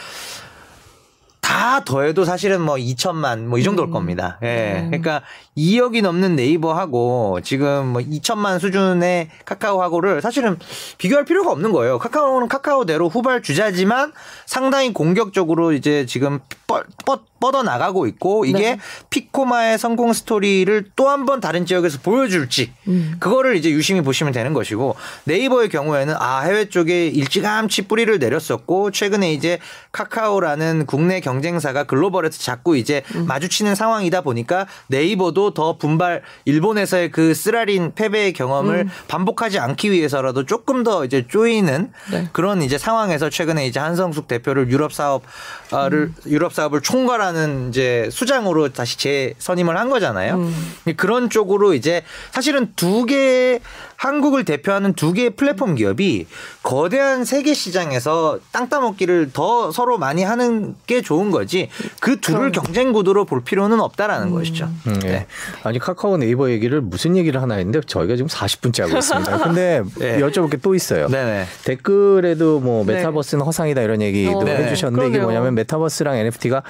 다 1.43 1.85
더해도 1.85 2.25
사실은 2.25 2.63
뭐 2.63 2.77
2천만 2.77 3.41
뭐 3.41 3.59
이 3.59 3.63
정도일 3.63 3.91
음. 3.91 3.93
겁니다. 3.93 4.39
예. 4.43 4.81
음. 4.81 4.87
그러니까 4.93 5.21
2억이 5.59 6.03
넘는 6.03 6.37
네이버하고 6.37 7.41
지금 7.43 7.89
뭐 7.89 8.01
2천만 8.01 8.61
수준의 8.61 9.29
카카오하고를 9.45 10.23
사실은 10.23 10.57
비교할 10.99 11.25
필요가 11.25 11.51
없는 11.51 11.73
거예요. 11.73 11.99
카카오는 11.99 12.47
카카오대로 12.49 13.09
후발 13.09 13.43
주자지만 13.43 14.13
상당히 14.47 14.93
공격적으로 14.93 15.73
이제 15.73 16.07
지금 16.07 16.39
뻗, 16.67 16.85
뻗, 17.05 17.23
뻗어 17.41 17.63
나가고 17.63 18.07
있고 18.09 18.45
이게 18.45 18.77
네. 18.77 18.79
피코마의 19.11 19.79
성공 19.79 20.13
스토리를 20.13 20.91
또 20.97 21.09
한 21.09 21.25
번 21.25 21.41
다른 21.41 21.67
지역에서 21.67 21.99
보여줄지 22.03 22.73
음. 22.87 23.17
그거를 23.19 23.57
이제 23.57 23.71
유심히 23.71 24.01
보시면 24.03 24.33
되는 24.33 24.53
것이고 24.55 24.95
네이버의 25.25 25.69
경우에는 25.69 26.15
아 26.19 26.41
해외 26.41 26.69
쪽에 26.69 27.09
일찌감치 27.09 27.83
뿌리를 27.89 28.19
내렸었고 28.19 28.91
최근에 28.91 29.33
이제 29.33 29.59
카카오라는 29.93 30.87
국내 30.87 31.21
경쟁사가 31.21 31.85
글로벌에서 31.85 32.39
자꾸 32.39 32.77
이제 32.77 33.03
음. 33.15 33.27
마주치는 33.27 33.75
상황이다 33.75 34.21
보니까 34.21 34.67
네이버도 34.89 35.48
앞으로 35.49 35.55
더 35.55 35.77
분발 35.77 36.23
일본에서의 36.45 37.11
그 37.11 37.35
쓰라린 37.35 37.93
패배의 37.95 38.33
경험을 38.33 38.81
음. 38.81 38.91
반복하지 39.09 39.59
않기 39.59 39.91
위해서라도 39.91 40.45
조금 40.45 40.83
더 40.83 41.05
이제 41.05 41.27
쪼이는 41.27 41.93
네. 42.11 42.29
그런 42.33 42.63
이제 42.63 42.79
상황에서 42.79 43.31
최근에 43.31 43.67
이제 43.67 43.81
한성숙 43.81 44.29
대표를 44.29 44.71
유럽 44.71 44.93
사업을 44.93 45.93
음. 45.93 46.15
유럽 46.27 46.53
사업을 46.53 46.81
총괄하는 46.81 47.71
이제 47.71 48.09
수장으로 48.11 48.73
다시 48.73 48.99
재선임을 48.99 49.77
한 49.77 49.91
거잖아요. 49.91 50.37
음. 50.37 50.95
그런 50.97 51.31
쪽으로 51.31 51.75
이제 51.75 52.03
사실은 52.31 52.73
두 52.77 53.05
개의 53.07 53.61
한국을 53.99 54.45
대표하는 54.45 54.93
두 54.95 55.13
개의 55.13 55.31
플랫폼 55.31 55.75
기업이 55.75 56.27
거대한 56.63 57.25
세계 57.25 57.53
시장에서 57.53 58.39
땅 58.53 58.69
따먹기를 58.69 59.31
더 59.33 59.73
서로 59.73 59.99
많이 59.99 60.23
하는 60.23 60.77
게 60.87 61.03
좋은 61.03 61.33
거지 61.33 61.69
그 62.01 62.21
둘을 62.21 62.53
경쟁 62.53 62.93
구도로 62.93 63.25
볼 63.25 63.43
필요는 63.43 63.81
없다라는 63.81 64.29
음. 64.29 64.33
것이죠. 64.35 64.69
음, 64.87 65.01
네. 65.01 65.09
네. 65.09 65.27
아니 65.65 65.81
카카오 65.81 66.17
네이버 66.17 66.49
얘기를 66.51 66.81
무슨 66.81 67.17
얘기를 67.17 67.43
하나 67.43 67.57
했는데 67.57 67.81
저희가 67.81 68.15
지금 68.15 68.29
40분째 68.29 68.83
하고 68.87 68.99
있습니다. 68.99 69.39
근데 69.43 69.83
네. 69.99 70.19
여쭤볼 70.21 70.51
게 70.51 70.59
또 70.63 70.75
있어요. 70.75 71.09
네네. 71.09 71.47
댓글에도 71.65 72.61
뭐 72.61 72.85
네. 72.85 72.95
메타버스는 72.95 73.45
허상이다 73.45 73.83
이런 73.83 74.01
얘기도 74.03 74.39
어, 74.39 74.45
해주셨는데 74.47 75.09
이게 75.09 75.19
뭐냐면 75.19 75.55
메타버스랑 75.55 76.17
NFT가 76.17 76.63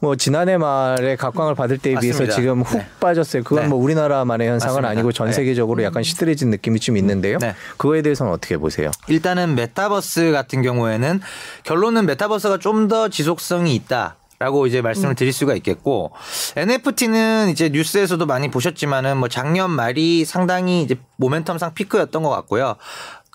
뭐 0.00 0.16
지난해 0.16 0.56
말에 0.56 1.16
각광을 1.16 1.54
받을 1.54 1.78
때에 1.78 1.94
맞습니다. 1.94 2.18
비해서 2.18 2.34
지금 2.34 2.62
훅 2.62 2.78
네. 2.78 2.86
빠졌어요. 3.00 3.42
그건 3.44 3.64
네. 3.64 3.68
뭐 3.68 3.78
우리나라만의 3.80 4.48
현상은 4.48 4.82
맞습니다. 4.82 4.88
아니고 4.90 5.12
전 5.12 5.32
세계적으로 5.32 5.82
약간 5.82 6.02
시들해진 6.02 6.50
느낌 6.50 6.75
이 6.76 6.80
좀 6.80 6.96
있는데요. 6.96 7.38
그거에 7.78 8.02
대해서는 8.02 8.32
어떻게 8.32 8.56
보세요? 8.56 8.90
일단은 9.08 9.54
메타버스 9.56 10.30
같은 10.32 10.62
경우에는 10.62 11.20
결론은 11.64 12.06
메타버스가 12.06 12.58
좀 12.58 12.86
더 12.88 13.08
지속성이 13.08 13.74
있다. 13.74 14.16
라고 14.38 14.66
이제 14.66 14.82
말씀을 14.82 15.10
음. 15.10 15.14
드릴 15.14 15.32
수가 15.32 15.54
있겠고 15.54 16.12
NFT는 16.56 17.48
이제 17.48 17.70
뉴스에서도 17.70 18.24
많이 18.26 18.50
보셨지만은 18.50 19.16
뭐 19.16 19.28
작년 19.30 19.70
말이 19.70 20.26
상당히 20.26 20.82
이제 20.82 20.96
모멘텀상 21.18 21.72
피크였던 21.74 22.22
것 22.22 22.28
같고요. 22.28 22.76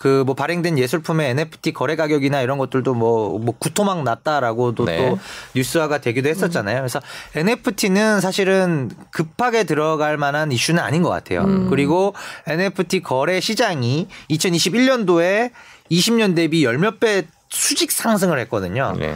그 0.02 0.22
뭐 0.26 0.34
발행된 0.34 0.78
예술품의 0.78 1.30
NFT 1.30 1.72
거래 1.72 1.94
가격이나 1.94 2.40
이런 2.42 2.58
것들도 2.58 2.94
뭐, 2.94 3.38
뭐 3.38 3.54
구토막 3.58 4.02
났다라고도 4.02 4.84
네. 4.84 4.98
또 4.98 5.18
뉴스화가 5.54 5.98
되기도 6.00 6.28
했었잖아요. 6.28 6.78
그래서 6.78 7.00
NFT는 7.36 8.20
사실은 8.20 8.90
급하게 9.12 9.62
들어갈 9.62 10.16
만한 10.16 10.50
이슈는 10.50 10.82
아닌 10.82 11.02
것 11.02 11.08
같아요. 11.10 11.42
음. 11.42 11.70
그리고 11.70 12.14
NFT 12.48 13.02
거래 13.02 13.38
시장이 13.40 14.08
2021년도에 14.30 15.50
20년 15.90 16.34
대비 16.34 16.64
열 16.64 16.78
몇 16.78 16.98
배 16.98 17.24
수직 17.48 17.92
상승을 17.92 18.38
했거든요. 18.40 18.94
네. 18.98 19.14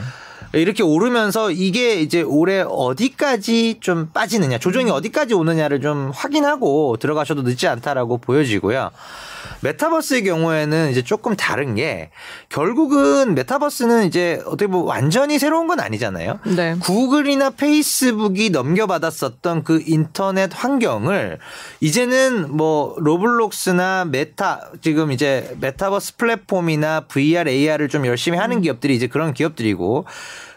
이렇게 0.53 0.83
오르면서 0.83 1.51
이게 1.51 2.01
이제 2.01 2.23
올해 2.23 2.61
어디까지 2.67 3.79
좀 3.81 4.11
빠지느냐, 4.13 4.59
조정이 4.59 4.91
어디까지 4.91 5.35
오느냐를 5.35 5.81
좀 5.81 6.11
확인하고 6.15 6.97
들어가셔도 6.99 7.43
늦지 7.43 7.67
않다라고 7.67 8.19
보여지고요. 8.19 8.91
메타버스의 9.61 10.25
경우에는 10.25 10.91
이제 10.91 11.03
조금 11.03 11.37
다른 11.37 11.75
게 11.75 12.11
결국은 12.49 13.35
메타버스는 13.35 14.07
이제 14.07 14.43
어떻게 14.47 14.67
보면 14.67 14.87
완전히 14.87 15.39
새로운 15.39 15.67
건 15.67 15.81
아니잖아요. 15.81 16.41
네. 16.57 16.77
구글이나 16.81 17.51
페이스북이 17.51 18.51
넘겨받았었던 18.51 19.65
그 19.65 19.83
인터넷 19.87 20.51
환경을 20.55 21.39
이제는 21.81 22.57
뭐 22.57 22.95
로블록스나 22.99 24.07
메타 24.07 24.71
지금 24.81 25.13
이제 25.13 25.57
메타버스 25.61 26.17
플랫폼이나 26.17 27.01
VR, 27.09 27.49
AR을 27.49 27.89
좀 27.89 28.07
열심히 28.07 28.39
하는 28.39 28.59
음. 28.59 28.63
기업들이 28.63 28.95
이제 28.95 29.07
그런 29.07 29.35
기업들이고 29.35 30.07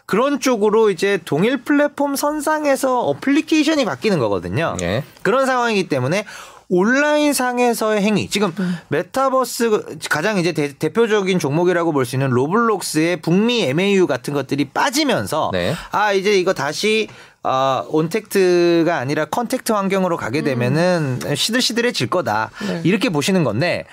그런 0.09 0.39
쪽으로 0.39 0.89
이제 0.89 1.19
동일 1.23 1.57
플랫폼 1.57 2.15
선상에서 2.15 3.01
어플리케이션이 3.01 3.85
바뀌는 3.85 4.17
거거든요. 4.17 4.75
네. 4.79 5.03
그런 5.21 5.45
상황이기 5.45 5.87
때문에 5.87 6.25
온라인 6.69 7.33
상에서의 7.33 8.01
행위 8.01 8.29
지금 8.29 8.53
음. 8.59 8.77
메타버스 8.89 9.97
가장 10.09 10.37
이제 10.37 10.51
대, 10.53 10.93
표적인 10.93 11.39
종목이라고 11.39 11.91
볼 11.91 12.05
수 12.05 12.15
있는 12.15 12.29
로블록스의 12.29 13.21
북미 13.21 13.63
MAU 13.63 14.05
같은 14.07 14.33
것들이 14.33 14.69
빠지면서 14.69 15.49
네. 15.51 15.73
아 15.91 16.13
이제 16.13 16.37
이거 16.37 16.53
다시 16.53 17.07
어, 17.43 17.83
ontact가 17.89 18.97
아니라 18.97 19.25
contact 19.25 19.71
환경으로 19.71 20.15
가게 20.17 20.43
되면은 20.43 21.19
음. 21.25 21.35
시들시들해질 21.35 22.07
거다 22.09 22.51
네. 22.67 22.81
이렇게 22.83 23.09
보시는 23.09 23.43
건데 23.43 23.85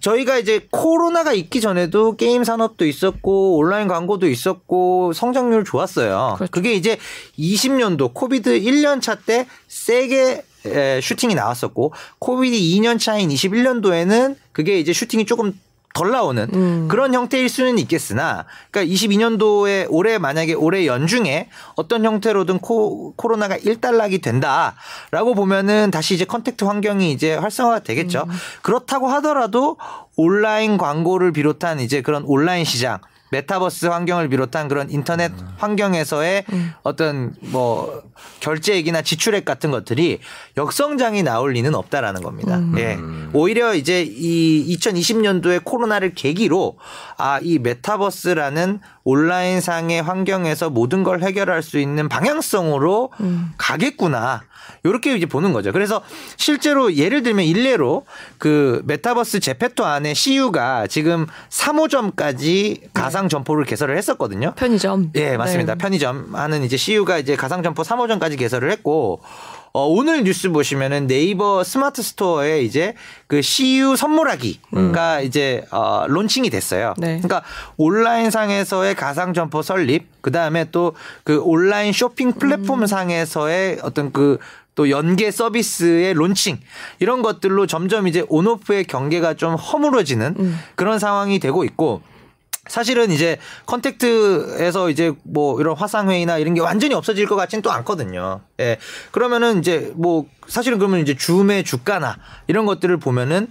저희가 0.00 0.38
이제 0.38 0.66
코로나가 0.70 1.32
있기 1.32 1.60
전에도 1.60 2.16
게임 2.16 2.44
산업도 2.44 2.86
있었고 2.86 3.56
온라인 3.56 3.88
광고도 3.88 4.28
있었고 4.28 5.12
성장률 5.12 5.64
좋았어요. 5.64 6.34
그렇죠. 6.36 6.50
그게 6.52 6.74
이제 6.74 6.98
20년도 7.38 8.14
COVID 8.14 8.60
1년 8.60 9.02
차 9.02 9.16
때 9.16 9.46
세게 9.66 10.42
슈팅이 11.02 11.34
나왔었고 11.34 11.92
COVID 12.18 12.56
2년 12.56 12.98
차인 12.98 13.28
21년도에는 13.28 14.36
그게 14.52 14.78
이제 14.78 14.92
슈팅이 14.92 15.26
조금 15.26 15.52
덜 15.98 16.12
나오는 16.12 16.48
음. 16.54 16.88
그런 16.88 17.12
형태일 17.12 17.48
수는 17.48 17.78
있겠으나 17.78 18.44
그러니까 18.70 18.94
22년도에 18.94 19.86
올해 19.90 20.18
만약에 20.18 20.54
올해 20.54 20.86
연중에 20.86 21.48
어떤 21.74 22.04
형태로든 22.04 22.60
코, 22.60 23.14
코로나가 23.16 23.56
일단락이 23.56 24.20
된다라고 24.20 25.34
보면은 25.34 25.90
다시 25.90 26.14
이제 26.14 26.24
contact 26.24 26.64
환경이 26.64 27.10
이제 27.10 27.34
활성화가 27.34 27.80
되겠죠. 27.80 28.26
음. 28.28 28.34
그렇다고 28.62 29.08
하더라도 29.08 29.76
온라인 30.16 30.78
광고를 30.78 31.32
비롯한 31.32 31.80
이제 31.80 32.00
그런 32.00 32.22
온라인 32.24 32.64
시장 32.64 32.98
메타버스 33.30 33.86
환경을 33.86 34.28
비롯한 34.28 34.68
그런 34.68 34.90
인터넷 34.90 35.30
음. 35.32 35.48
환경에서의 35.58 36.44
음. 36.52 36.72
어떤 36.82 37.34
뭐 37.40 38.02
결제액이나 38.40 39.02
지출액 39.02 39.44
같은 39.44 39.70
것들이 39.70 40.20
역성장이 40.56 41.22
나올 41.22 41.52
리는 41.52 41.74
없다라는 41.74 42.22
겁니다. 42.22 42.58
음. 42.58 42.74
예. 42.78 42.98
오히려 43.32 43.74
이제 43.74 44.02
이 44.02 44.76
2020년도에 44.76 45.64
코로나를 45.64 46.14
계기로 46.14 46.78
아, 47.16 47.40
이 47.42 47.58
메타버스라는 47.58 48.80
온라인 49.04 49.60
상의 49.60 50.02
환경에서 50.02 50.70
모든 50.70 51.02
걸 51.02 51.22
해결할 51.22 51.62
수 51.62 51.78
있는 51.78 52.08
방향성으로 52.08 53.12
음. 53.20 53.52
가겠구나. 53.58 54.42
요렇게 54.84 55.16
이제 55.16 55.26
보는 55.26 55.52
거죠. 55.52 55.72
그래서 55.72 56.02
실제로 56.36 56.94
예를 56.94 57.22
들면 57.22 57.44
일례로 57.44 58.04
그 58.38 58.82
메타버스 58.84 59.40
제페토 59.40 59.84
안에 59.84 60.14
CU가 60.14 60.86
지금 60.86 61.26
3호점까지 61.50 62.92
가상 62.92 63.28
점포를 63.28 63.64
개설을 63.64 63.96
했었거든요. 63.96 64.54
편의점. 64.56 65.12
예, 65.16 65.36
맞습니다. 65.36 65.74
네. 65.74 65.78
편의점 65.78 66.34
하는 66.34 66.62
이제 66.62 66.76
CU가 66.76 67.18
이제 67.18 67.36
가상 67.36 67.62
점포 67.62 67.82
3호점까지 67.82 68.38
개설을 68.38 68.70
했고 68.70 69.20
어, 69.78 69.86
오늘 69.86 70.24
뉴스 70.24 70.50
보시면은 70.50 71.06
네이버 71.06 71.62
스마트 71.62 72.02
스토어에 72.02 72.62
이제 72.62 72.94
그 73.28 73.42
CU 73.42 73.94
선물하기가 73.94 75.18
음. 75.18 75.24
이제 75.24 75.64
어, 75.70 76.04
론칭이 76.08 76.50
됐어요. 76.50 76.94
네. 76.98 77.20
그러니까 77.20 77.42
온라인 77.76 78.30
상에서의 78.30 78.96
가상 78.96 79.34
점포 79.34 79.62
설립, 79.62 80.08
그 80.20 80.32
다음에 80.32 80.70
또 80.70 80.94
그 81.24 81.40
온라인 81.42 81.92
쇼핑 81.92 82.32
플랫폼 82.32 82.82
음. 82.82 82.86
상에서의 82.86 83.78
어떤 83.82 84.12
그또 84.12 84.90
연계 84.90 85.30
서비스의 85.30 86.14
론칭 86.14 86.58
이런 86.98 87.22
것들로 87.22 87.66
점점 87.66 88.08
이제 88.08 88.24
온오프의 88.28 88.84
경계가 88.84 89.34
좀 89.34 89.54
허물어지는 89.54 90.34
음. 90.38 90.58
그런 90.74 90.98
상황이 90.98 91.38
되고 91.38 91.64
있고 91.64 92.02
사실은 92.68 93.10
이제 93.10 93.38
contact에서 93.66 94.90
이제 94.90 95.12
뭐 95.24 95.60
이런 95.60 95.76
화상회의나 95.76 96.38
이런 96.38 96.54
게 96.54 96.60
완전히 96.60 96.94
없어질 96.94 97.26
것 97.26 97.36
같지는 97.36 97.62
또 97.62 97.72
않거든요. 97.72 98.40
예. 98.60 98.78
그러면은 99.10 99.58
이제 99.58 99.92
뭐 99.96 100.26
사실은 100.46 100.78
그러면 100.78 101.00
이제 101.00 101.16
줌의 101.16 101.64
주가나 101.64 102.16
이런 102.46 102.66
것들을 102.66 102.96
보면은 102.98 103.48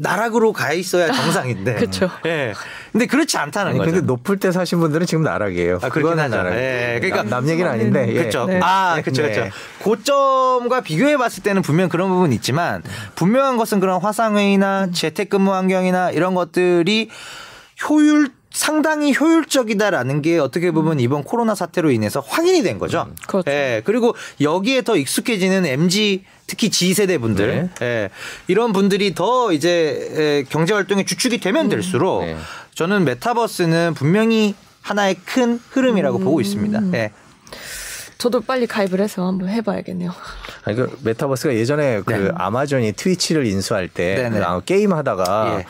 나락으로 0.00 0.52
가 0.54 0.72
있어야 0.72 1.06
정상인데. 1.12 1.74
그렇죠. 1.74 2.10
예. 2.24 2.54
근데 2.90 3.06
그렇지 3.06 3.36
않다는 3.36 3.76
거죠. 3.76 3.90
근데 3.90 4.06
높을 4.06 4.38
때 4.38 4.50
사신 4.50 4.80
분들은 4.80 5.06
지금 5.06 5.22
나락이에요. 5.22 5.78
아, 5.82 5.88
그렇긴 5.90 6.18
하죠. 6.18 6.36
나락. 6.36 6.54
예. 6.54 6.98
그러니까 7.00 7.22
남, 7.22 7.28
남 7.28 7.48
얘기는 7.48 7.70
아닌데. 7.70 8.06
예. 8.08 8.14
그렇죠. 8.14 8.46
네. 8.46 8.60
아, 8.62 9.00
그렇죠. 9.02 9.22
네. 9.22 9.32
그렇죠. 9.32 9.50
고점과 9.80 10.80
비교해 10.80 11.18
봤을 11.18 11.42
때는 11.42 11.60
분명 11.60 11.90
그런 11.90 12.08
부분이 12.08 12.34
있지만 12.36 12.82
분명한 13.14 13.58
것은 13.58 13.80
그런 13.80 14.00
화상회의나 14.00 14.90
재택근무 14.90 15.52
환경이나 15.52 16.12
이런 16.12 16.34
것들이 16.34 17.10
효율 17.88 18.30
상당히 18.52 19.14
효율적이다라는 19.14 20.22
게 20.22 20.38
어떻게 20.38 20.70
보면 20.72 20.94
음. 20.94 21.00
이번 21.00 21.22
코로나 21.22 21.54
사태로 21.54 21.90
인해서 21.92 22.20
확인이 22.20 22.62
된 22.62 22.78
거죠. 22.78 23.06
음, 23.08 23.14
그렇죠. 23.26 23.50
예, 23.50 23.82
그리고 23.84 24.14
여기에 24.40 24.82
더 24.82 24.96
익숙해지는 24.96 25.66
MZ 25.66 26.24
특히 26.48 26.68
Z 26.68 26.92
세대 26.94 27.18
분들, 27.18 27.70
네. 27.78 27.86
예, 27.86 28.10
이런 28.48 28.72
분들이 28.72 29.14
더 29.14 29.52
이제 29.52 30.10
예, 30.16 30.44
경제 30.48 30.74
활동의 30.74 31.06
주축이 31.06 31.38
되면 31.38 31.66
음. 31.66 31.70
될수록 31.70 32.24
네. 32.24 32.36
저는 32.74 33.04
메타버스는 33.04 33.94
분명히 33.94 34.56
하나의 34.82 35.14
큰 35.24 35.60
흐름이라고 35.70 36.18
음. 36.18 36.24
보고 36.24 36.40
있습니다. 36.40 36.80
예. 36.94 37.12
저도 38.18 38.42
빨리 38.42 38.66
가입을 38.66 39.00
해서 39.00 39.26
한번 39.26 39.48
해봐야겠네요. 39.48 40.12
아니, 40.64 40.76
그 40.76 40.98
메타버스가 41.04 41.54
예전에 41.54 42.02
그 42.04 42.12
네. 42.12 42.30
아마존이 42.34 42.92
트위치를 42.92 43.46
인수할 43.46 43.88
때 43.88 44.28
그 44.30 44.64
게임 44.64 44.92
하다가 44.92 45.60
예. 45.60 45.66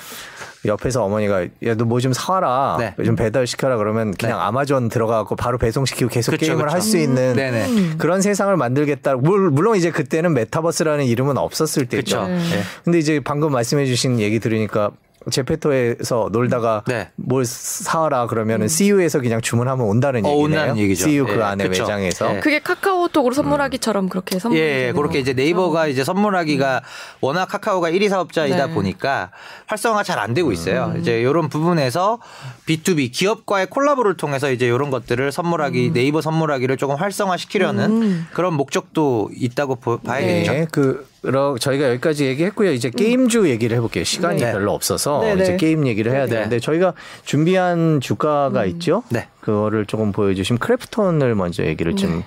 옆에서 0.67 1.03
어머니가 1.05 1.45
야 1.65 1.75
너 1.75 1.85
뭐 1.87 2.01
좀 2.01 2.13
사와라 2.13 2.77
네. 2.79 3.05
좀 3.05 3.17
배달 3.17 3.47
시켜라 3.47 3.77
그러면 3.77 4.13
그냥 4.15 4.39
네. 4.39 4.45
아마존 4.45 4.89
들어가고 4.89 5.37
바로 5.37 5.57
배송시키고 5.59 6.11
계속 6.11 6.33
그쵸, 6.33 6.47
게임을 6.47 6.71
할 6.73 6.81
수 6.83 6.99
있는 6.99 7.39
음. 7.39 7.95
그런 7.99 8.21
세상을 8.23 8.55
만들겠다. 8.57 9.17
물론 9.17 9.77
이제 9.77 9.91
그때는 9.91 10.35
메타버스라는 10.35 11.05
이름은 11.07 11.39
없었을 11.39 11.87
때죠. 11.87 12.27
네. 12.27 12.39
근데 12.85 12.99
이제 12.99 13.21
방금 13.21 13.53
말씀해주신 13.53 14.21
얘기 14.21 14.39
들으니까 14.41 14.91
제페토에서 15.31 16.31
놀다가 16.33 16.83
네. 16.87 17.11
뭘 17.17 17.45
사와라 17.45 18.27
그러면은 18.27 18.67
음. 18.67 18.69
CU에서 18.69 19.21
그냥 19.21 19.41
주문하면 19.41 19.87
온다는 19.87 20.25
어, 20.25 20.31
얘기네요. 20.31 20.77
얘기죠. 20.77 21.09
CU 21.09 21.27
그 21.27 21.39
예, 21.39 21.43
안에 21.43 21.69
그쵸. 21.69 21.83
매장에서. 21.83 22.37
예. 22.37 22.41
그게 22.41 22.61
카카오톡으로 22.61 23.35
선물하기처럼 23.35 24.07
음. 24.07 24.09
그렇게 24.09 24.39
선물. 24.39 24.59
예, 24.59 24.89
예. 24.89 24.93
그렇게 24.93 25.19
이제 25.19 25.33
네이버가 25.33 25.89
이제 25.89 26.05
선물하기가 26.05 26.77
음. 26.79 26.81
워낙 27.21 27.47
카카오가 27.47 27.91
1위 27.91 28.09
사업자이다 28.09 28.67
네. 28.69 28.75
보니까 28.75 29.31
활성화 29.67 30.03
잘 30.05 30.21
안 30.21 30.35
되고 30.35 30.53
있어요. 30.53 30.93
음. 30.95 31.01
이제 31.01 31.21
이런 31.21 31.49
부분에서 31.49 32.19
B2B 32.67 33.11
기업과의 33.13 33.67
콜라보를 33.69 34.17
통해서 34.19 34.51
이제 34.51 34.67
이런 34.67 34.91
것들을 34.91 35.33
선물하기 35.33 35.89
음. 35.89 35.93
네이버 35.95 36.21
선물하기를 36.21 36.77
조금 36.77 36.97
활성화 36.97 37.37
시키려는 37.39 37.91
음. 38.03 38.27
그런 38.33 38.55
목적도 38.55 39.31
있다고 39.35 39.77
봐야겠죠. 39.77 40.53
네. 40.53 40.67
그 40.71 41.10
저희가 41.23 41.91
여기까지 41.91 42.27
얘기했고요. 42.27 42.73
이제 42.73 42.91
게임주 42.91 43.49
얘기를 43.49 43.77
해볼게요. 43.77 44.05
시간이 44.05 44.41
네. 44.41 44.53
별로 44.53 44.73
없어서 44.73 45.21
네네. 45.21 45.43
이제 45.43 45.51
네. 45.53 45.57
게임 45.57 45.87
얘기를 45.87 46.13
해야 46.13 46.25
네. 46.25 46.31
되는데 46.31 46.61
저희가 46.61 46.95
준비한 47.25 48.01
주가가 48.01 48.63
음. 48.63 48.69
있죠. 48.69 49.03
네. 49.11 49.29
그거를 49.41 49.87
조금 49.87 50.13
보여주시면 50.13 50.59
크래프톤을 50.59 51.35
먼저 51.35 51.65
얘기를 51.65 51.95
좀 51.97 52.19
네. 52.21 52.27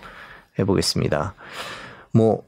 해보겠습니다. 0.60 1.34
뭐 2.12 2.44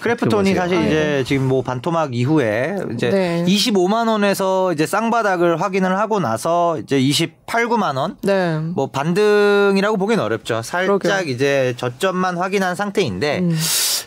크래프톤이 0.00 0.54
사실 0.54 0.86
이제 0.86 1.24
지금 1.26 1.48
뭐 1.48 1.62
반토막 1.62 2.14
이후에 2.14 2.76
이제 2.92 3.10
네. 3.10 3.44
25만 3.46 4.08
원에서 4.08 4.72
이제 4.72 4.86
쌍바닥을 4.86 5.60
확인을 5.60 5.98
하고 5.98 6.20
나서 6.20 6.78
이제 6.78 6.98
28, 7.00 7.66
9만 7.66 7.96
원. 7.96 8.16
네. 8.22 8.58
뭐 8.58 8.88
반등이라고 8.88 9.96
보기는 9.96 10.22
어렵죠. 10.22 10.62
살짝 10.62 11.00
그러게요. 11.00 11.34
이제 11.34 11.74
저점만 11.76 12.38
확인한 12.38 12.74
상태인데 12.74 13.40
음. 13.40 13.56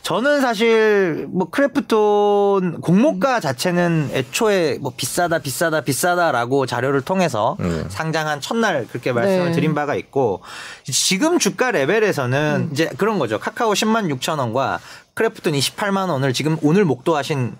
저는 0.04 0.42
사실 0.42 1.28
뭐 1.30 1.50
크래프톤 1.50 2.82
공모가 2.82 3.40
자체는 3.40 4.10
애초에 4.14 4.78
뭐 4.82 4.94
비싸다 4.96 5.40
비싸다 5.40 5.82
비싸다라고 5.82 6.66
자료를 6.66 7.02
통해서 7.02 7.56
음. 7.60 7.86
상장한 7.88 8.42
첫날 8.42 8.88
그렇게 8.88 9.14
말씀을 9.14 9.48
네. 9.48 9.52
드린 9.52 9.76
바가 9.76 9.96
있고 9.96 10.42
지금 10.84 11.38
주가 11.38 11.72
레벨에서는 11.72 12.68
음. 12.68 12.70
이제 12.72 12.90
그런 12.98 13.20
거죠. 13.20 13.40
카카오 13.40 13.74
10만 13.74 14.12
6천 14.18 14.40
원과 14.40 14.80
크래프톤 15.14 15.54
28만 15.54 16.10
원을 16.10 16.34
지금 16.34 16.58
오늘 16.64 16.84
목도하신 16.84 17.56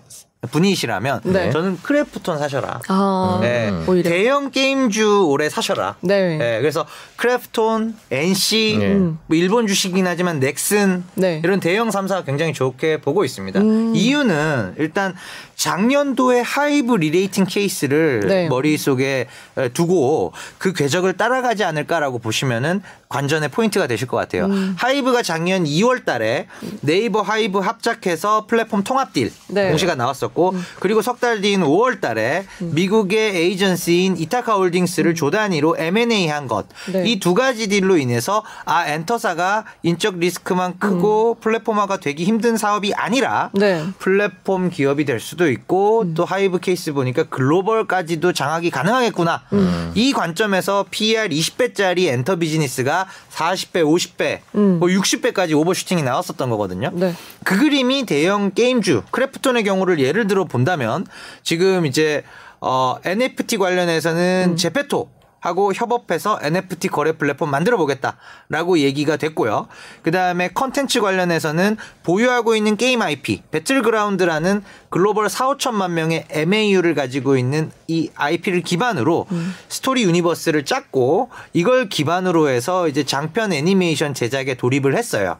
분이시라면 0.50 1.20
네. 1.24 1.50
저는 1.50 1.78
크래프톤 1.82 2.38
사셔라. 2.38 2.80
아, 2.88 3.38
네. 3.40 3.70
오 3.86 4.02
대형 4.02 4.50
게임주 4.50 5.26
올해 5.28 5.48
사셔라. 5.48 5.94
네. 6.00 6.36
네. 6.36 6.60
그래서 6.60 6.84
크래프톤, 7.14 7.94
NC, 8.10 8.76
네. 8.78 8.94
뭐 8.94 9.18
일본 9.30 9.68
주식이긴 9.68 10.04
하지만 10.06 10.40
넥슨 10.40 11.04
네. 11.14 11.40
이런 11.44 11.60
대형 11.60 11.90
3사가 11.90 12.26
굉장히 12.26 12.52
좋게 12.52 13.00
보고 13.02 13.24
있습니다. 13.24 13.60
음. 13.60 13.92
이유는 13.94 14.74
일단 14.78 15.14
작년도에 15.54 16.40
하이브 16.40 16.96
rerating 16.96 17.44
케이스를 17.44 18.24
네. 18.26 18.48
머릿속에 18.48 19.28
두고 19.74 20.32
그 20.58 20.72
궤적을 20.72 21.12
따라가지 21.12 21.62
않을까라고 21.62 22.18
보시면은 22.18 22.82
관전의 23.12 23.50
포인트가 23.50 23.86
되실 23.86 24.08
것 24.08 24.16
같아요. 24.16 24.46
음. 24.46 24.74
하이브가 24.78 25.22
작년 25.22 25.64
2월 25.64 26.04
달에 26.06 26.46
네이버 26.80 27.20
하이브 27.20 27.58
합작해서 27.58 28.46
플랫폼 28.46 28.82
통합 28.82 29.12
deal 29.12 29.30
네. 29.48 29.68
공시가 29.68 29.94
나왔었고 29.94 30.50
음. 30.50 30.64
그리고 30.80 31.02
석 31.02 31.20
달 31.22 31.40
뒤인 31.40 31.60
5월 31.60 32.00
달에 32.00 32.46
음. 32.62 32.72
미국의 32.74 33.36
에이전시인 33.36 34.16
이타카 34.16 34.54
홀딩스를 34.54 35.14
조 35.14 35.30
단위로 35.30 35.76
M&A 35.78 36.26
한 36.26 36.48
것. 36.48 36.66
네. 36.92 37.04
이두 37.06 37.34
가지 37.34 37.68
deal로 37.68 37.96
인해서 37.98 38.42
아 38.64 38.86
엔터사가 38.88 39.64
인적 39.84 40.18
리스크만 40.18 40.78
크고 40.80 41.34
음. 41.34 41.40
플랫폼화가 41.40 41.98
되기 41.98 42.24
힘든 42.24 42.56
사업이 42.56 42.92
아니라 42.94 43.50
네. 43.52 43.84
플랫폼 44.00 44.70
기업이 44.70 45.04
될 45.04 45.20
수도 45.20 45.48
있고 45.50 46.02
음. 46.02 46.14
또 46.14 46.24
하이브 46.24 46.58
케이스 46.58 46.92
보니까 46.92 47.24
글로벌까지도 47.24 48.32
장악이 48.32 48.70
가능하겠구나. 48.70 49.42
음. 49.52 49.92
이 49.94 50.12
관점에서 50.12 50.86
PER 50.90 51.28
20배짜리 51.28 52.08
엔터 52.08 52.36
비즈니스가 52.36 53.01
40배, 53.30 53.84
50배, 53.84 54.40
음. 54.54 54.78
뭐 54.78 54.88
60배까지 54.88 55.56
overshooting이 55.58 56.02
나왔었던 56.02 56.50
거거든요. 56.50 56.90
네. 56.92 57.14
그 57.44 57.58
그림이 57.58 58.06
대형 58.06 58.52
게임주 58.52 59.04
크래프톤의 59.10 59.64
경우를 59.64 60.00
예를 60.00 60.26
들어 60.26 60.44
본다면 60.44 61.06
지금 61.42 61.86
이제 61.86 62.22
어, 62.60 62.96
NFT 63.04 63.58
관련해서는 63.58 64.50
음. 64.50 64.56
제페토 64.56 65.08
하고 65.42 65.72
협업해서 65.74 66.38
NFT 66.40 66.88
거래 66.88 67.12
플랫폼 67.12 67.50
만들어 67.50 67.76
보겠다라고 67.76 68.78
얘기가 68.78 69.16
됐고요. 69.16 69.66
그 70.02 70.12
다음에 70.12 70.48
컨텐츠 70.48 71.00
관련해서는 71.00 71.76
보유하고 72.04 72.54
있는 72.54 72.76
게임 72.76 73.02
IP 73.02 73.42
배틀그라운드라는 73.50 74.62
글로벌 74.88 75.28
4, 75.28 75.48
5천만 75.48 75.90
명의 75.90 76.26
MAU를 76.30 76.94
가지고 76.94 77.36
있는 77.36 77.72
이 77.88 78.08
IP를 78.14 78.62
기반으로 78.62 79.26
음. 79.32 79.54
스토리 79.68 80.04
universe를 80.04 80.64
짰고 80.64 81.30
이걸 81.52 81.88
기반으로 81.88 82.48
해서 82.48 82.86
이제 82.86 83.04
장편 83.04 83.52
애니메이션 83.52 84.14
제작에 84.14 84.54
돌입을 84.54 84.96
했어요. 84.96 85.38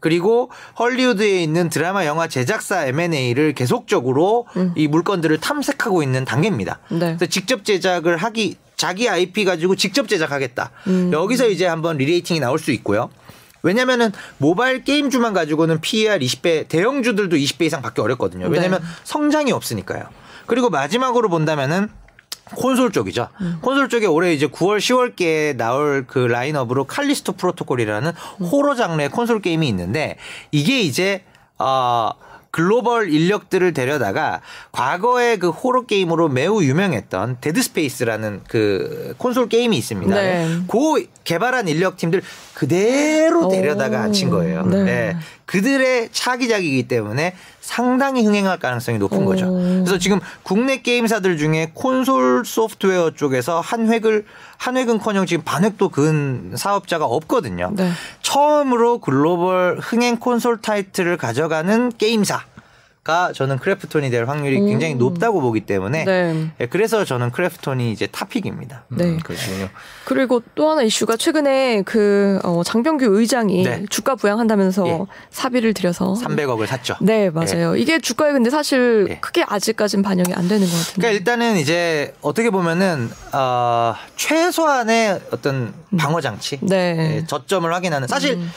그리고 0.00 0.50
헐리우드에 0.78 1.42
있는 1.42 1.70
드라마 1.70 2.04
영화 2.04 2.28
제작사 2.28 2.84
M&A를 2.84 3.54
계속적으로 3.54 4.46
음. 4.56 4.72
이 4.76 4.88
물건들을 4.88 5.38
탐색하고 5.40 6.02
있는 6.02 6.26
단계입니다. 6.26 6.80
네. 6.90 6.98
그래서 6.98 7.26
직접 7.26 7.64
제작을 7.64 8.18
하기 8.18 8.56
자기 8.78 9.08
IP 9.08 9.44
가지고 9.44 9.74
직접 9.74 10.08
제작하겠다. 10.08 10.70
음. 10.86 11.12
여기서 11.12 11.48
이제 11.48 11.66
한번 11.66 11.98
rerating이 11.98 12.40
나올 12.40 12.58
수 12.58 12.70
있고요. 12.70 13.10
왜냐면은 13.62 14.12
모바일 14.38 14.84
게임주만 14.84 15.34
가지고는 15.34 15.80
PER 15.80 16.20
20배 16.20 16.68
대형주들도 16.68 17.36
20배 17.36 17.66
이상 17.66 17.82
받기 17.82 18.00
어렵거든요. 18.00 18.46
왜냐면 18.46 18.80
네. 18.80 18.86
성장이 19.02 19.50
없으니까요. 19.52 20.04
그리고 20.46 20.70
마지막으로 20.70 21.28
본다면은 21.28 21.90
콘솔 22.54 22.92
쪽이죠. 22.92 23.28
음. 23.40 23.58
콘솔 23.60 23.88
쪽에 23.88 24.06
올해 24.06 24.32
이제 24.32 24.46
9월, 24.46 24.78
10월께 24.78 25.56
나올 25.56 26.06
그 26.06 26.20
라인업으로 26.20 26.84
칼리스토 26.84 27.32
프로토콜이라는 27.32 28.12
음. 28.40 28.46
호러 28.46 28.76
장르의 28.76 29.10
콘솔 29.10 29.42
게임이 29.42 29.68
있는데 29.68 30.16
이게 30.52 30.80
이제 30.80 31.24
어 31.58 32.12
글로벌 32.50 33.10
인력들을 33.10 33.72
데려다가 33.72 34.40
과거에 34.72 35.36
그 35.36 35.50
호러 35.50 35.84
게임으로 35.86 36.28
매우 36.28 36.62
유명했던 36.62 37.38
데드 37.40 37.62
스페이스라는 37.62 38.42
그 38.48 39.14
콘솔 39.18 39.48
게임이 39.48 39.76
있습니다. 39.76 40.14
네. 40.14 40.58
그 40.66 41.06
개발한 41.28 41.68
인력팀들 41.68 42.22
그대로 42.54 43.48
데려다가 43.48 44.00
앉힌 44.00 44.30
거예요. 44.30 44.64
네. 44.64 44.82
네. 44.82 45.16
그들의 45.44 46.08
차기작이기 46.10 46.88
때문에 46.88 47.34
상당히 47.60 48.24
흥행할 48.24 48.58
가능성이 48.58 48.96
높은 48.96 49.26
거죠. 49.26 49.52
그래서 49.52 49.98
지금 49.98 50.20
국내 50.42 50.80
게임사들 50.80 51.36
중에 51.36 51.72
콘솔 51.74 52.44
소프트웨어 52.46 53.10
쪽에서 53.10 53.60
한 53.60 53.92
획을 53.92 54.24
한 54.56 54.78
획은커녕 54.78 55.26
지금 55.26 55.44
반획도 55.44 55.90
근 55.90 56.54
사업자가 56.56 57.04
없거든요. 57.04 57.72
네. 57.74 57.90
처음으로 58.22 58.98
글로벌 59.00 59.78
흥행 59.82 60.16
콘솔 60.16 60.62
타이틀을 60.62 61.18
가져가는 61.18 61.92
게임사. 61.98 62.42
가 63.08 63.32
저는 63.32 63.56
크래프톤이 63.58 64.10
될 64.10 64.26
확률이 64.26 64.60
굉장히 64.60 64.92
음. 64.92 64.98
높다고 64.98 65.40
보기 65.40 65.62
때문에 65.62 66.04
네. 66.04 66.50
예, 66.60 66.66
그래서 66.66 67.06
저는 67.06 67.30
크래프톤이 67.30 67.90
이제 67.90 68.06
top 68.06 68.23
pick입니다. 68.23 68.84
네. 68.88 69.04
음, 69.04 69.18
그렇군요. 69.24 69.70
그리고 70.04 70.42
또 70.54 70.68
하나 70.68 70.82
이슈가 70.82 71.16
최근에 71.16 71.84
그 71.86 72.38
어, 72.44 72.62
장병규 72.62 73.06
의장이 73.06 73.62
네. 73.62 73.86
주가 73.88 74.14
부양한다면서 74.14 74.86
예. 74.88 75.00
사비를 75.30 75.72
들여서 75.72 76.18
300억을 76.22 76.66
샀죠. 76.66 76.96
네, 77.00 77.30
맞아요. 77.30 77.78
예. 77.78 77.80
이게 77.80 77.98
주가에 77.98 78.32
근데 78.32 78.50
사실 78.50 79.06
예. 79.08 79.18
크게 79.20 79.42
아직까지는 79.48 80.02
반영이 80.02 80.34
안 80.34 80.46
되는 80.46 80.66
것 80.66 80.72
같은데. 80.76 81.00
그러니까 81.00 81.18
일단은 81.18 81.56
이제 81.56 82.14
어떻게 82.20 82.50
보면은 82.50 83.10
어, 83.32 83.94
최소한의 84.16 85.18
어떤 85.30 85.72
방어 85.96 86.20
장치, 86.20 86.58
네. 86.60 87.16
예, 87.16 87.24
저점을 87.26 87.72
확인하는 87.72 88.06
사실 88.06 88.34
음. 88.34 88.52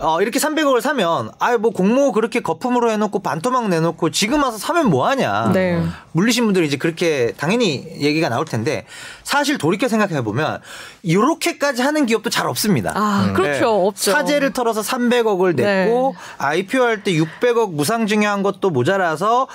어, 0.00 0.22
이렇게 0.22 0.38
300억을 0.38 0.80
사면, 0.80 1.30
아, 1.40 1.56
뭐 1.56 1.70
공모 1.72 2.12
그렇게 2.12 2.40
거품으로 2.40 2.90
해놓고 2.92 3.18
반토막 3.18 3.68
내놓고 3.68 4.10
지금 4.10 4.42
와서 4.44 4.56
사면 4.56 4.90
뭐하냐. 4.90 5.50
네. 5.52 5.82
물리신 6.12 6.44
분들이 6.44 6.66
이제 6.66 6.76
그렇게 6.76 7.32
당연히 7.36 7.84
얘기가 7.98 8.28
나올 8.28 8.44
텐데 8.44 8.86
사실 9.24 9.58
돌이켜 9.58 9.88
생각해 9.88 10.22
보면 10.22 10.60
이렇게까지 11.02 11.82
하는 11.82 12.06
기업도 12.06 12.30
잘 12.30 12.46
없습니다. 12.46 12.92
아, 12.94 13.26
음. 13.28 13.34
그렇죠. 13.34 13.60
네. 13.60 13.64
없죠. 13.64 14.12
사재를 14.12 14.52
털어서 14.52 14.82
300억을 14.82 15.56
냈고 15.56 16.14
네. 16.16 16.44
IPO 16.46 16.82
할 16.82 16.98
때 17.02 17.12
600억 17.12 17.74
무상증여한 17.74 18.42
것도 18.42 18.70
모자라서 18.70 19.46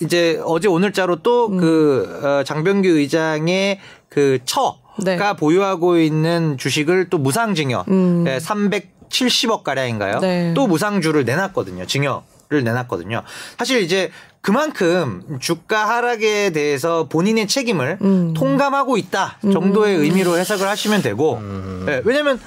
이제 0.00 0.40
어제 0.44 0.68
오늘자로 0.68 1.16
또그 1.16 1.54
음. 1.54 1.58
그, 1.60 2.26
어, 2.26 2.44
장병규 2.44 2.88
의장의 2.88 3.80
그 4.08 4.38
처. 4.44 4.80
가 4.96 5.04
네. 5.04 5.36
보유하고 5.38 5.96
있는 5.98 6.58
주식을 6.58 7.08
또 7.08 7.16
무상증여 7.16 7.86
음. 7.88 8.26
300 8.38 9.01
70억 9.12 9.62
가량인가요? 9.62 10.18
네. 10.18 10.52
또 10.54 10.66
무상주를 10.66 11.24
내놨거든요. 11.24 11.86
증여. 11.86 12.24
를 12.52 12.64
내놨거든요. 12.64 13.22
사실 13.56 13.80
이제 13.80 14.10
그만큼 14.42 15.38
주가 15.40 15.88
하락에 15.88 16.50
대해서 16.50 17.08
본인의 17.08 17.48
책임을 17.48 17.96
음. 18.02 18.34
통감하고 18.34 18.98
있다 18.98 19.38
정도의 19.40 19.96
음. 19.96 20.02
의미로 20.02 20.36
해석을 20.36 20.68
하시면 20.68 21.00
되고 21.00 21.36
음. 21.36 21.84
네, 21.86 22.02
왜냐면 22.04 22.38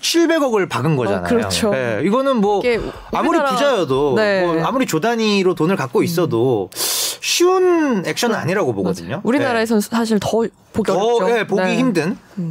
700억을 0.00 0.68
박은 0.68 0.96
거잖아요. 0.96 1.24
어, 1.24 1.28
그렇죠. 1.28 1.70
네, 1.70 2.00
이거는 2.02 2.38
뭐 2.38 2.62
아무리 3.12 3.38
부자여도 3.38 4.14
네. 4.16 4.42
뭐 4.44 4.60
아무리 4.64 4.86
조단위로 4.86 5.54
돈을 5.54 5.76
갖고 5.76 6.02
있어도 6.02 6.68
쉬운 6.74 8.02
액션은 8.04 8.34
아니라고 8.34 8.74
보거든요. 8.74 9.20
우리나라에서는 9.22 9.82
네. 9.82 9.88
사실 9.88 10.18
더 10.20 10.44
보기 10.72 10.92
더, 10.92 10.98
어렵죠. 10.98 11.26
네, 11.28 11.46
보기 11.46 11.62
네. 11.62 11.76
힘든. 11.76 12.18
음. 12.38 12.48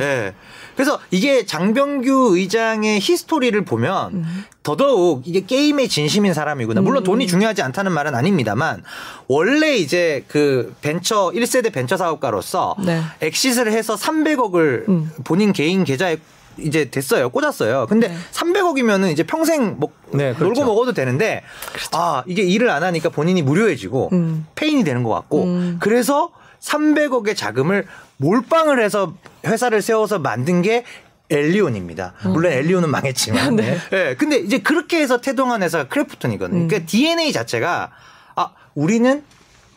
네. 0.74 0.76
그래서 0.76 1.00
이게 1.12 1.46
장병규 1.46 2.38
의장의 2.38 3.00
history를 3.00 3.64
보면 3.66 4.14
음. 4.14 4.46
더더욱 4.64 5.28
이게 5.28 5.46
게임의 5.46 5.90
진심인 5.90 6.34
사람이구나. 6.34 6.82
물론 6.82 7.04
음. 7.04 7.04
돈이 7.04 7.28
중요하지 7.28 7.62
않다는 7.62 7.92
말은 7.92 8.16
아닙니다만 8.16 8.84
원래 9.28 9.76
이제 9.76 10.24
그 10.28 10.74
벤처 10.82 11.32
1세대 11.32 11.72
벤처 11.72 11.98
사업가로서 11.98 12.76
네. 12.84 13.02
엑시스를 13.22 13.72
해서 13.72 13.96
300억을 13.96 14.90
음. 14.90 15.12
본인 15.24 15.54
개인 15.54 15.84
계좌에 15.84 16.18
이제 16.58 16.90
됐어요. 16.90 17.30
꽂았어요. 17.30 17.88
근데 17.88 18.10
네. 18.10 18.16
300억이면은 18.32 19.12
이제 19.12 19.24
평생 19.24 19.78
먹, 19.80 19.94
네, 20.12 20.34
그렇죠. 20.34 20.46
놀고 20.46 20.66
먹어도 20.66 20.94
되는데 20.94 21.42
그렇죠. 21.72 21.90
아, 21.94 22.24
이게 22.28 22.44
일을 22.44 22.70
안 22.70 22.84
하니까 22.84 23.10
본인이 23.10 23.42
무료해지고 23.42 24.10
음. 24.14 24.46
페인이 24.56 24.84
되는 24.84 25.04
것 25.04 25.10
같고 25.10 25.44
음. 25.44 25.78
그래서 25.80 26.30
300억의 26.62 27.36
자금을 27.36 27.86
몰빵을 28.18 28.82
해서 28.84 29.16
회사를 29.46 29.82
세워서 29.82 30.20
만든 30.20 30.62
게 30.62 30.84
엘리온입니다. 31.30 32.14
물론 32.26 32.52
음. 32.52 32.58
엘리온은 32.58 32.90
망했지만. 32.90 33.56
네. 33.56 33.78
네. 33.92 34.16
근데 34.16 34.38
이제 34.38 34.60
그렇게 34.60 35.00
해서 35.02 35.20
태동한 35.22 35.64
회사가 35.64 35.88
크래프톤이거든요. 35.88 36.62
음. 36.64 36.68
그러니까 36.68 36.88
DNA 36.90 37.32
자체가 37.32 37.92
아, 38.36 38.50
우리는 38.76 39.24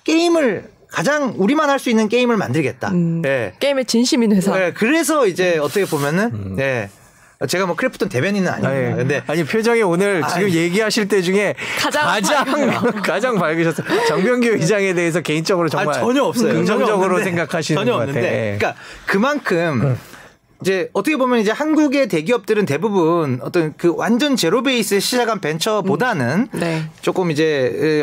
게임을 0.04 0.70
가장 0.88 1.34
우리만 1.36 1.68
할 1.68 1.78
수 1.78 1.90
있는 1.90 2.08
게임을 2.08 2.36
만들겠다. 2.36 2.90
음, 2.90 3.22
네. 3.22 3.54
게임의 3.60 3.84
진심인 3.86 4.34
회사. 4.34 4.56
네, 4.56 4.72
그래서 4.72 5.26
이제 5.26 5.58
어떻게 5.58 5.84
보면은 5.84 6.30
음. 6.32 6.56
네. 6.56 6.88
제가 7.48 7.66
뭐 7.66 7.76
크래프톤 7.76 8.08
대변인은 8.08 8.48
아닙니다. 8.48 8.70
아니, 8.70 8.78
예. 8.78 8.94
근데 8.94 9.22
아니 9.26 9.44
표정이 9.44 9.82
오늘 9.82 10.24
아니, 10.24 10.32
지금 10.32 10.50
얘기하실 10.50 11.08
때 11.08 11.20
중에 11.20 11.54
가장 11.78 12.06
가장, 12.06 12.44
가장 13.04 13.38
밝으셨어요. 13.38 14.06
장병규 14.08 14.48
의장에 14.48 14.94
대해서 14.94 15.20
개인적으로 15.20 15.68
정말 15.68 15.96
아, 15.96 16.00
전혀 16.00 16.22
없어요. 16.22 16.54
긍정적으로 16.54 17.22
생각하시는 17.22 17.78
전혀 17.78 17.92
것 17.92 18.06
같아요. 18.06 18.24
예. 18.24 18.56
그러니까 18.58 18.74
그만큼 19.04 19.82
음. 19.82 19.98
이제 20.62 20.88
어떻게 20.94 21.18
보면 21.18 21.40
이제 21.40 21.50
한국의 21.50 22.08
대기업들은 22.08 22.64
대부분 22.64 23.38
어떤 23.42 23.74
그 23.76 23.94
완전 23.94 24.36
제로 24.36 24.62
베이스 24.62 25.00
시작한 25.00 25.40
벤처보다는 25.40 26.48
음. 26.54 26.58
네. 26.58 26.84
조금 27.02 27.30
이제 27.30 28.02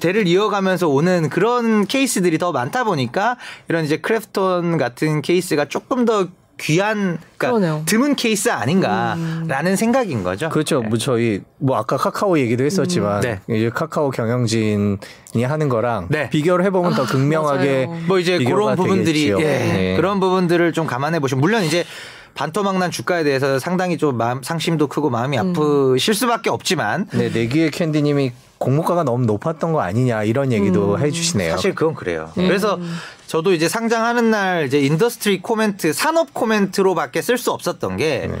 대를 0.00 0.28
이어가면서 0.28 0.88
오는 0.88 1.28
그런 1.28 1.86
케이스들이 1.86 2.38
더 2.38 2.52
많다 2.52 2.84
보니까 2.84 3.36
이런 3.68 3.84
이제 3.84 3.96
크래프톤 3.96 4.78
같은 4.78 5.22
케이스가 5.22 5.64
조금 5.64 6.04
더 6.04 6.28
귀한 6.60 7.18
그러니까 7.36 7.82
드문 7.86 8.14
케이스 8.14 8.50
아닌가라는 8.50 9.72
음. 9.72 9.76
생각인 9.76 10.22
거죠. 10.22 10.50
그렇죠. 10.50 10.80
네. 10.82 10.88
뭐 10.88 10.98
저희 10.98 11.40
뭐 11.58 11.76
아까 11.76 11.96
카카오 11.96 12.38
얘기도 12.38 12.64
했었지만 12.64 13.16
음. 13.16 13.20
네. 13.46 13.56
이제 13.56 13.70
카카오 13.70 14.10
경영진이 14.10 14.98
하는 15.42 15.68
거랑 15.68 16.08
네. 16.10 16.28
비교를 16.30 16.64
해보면 16.66 16.92
아, 16.92 16.96
더 16.96 17.06
극명하게 17.06 17.88
뭐 18.06 18.18
이제 18.18 18.38
그런 18.38 18.76
부분들이 18.76 19.30
예, 19.30 19.34
네. 19.34 19.96
그런 19.96 20.20
부분들을 20.20 20.72
좀 20.72 20.86
감안해 20.86 21.20
보시면 21.20 21.40
물론 21.40 21.64
이제 21.64 21.84
반토막난 22.34 22.90
주가에 22.90 23.24
대해서 23.24 23.58
상당히 23.58 23.98
좀 23.98 24.16
마음 24.16 24.42
상심도 24.42 24.86
크고 24.86 25.10
마음이 25.10 25.38
음. 25.38 25.50
아프실 25.50 26.14
수밖에 26.14 26.50
없지만 26.50 27.06
네 27.12 27.28
내기의 27.28 27.70
캔디님이 27.70 28.32
공모가가 28.58 29.04
너무 29.04 29.24
높았던 29.26 29.72
거 29.72 29.80
아니냐 29.80 30.24
이런 30.24 30.52
얘기도 30.52 30.94
음. 30.94 31.00
해주시네요. 31.00 31.52
사실 31.52 31.74
그건 31.74 31.94
그래요. 31.94 32.30
음. 32.38 32.46
그래서 32.46 32.78
저도 33.26 33.52
이제 33.52 33.68
상장하는 33.68 34.30
날 34.30 34.66
이제 34.66 34.80
industry 34.80 35.40
코멘트, 35.40 35.92
산업 35.92 36.34
코멘트로밖에 36.34 37.22
쓸 37.22 37.38
수 37.38 37.52
없었던 37.52 37.96
게. 37.96 38.28
네. 38.30 38.38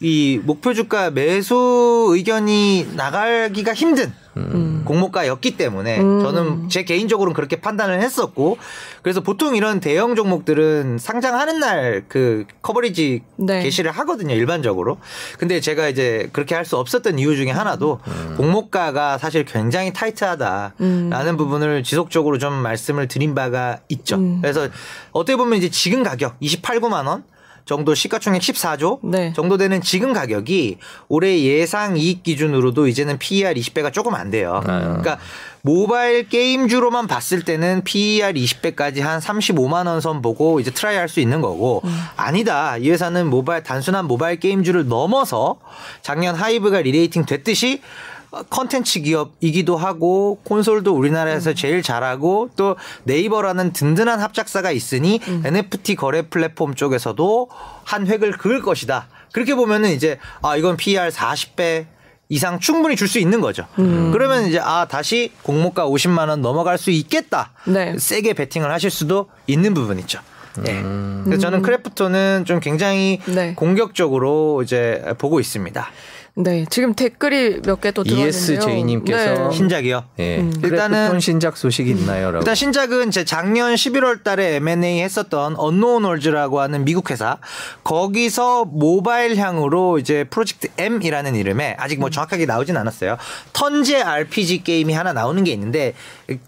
이 0.00 0.40
목표 0.42 0.74
주가 0.74 1.10
매수 1.10 2.08
의견이 2.10 2.88
나가기가 2.94 3.72
힘든 3.74 4.12
음. 4.36 4.82
공모가였기 4.84 5.56
때문에 5.56 6.00
음. 6.00 6.20
저는 6.20 6.68
제 6.68 6.82
개인적으로는 6.82 7.34
그렇게 7.34 7.60
판단을 7.60 8.02
했었고 8.02 8.58
그래서 9.02 9.20
보통 9.20 9.54
이런 9.54 9.78
대형 9.78 10.16
종목들은 10.16 10.98
상장하는 10.98 11.60
날 11.60 12.04
그 12.08 12.44
coverage 12.62 13.22
네. 13.36 13.62
개시를 13.62 13.90
하거든요 13.92 14.34
일반적으로 14.34 14.98
근데 15.38 15.60
제가 15.60 15.88
이제 15.88 16.28
그렇게 16.32 16.54
할 16.54 16.64
수 16.64 16.78
없었던 16.78 17.18
이유 17.18 17.36
중에 17.36 17.50
하나도 17.50 18.00
음. 18.06 18.34
공모가가 18.38 19.18
사실 19.18 19.44
굉장히 19.44 19.92
타이트하다라는 19.92 20.74
음. 20.80 21.36
부분을 21.36 21.82
지속적으로 21.82 22.38
좀 22.38 22.54
말씀을 22.54 23.06
드린 23.06 23.34
바가 23.34 23.80
있죠 23.90 24.16
음. 24.16 24.38
그래서 24.40 24.68
어떻게 25.12 25.36
보면 25.36 25.58
이제 25.58 25.68
지금 25.68 26.02
가격 26.02 26.36
28, 26.40 26.80
9만 26.80 27.06
원 27.06 27.24
정도 27.64 27.94
시가총액 27.94 28.42
14조 28.42 28.98
네. 29.02 29.32
정도 29.34 29.56
되는 29.56 29.80
지금 29.80 30.12
가격이 30.12 30.76
올해 31.08 31.40
예상 31.40 31.96
이익 31.96 32.22
기준으로도 32.22 32.86
이제는 32.88 33.18
PER 33.18 33.54
20배가 33.54 33.90
조금 33.92 34.14
안 34.14 34.30
돼요. 34.30 34.60
아. 34.66 34.80
그러니까 34.80 35.18
모바일 35.62 36.28
게임주로만 36.28 37.06
봤을 37.06 37.42
때는 37.42 37.82
PER 37.84 38.34
20배까지 38.34 39.00
한 39.00 39.18
35만 39.20 39.86
원 39.86 40.00
선 40.00 40.20
보고 40.20 40.60
이제 40.60 40.70
try 40.70 40.96
할 40.96 41.08
수 41.08 41.20
있는 41.20 41.40
거고 41.40 41.80
음. 41.84 41.98
아니다. 42.16 42.76
이 42.76 42.90
회사는 42.90 43.28
모바일 43.28 43.62
단순한 43.62 44.06
모바일 44.06 44.38
게임주를 44.40 44.88
넘어서 44.88 45.56
작년 46.02 46.34
하이브가 46.34 46.80
re-rating 46.82 47.24
됐듯이 47.24 47.80
컨텐츠 48.50 49.00
기업이기도 49.00 49.76
하고 49.76 50.38
콘솔도 50.44 50.94
우리나라에서 50.94 51.50
음. 51.50 51.54
제일 51.54 51.82
잘하고 51.82 52.50
또 52.56 52.76
네이버라는 53.04 53.72
든든한 53.72 54.20
합작사가 54.20 54.70
있으니 54.70 55.20
음. 55.28 55.42
NFT 55.44 55.94
거래 55.96 56.22
플랫폼 56.22 56.74
쪽에서도 56.74 57.48
한 57.84 58.06
획을 58.06 58.32
그을 58.32 58.62
것이다. 58.62 59.08
그렇게 59.32 59.54
보면은 59.54 59.90
이제 59.90 60.18
아 60.42 60.56
이건 60.56 60.76
PER 60.76 61.08
40배 61.08 61.86
이상 62.28 62.58
충분히 62.58 62.96
줄 62.96 63.06
수 63.06 63.18
있는 63.18 63.40
거죠. 63.40 63.66
음. 63.78 64.10
그러면 64.12 64.46
이제 64.46 64.58
아 64.58 64.86
다시 64.88 65.30
공모가 65.42 65.86
50만 65.86 66.28
원 66.28 66.40
넘어갈 66.40 66.78
수 66.78 66.90
있겠다. 66.90 67.52
네. 67.66 67.96
세게 67.98 68.32
베팅을 68.32 68.72
하실 68.72 68.90
수도 68.90 69.28
있는 69.46 69.74
부분이죠. 69.74 70.20
네. 70.62 70.72
음. 70.80 71.22
그래서 71.24 71.42
저는 71.42 71.62
크래프톤은 71.62 72.44
좀 72.46 72.60
굉장히 72.60 73.20
네. 73.26 73.54
공격적으로 73.54 74.62
이제 74.62 75.02
보고 75.18 75.40
있습니다. 75.40 75.86
네, 76.36 76.66
지금 76.68 76.94
댓글이 76.94 77.60
몇 77.64 77.80
개 77.80 77.92
또 77.92 78.02
들어왔는데요. 78.02 78.58
ESJ님께서 78.58 79.48
네. 79.50 79.56
신작이요. 79.56 80.04
네. 80.16 80.38
음. 80.40 80.52
일단은 80.64 81.20
신작 81.20 81.56
소식 81.56 81.86
있나요? 81.86 82.32
라고. 82.32 82.38
일단 82.38 82.56
신작은 82.56 83.12
제 83.12 83.24
작년 83.24 83.72
11월달에 83.74 84.56
M&A 84.56 85.00
했었던 85.00 85.54
Unknown 85.56 86.02
Worlds라고 86.02 86.58
하는 86.58 86.84
미국 86.84 87.12
회사 87.12 87.38
거기서 87.84 88.64
모바일 88.64 89.36
향으로 89.36 89.98
이제 89.98 90.24
프로젝트 90.24 90.66
M이라는 90.76 91.36
이름의 91.36 91.76
아직 91.78 92.00
뭐 92.00 92.10
정확하게 92.10 92.46
나오진 92.46 92.76
않았어요. 92.76 93.16
턴제 93.52 94.02
RPG 94.02 94.64
게임이 94.64 94.92
하나 94.92 95.12
나오는 95.12 95.44
게 95.44 95.52
있는데 95.52 95.94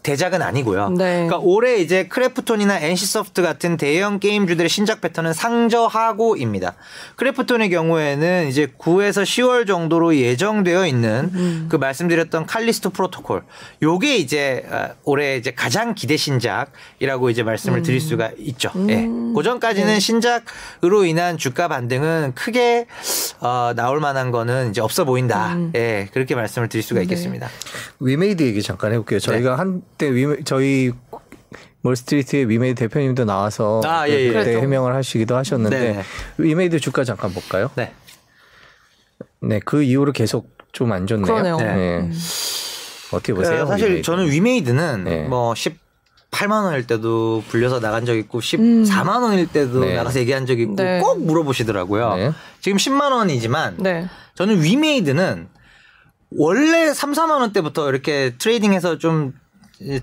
대작은 0.02 0.40
아니고요. 0.40 0.90
네. 0.90 1.26
그러니까 1.26 1.38
올해 1.38 1.76
이제 1.76 2.06
크래프톤이나 2.08 2.80
NC소프트 2.80 3.42
같은 3.42 3.76
대형 3.76 4.18
게임주들의 4.18 4.68
신작 4.68 5.00
패턴은 5.00 5.32
상저하고입니다. 5.34 6.74
크래프톤의 7.16 7.70
경우에는 7.70 8.48
이제 8.48 8.68
9에서 8.78 9.22
10월 9.22 9.66
정도로 9.66 10.16
예정되어 10.16 10.86
있는 10.86 11.30
음. 11.34 11.66
그 11.68 11.76
말씀드렸던 11.76 12.46
Callisto 12.46 12.90
Protocol. 12.90 13.42
요게 13.82 14.16
이제 14.16 14.64
어, 14.70 14.88
올해 15.04 15.36
이제 15.36 15.52
가장 15.52 15.94
기대 15.94 16.16
신작이라고 16.16 17.30
이제 17.30 17.42
말씀을 17.42 17.82
드릴 17.82 17.98
음. 17.98 18.00
수가 18.00 18.30
있죠. 18.38 18.70
음. 18.76 18.90
예. 18.90 19.06
그 19.34 19.42
전까지는 19.42 19.88
네. 19.88 20.00
신작으로 20.00 21.04
인한 21.04 21.36
주가 21.36 21.68
반등은 21.68 22.32
크게 22.34 22.86
어, 23.40 23.72
나올 23.76 24.00
만한 24.00 24.30
거는 24.30 24.70
이제 24.70 24.80
없어 24.80 25.04
보인다. 25.04 25.54
음. 25.54 25.72
예. 25.74 26.08
그렇게 26.12 26.34
말씀을 26.34 26.68
드릴 26.68 26.82
수가 26.82 27.00
네. 27.00 27.04
있겠습니다. 27.04 27.48
위메이드 28.00 28.42
얘기 28.42 28.62
잠깐 28.62 28.92
해볼게요. 28.92 29.20
저희가 29.20 29.50
네. 29.50 29.56
한때 29.66 30.14
위메, 30.14 30.36
저희 30.44 30.92
몰스트리트의 31.82 32.48
위메이드 32.48 32.80
대표님도 32.80 33.24
나와서 33.24 33.80
아, 33.84 34.08
예, 34.08 34.12
예. 34.12 34.32
그때 34.32 34.56
해명을 34.60 34.94
하시기도 34.94 35.36
하셨는데 35.36 35.78
네. 35.92 36.02
위메이드 36.38 36.80
주가 36.80 37.04
잠깐 37.04 37.32
볼까요? 37.32 37.70
네. 37.76 37.92
네, 39.40 39.60
그 39.64 39.82
이후로 39.82 40.12
계속 40.12 40.56
좀 40.72 40.92
안 40.92 41.06
좋네요. 41.06 41.26
그러네요. 41.26 41.56
네. 41.56 41.64
네. 41.64 41.98
음. 42.00 42.12
어떻게 43.12 43.32
보세요? 43.32 43.64
그 43.64 43.70
사실 43.70 43.86
위메이드? 43.86 44.02
저는 44.04 44.30
위메이드는 44.30 45.04
네. 45.04 45.22
뭐 45.22 45.54
18만 45.54 46.64
원일 46.64 46.86
때도 46.86 47.44
불려서 47.48 47.80
나간 47.80 48.04
적 48.04 48.14
있고 48.16 48.40
14만 48.40 49.16
음. 49.18 49.22
원일 49.22 49.46
때도 49.46 49.80
네. 49.80 49.96
나가서 49.96 50.18
얘기한 50.20 50.44
적 50.46 50.58
있고 50.58 50.76
네. 50.76 51.00
꼭 51.00 51.24
물어보시더라고요. 51.24 52.14
네. 52.16 52.32
지금 52.60 52.78
10만 52.78 53.12
원이지만 53.12 53.78
저는 54.34 54.62
위메이드는 54.62 55.48
원래 56.32 56.92
3, 56.92 57.12
4만 57.12 57.40
원대부터 57.40 57.88
이렇게 57.88 58.34
trading해서 58.36 58.98
좀 58.98 59.32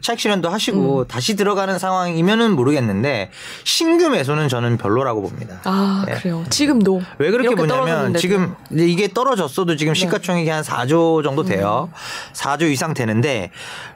차익 0.01 0.19
실현도 0.19 0.49
하시고 0.49 0.99
음. 0.99 1.07
다시 1.07 1.35
들어가는 1.35 1.79
상황이면은 1.79 2.55
모르겠는데 2.55 3.31
신규 3.63 4.09
매수는 4.09 4.47
저는 4.47 4.77
별로라고 4.77 5.21
봅니다. 5.21 5.61
아 5.63 6.03
네. 6.07 6.13
그래요. 6.13 6.43
지금도 6.49 7.01
왜 7.17 7.31
그렇게 7.31 7.55
보냐면 7.55 8.13
지금 8.15 8.55
이게 8.71 9.07
떨어졌어도 9.07 9.75
지금 9.75 9.93
네. 9.93 9.99
시가총액이 9.99 10.45
네. 10.45 10.51
한 10.51 10.63
4조 10.63 11.23
정도 11.23 11.43
돼요. 11.43 11.89
음. 11.91 12.33
4조 12.33 12.71
이상 12.71 12.93
되는데 12.93 13.51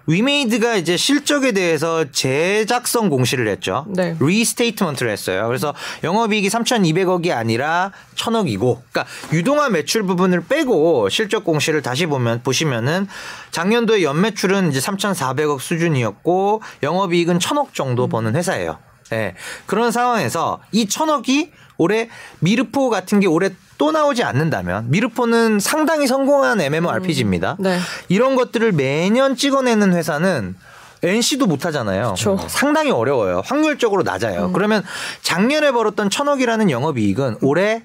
위메이드가 0.07 0.77
이제 0.77 0.95
실적에 0.95 1.51
대해서 1.51 2.05
재작성 2.11 3.09
공시를 3.09 3.47
했죠. 3.49 3.85
네. 3.89 4.15
restatement를 4.19 5.11
했어요. 5.11 5.45
그래서 5.47 5.73
영업이익이 6.03 6.47
3,200억이 6.47 7.31
아니라 7.31 7.91
1,000억이고, 8.15 8.79
그러니까 8.89 9.05
유동화 9.33 9.69
매출 9.69 10.03
부분을 10.03 10.45
빼고 10.45 11.09
실적 11.09 11.43
공시를 11.43 11.81
다시 11.81 12.05
보면 12.05 12.41
보시면은 12.41 13.07
작년도에 13.51 14.01
연매출은 14.03 14.71
이제 14.71 14.79
3,400억 14.79 15.59
수준이었고 15.67 16.61
영업이익은 16.83 17.39
1,000억 17.39 17.73
정도 17.73 18.07
버는 18.07 18.35
회사예요. 18.35 18.77
예. 19.11 19.15
네. 19.15 19.35
그런 19.65 19.91
상황에서 19.91 20.59
이 20.71 20.85
1,000억이 20.85 21.51
올해 21.77 22.09
미르포 22.39 22.89
같은 22.89 23.19
게 23.19 23.27
올해 23.27 23.49
또 23.77 23.91
나오지 23.91 24.23
않는다면 24.23 24.89
미르포는 24.89 25.59
상당히 25.59 26.07
성공한 26.07 26.59
MMORPG입니다. 26.59 27.57
음. 27.59 27.63
네. 27.63 27.79
이런 28.09 28.35
것들을 28.35 28.71
매년 28.71 29.35
찍어내는 29.35 29.93
회사는 29.93 30.55
NC도 31.03 31.45
못하잖아요. 31.45 32.15
그쵸. 32.15 32.39
상당히 32.47 32.89
어려워요. 32.89 33.43
확률적으로 33.45 34.01
낮아요. 34.01 34.45
음. 34.45 34.53
그러면 34.53 34.83
작년에 35.21 35.71
벌었던 35.71 36.09
천억이라는 36.09 36.71
영업이익은 36.71 37.37
올해 37.41 37.83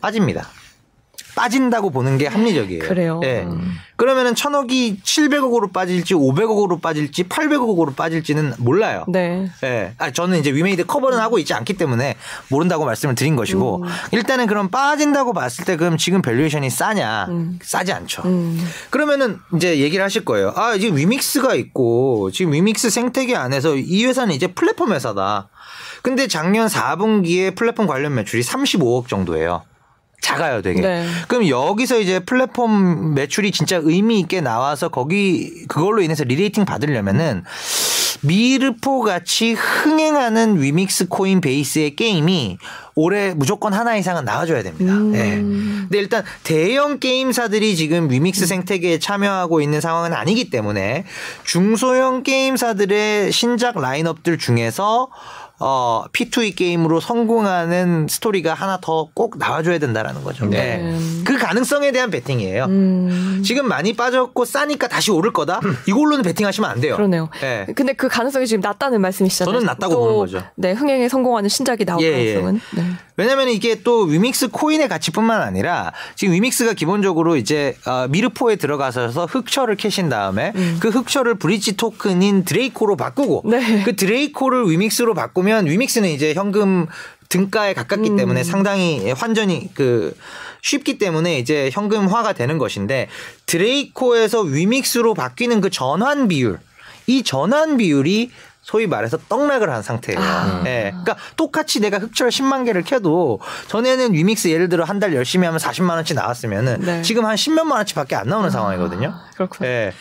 빠집니다. 0.00 0.48
빠진다고 1.34 1.90
보는 1.90 2.18
게 2.18 2.26
합리적이에요. 2.26 2.82
그래요. 2.82 3.18
네. 3.20 3.42
음. 3.42 3.74
그러면은 3.96 4.34
천억이 4.34 5.00
700억으로 5.02 5.72
빠질지 5.72 6.14
500억으로 6.14 6.80
빠질지 6.80 7.24
800억으로 7.24 7.94
빠질지는 7.94 8.54
몰라요. 8.58 9.04
네. 9.08 9.48
네. 9.60 9.94
아, 9.98 10.10
저는 10.10 10.38
이제 10.38 10.52
위메이드 10.52 10.86
커버는 10.86 11.18
하고 11.18 11.38
있지 11.38 11.54
않기 11.54 11.74
때문에 11.74 12.16
모른다고 12.48 12.84
말씀을 12.84 13.14
드린 13.14 13.36
것이고 13.36 13.82
음. 13.84 13.88
일단은 14.12 14.46
그럼 14.46 14.68
빠진다고 14.68 15.32
봤을 15.32 15.64
때 15.64 15.76
그럼 15.76 15.96
지금 15.96 16.22
valuation이 16.22 16.70
싸냐? 16.70 17.26
음. 17.28 17.58
싸지 17.62 17.92
않죠. 17.92 18.22
음. 18.24 18.64
그러면은 18.90 19.38
이제 19.54 19.78
얘기를 19.78 20.04
하실 20.04 20.24
거예요. 20.24 20.52
아, 20.56 20.76
지금 20.76 20.96
위믹스가 20.96 21.54
있고 21.54 22.30
지금 22.32 22.52
위믹스 22.52 22.90
생태계 22.90 23.36
안에서 23.36 23.76
이 23.76 24.04
회사는 24.04 24.34
이제 24.34 24.48
플랫폼 24.48 24.92
회사다. 24.92 25.48
근데 26.02 26.26
작년 26.26 26.66
4분기에 26.66 27.54
플랫폼 27.54 27.86
관련 27.86 28.14
매출이 28.14 28.42
35억 28.42 29.08
정도예요. 29.08 29.62
작아요, 30.24 30.62
되게. 30.62 30.80
네. 30.80 31.06
그럼 31.28 31.48
여기서 31.48 32.00
이제 32.00 32.18
플랫폼 32.18 33.14
매출이 33.14 33.52
진짜 33.52 33.78
의미 33.82 34.20
있게 34.20 34.40
나와서 34.40 34.88
거기 34.88 35.66
그걸로 35.68 36.00
인해서 36.00 36.24
re-rating 36.24 36.64
받으려면은 36.64 37.44
미르포 38.22 39.02
같이 39.02 39.52
흥행하는 39.52 40.62
위믹스 40.62 41.08
코인 41.08 41.42
베이스의 41.42 41.94
게임이 41.94 42.56
올해 42.94 43.34
무조건 43.34 43.74
하나 43.74 43.96
이상은 43.96 44.24
나와줘야 44.24 44.62
됩니다. 44.62 44.94
음. 44.94 45.12
네. 45.12 45.36
근데 45.36 45.98
일단 45.98 46.24
대형 46.42 47.00
게임사들이 47.00 47.76
지금 47.76 48.10
위믹스 48.10 48.46
생태계에 48.46 48.98
참여하고 49.00 49.60
있는 49.60 49.82
상황은 49.82 50.14
아니기 50.14 50.48
때문에 50.48 51.04
중소형 51.44 52.22
게임사들의 52.22 53.30
신작 53.30 53.78
라인업들 53.78 54.38
중에서 54.38 55.08
어, 55.60 56.04
P2E 56.12 56.56
게임으로 56.56 57.00
성공하는 57.00 58.06
스토리가 58.10 58.54
하나 58.54 58.78
더 58.80 59.04
꼭 59.14 59.38
나와줘야 59.38 59.78
된다라는 59.78 60.24
거죠. 60.24 60.46
네. 60.46 60.78
네. 60.78 60.98
그 61.24 61.38
가능성에 61.38 61.92
대한 61.92 62.10
베팅이에요. 62.10 62.64
음. 62.64 63.42
지금 63.44 63.68
많이 63.68 63.92
빠졌고 63.92 64.44
싸니까 64.44 64.88
다시 64.88 65.10
오를 65.12 65.32
거다? 65.32 65.60
이걸로는 65.86 66.22
베팅하시면 66.22 66.68
안 66.68 66.80
돼요. 66.80 66.96
그러네요. 66.96 67.28
네. 67.40 67.66
근데 67.76 67.92
그 67.92 68.08
가능성이 68.08 68.46
지금 68.46 68.60
낮다는 68.60 69.00
말씀이시잖아요. 69.00 69.52
저는 69.54 69.66
낮다고 69.66 69.96
보는 69.96 70.16
거죠. 70.16 70.42
네, 70.56 70.72
흥행에 70.72 71.08
성공하는 71.08 71.48
신작이 71.48 71.84
나올 71.84 72.02
예, 72.02 72.06
예. 72.06 72.34
가능성은. 72.34 72.60
예. 72.76 72.80
네. 72.82 72.88
왜냐면 73.16 73.48
이게 73.48 73.82
또 73.82 74.02
위믹스 74.02 74.48
코인의 74.48 74.88
가치뿐만 74.88 75.40
아니라 75.40 75.92
지금 76.16 76.34
위믹스가 76.34 76.72
기본적으로 76.72 77.36
이제 77.36 77.76
어, 77.86 78.06
미르포에 78.08 78.56
들어가서 78.56 79.26
흑철을 79.26 79.76
캐신 79.76 80.08
다음에 80.08 80.52
음. 80.56 80.78
그 80.80 80.88
흑철을 80.88 81.36
브릿지 81.36 81.76
토큰인 81.76 82.44
드레이코로 82.44 82.96
바꾸고 82.96 83.42
네. 83.44 83.82
그 83.84 83.94
드레이코를 83.94 84.68
위믹스로 84.68 85.14
바꾸면 85.14 85.66
위믹스는 85.66 86.08
이제 86.10 86.34
현금 86.34 86.86
등가에 87.28 87.74
가깝기 87.74 88.10
음. 88.10 88.16
때문에 88.16 88.44
상당히 88.44 89.10
환전이 89.10 89.70
그 89.74 90.16
쉽기 90.62 90.98
때문에 90.98 91.38
이제 91.38 91.70
현금화가 91.72 92.32
되는 92.32 92.58
것인데 92.58 93.08
드레이코에서 93.46 94.40
위믹스로 94.42 95.14
바뀌는 95.14 95.60
그 95.60 95.70
전환 95.70 96.28
비율 96.28 96.58
이 97.06 97.22
전환 97.22 97.76
비율이 97.76 98.30
소위 98.64 98.86
말해서 98.86 99.18
떡락을 99.28 99.70
한 99.70 99.82
상태예요. 99.82 100.18
아. 100.20 100.60
네. 100.64 100.88
그러니까 100.90 101.16
똑같이 101.36 101.80
내가 101.80 101.98
흑철 101.98 102.30
10만 102.30 102.64
개를 102.64 102.82
캐도 102.82 103.40
전에는 103.68 104.14
위믹스 104.14 104.48
예를 104.48 104.68
들어 104.70 104.84
한 104.84 104.94
달 104.98 105.12
열심히 105.14 105.44
하면 105.44 105.60
40만 105.60 105.90
원치 105.90 106.14
나왔으면은 106.14 106.80
네. 106.80 107.02
지금 107.02 107.26
한 107.26 107.34
10몇만 107.34 107.72
원치밖에 107.72 108.14
안 108.16 108.28
나오는 108.28 108.46
아. 108.46 108.50
상황이거든요. 108.50 109.12
그렇군요. 109.34 109.68
네. 109.68 109.92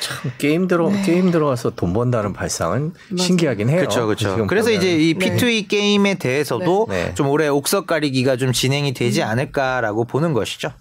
참 0.00 0.32
게임 0.36 0.68
들어 0.68 0.90
네. 0.90 1.02
게임 1.02 1.30
들어와서 1.30 1.70
돈 1.70 1.92
번다는 1.94 2.32
발상은 2.34 2.92
맞아. 3.10 3.22
신기하긴 3.24 3.70
해요. 3.70 3.78
그렇죠, 3.78 4.04
그렇죠. 4.06 4.46
그래서 4.46 4.66
보면. 4.66 4.78
이제 4.82 4.94
이 4.94 5.14
P2E 5.14 5.38
네. 5.62 5.66
게임에 5.68 6.14
대해서도 6.14 6.86
네. 6.90 7.14
좀 7.14 7.28
올해 7.28 7.48
옥석 7.48 7.86
가리기가 7.86 8.36
좀 8.36 8.52
진행이 8.52 8.92
되지 8.92 9.22
음. 9.22 9.28
않을까라고 9.28 10.04
보는 10.04 10.32
것이죠. 10.34 10.72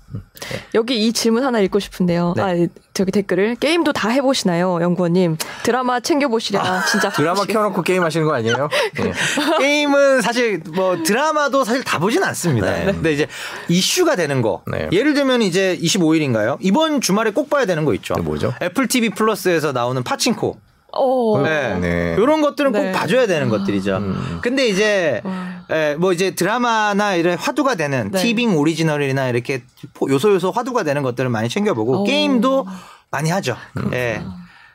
네. 0.49 0.59
여기 0.73 1.05
이 1.05 1.13
질문 1.13 1.43
하나 1.43 1.59
읽고 1.59 1.79
싶은데요. 1.79 2.33
네. 2.35 2.41
아, 2.41 2.67
저기 2.93 3.11
댓글을 3.11 3.55
게임도 3.55 3.93
다 3.93 4.09
해보시나요, 4.09 4.79
연구원님? 4.81 5.37
드라마 5.63 5.99
챙겨 5.99 6.27
보시랴 6.27 6.61
아, 6.61 6.85
진짜. 6.85 7.09
드라마 7.09 7.45
켜놓고 7.45 7.81
게임 7.81 8.03
하시는 8.03 8.25
거 8.25 8.33
아니에요? 8.33 8.69
네. 8.97 9.11
게임은 9.59 10.21
사실 10.21 10.61
뭐 10.73 11.01
드라마도 11.03 11.63
사실 11.63 11.83
다 11.83 11.99
보진 11.99 12.23
않습니다. 12.23 12.71
네. 12.71 12.85
근데 12.85 13.13
이제 13.13 13.27
이슈가 13.69 14.15
되는 14.15 14.41
거. 14.41 14.63
예를 14.91 15.13
들면 15.13 15.41
이제 15.41 15.77
25일인가요? 15.81 16.57
이번 16.61 17.01
주말에 17.01 17.31
꼭 17.31 17.49
봐야 17.49 17.65
되는 17.65 17.85
거 17.85 17.93
있죠. 17.95 18.15
뭐죠? 18.15 18.53
애플 18.61 18.87
TV 18.87 19.09
플러스에서 19.09 19.71
나오는 19.71 20.01
파친코. 20.03 20.57
오. 20.95 21.41
네. 21.41 21.77
네. 21.79 22.15
이런 22.17 22.41
것들은 22.41 22.71
네. 22.71 22.91
꼭 22.91 22.91
봐줘야 22.97 23.27
되는 23.27 23.49
것들이죠. 23.49 23.97
음. 23.97 24.39
근데 24.41 24.67
이제 24.67 25.21
예, 25.71 25.95
뭐 25.97 26.13
이제 26.13 26.31
드라마나 26.31 27.15
이런 27.15 27.37
화두가 27.37 27.75
되는 27.75 28.11
네. 28.11 28.21
티빙 28.21 28.57
오리지널이나 28.57 29.29
이렇게 29.29 29.63
요소 30.07 30.33
요소 30.33 30.51
화두가 30.51 30.83
되는 30.83 31.01
것들을 31.01 31.29
많이 31.29 31.49
챙겨보고 31.49 32.01
오. 32.01 32.03
게임도 32.03 32.67
많이 33.11 33.29
하죠. 33.29 33.55
음. 33.77 33.91
예. 33.93 34.23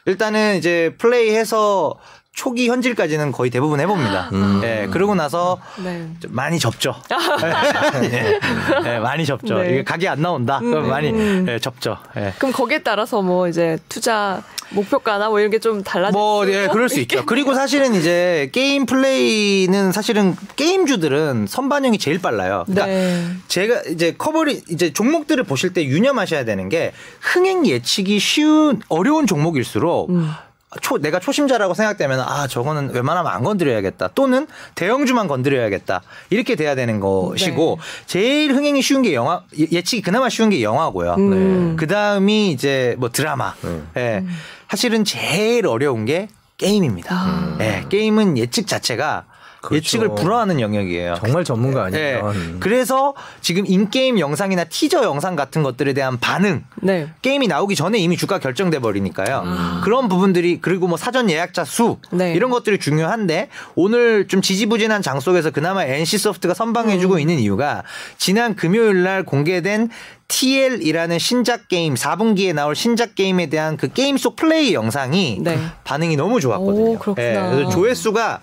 일단은 0.07 0.57
이제 0.57 0.95
플레이해서 0.99 1.95
초기 2.41 2.71
현질까지는 2.71 3.33
거의 3.33 3.51
대부분 3.51 3.81
해봅니다. 3.81 4.31
음. 4.33 4.63
예, 4.65 4.89
그러고 4.91 5.15
나서 5.15 5.59
네. 5.85 6.09
많이 6.31 6.59
접죠. 6.59 6.95
예, 8.03 8.41
예, 8.87 8.99
많이 8.99 9.27
접죠. 9.27 9.59
네. 9.59 9.69
이게 9.69 9.85
각이 9.85 10.09
안 10.09 10.23
나온다. 10.23 10.59
그럼 10.59 10.85
음. 10.85 10.89
많이 10.89 11.09
예, 11.49 11.59
접죠. 11.59 11.99
예. 12.17 12.33
그럼 12.39 12.53
거기에 12.53 12.79
따라서 12.79 13.21
뭐 13.21 13.47
이제 13.47 13.77
투자 13.91 14.43
목표가나 14.71 15.29
뭐 15.29 15.39
이런 15.39 15.51
게 15.51 15.59
좀 15.61 15.83
달라질 15.83 16.13
뭐, 16.19 16.49
예, 16.49 16.69
그럴 16.73 16.89
수 16.89 16.99
있죠. 17.01 17.27
그리고 17.27 17.53
사실은 17.53 17.95
이제 17.95 18.49
게임 18.55 18.87
플레이는 18.87 19.93
사실은 19.93 20.35
게임주들은 20.57 21.45
선반영이 21.47 21.99
제일 21.99 22.23
빨라요. 22.23 22.65
그러니까 22.67 22.87
네. 22.87 23.27
제가 23.49 23.83
이제 23.91 24.15
커버리 24.17 24.63
이제 24.71 24.95
종목들을 24.95 25.45
보실 25.45 25.75
때 25.75 25.85
유념하셔야 25.85 26.47
되는 26.47 26.71
게 26.71 26.93
흥행 27.21 27.67
예측이 27.67 28.19
쉬운 28.19 28.81
어려운 28.89 29.27
종목일수록 29.27 30.09
음. 30.09 30.31
초, 30.81 30.99
내가 30.99 31.19
초심자라고 31.19 31.75
생각되면 31.75 32.21
아 32.21 32.47
저거는 32.47 32.95
웬만하면 32.95 33.33
안 33.33 33.43
건드려야겠다 33.43 34.11
또는 34.15 34.47
대형주만 34.77 35.27
건드려야겠다 35.27 36.03
이렇게 36.31 36.55
돼야 36.55 36.77
되는 36.77 37.01
것이고 37.01 37.79
네. 37.81 38.07
제일 38.07 38.53
흥행이 38.55 38.81
쉬운 38.81 39.03
게 39.03 39.13
영화 39.13 39.43
예측이 39.59 40.01
그나마 40.03 40.29
쉬운 40.29 40.51
게 40.51 40.63
영화고요. 40.63 41.15
음. 41.15 41.71
네. 41.71 41.77
그 41.77 41.89
다음이 41.89 42.53
이제 42.53 42.95
뭐 42.99 43.09
드라마. 43.09 43.55
네. 43.63 43.83
네. 43.95 44.19
음. 44.19 44.29
사실은 44.69 45.05
제일 45.05 45.67
어려운 45.67 46.05
게 46.05 46.29
게임입니다. 46.59 47.15
아. 47.15 47.57
네. 47.59 47.85
게임은 47.89 48.39
예측 48.39 48.69
자체가 48.69 49.25
그렇죠. 49.61 49.77
예측을 49.77 50.15
불허하는 50.15 50.61
영역이에요. 50.61 51.17
정말 51.19 51.45
전문가 51.45 51.85
아니에요. 51.85 52.33
네. 52.33 52.39
그래서 52.61 53.15
지금 53.41 53.65
인게임 53.67 54.19
영상이나 54.19 54.65
티저 54.65 55.05
영상 55.05 55.37
같은 55.37 55.63
것들에 55.63 55.93
대한 55.93 56.19
반응, 56.19 56.65
네. 56.77 57.11
게임이 57.23 57.47
나오기 57.47 57.75
전에 57.77 57.99
이미 57.99 58.17
주가 58.17 58.39
결정돼 58.39 58.79
버리니까요. 58.79 59.43
음. 59.45 59.81
그런 59.85 60.09
부분들이 60.09 60.61
그리고 60.61 60.89
뭐 60.89 60.97
사전 60.97 61.31
예약자 61.31 61.65
수 61.65 61.99
네. 62.11 62.33
이런 62.33 62.51
것들이 62.51 62.79
중요한데 62.79 63.49
오늘 63.75 64.29
좀 64.29 64.41
지지부진한 64.41 65.03
장 65.03 65.21
속에서 65.21 65.51
그나마 65.51 65.85
NC 65.85 66.19
소프트가 66.19 66.55
선방해주고 66.55 67.15
음. 67.15 67.21
있는 67.21 67.39
이유가 67.39 67.83
지난 68.17 68.57
금요일 68.57 69.03
날 69.03 69.25
공개된 69.25 69.91
TL이라는 70.29 71.19
신작 71.19 71.69
게임 71.69 71.95
4분기에 71.95 72.55
나올 72.55 72.75
신작 72.75 73.15
게임에 73.15 73.47
대한 73.47 73.77
그 73.77 73.93
게임 73.93 74.17
속 74.17 74.37
플레이 74.37 74.73
영상이 74.73 75.41
네. 75.43 75.59
반응이 75.85 76.17
너무 76.17 76.41
좋았거든요. 76.41 76.93
오, 76.93 76.99
그렇구나. 76.99 77.51
네, 77.51 77.57
그래서 77.57 77.71
조회수가 77.71 78.41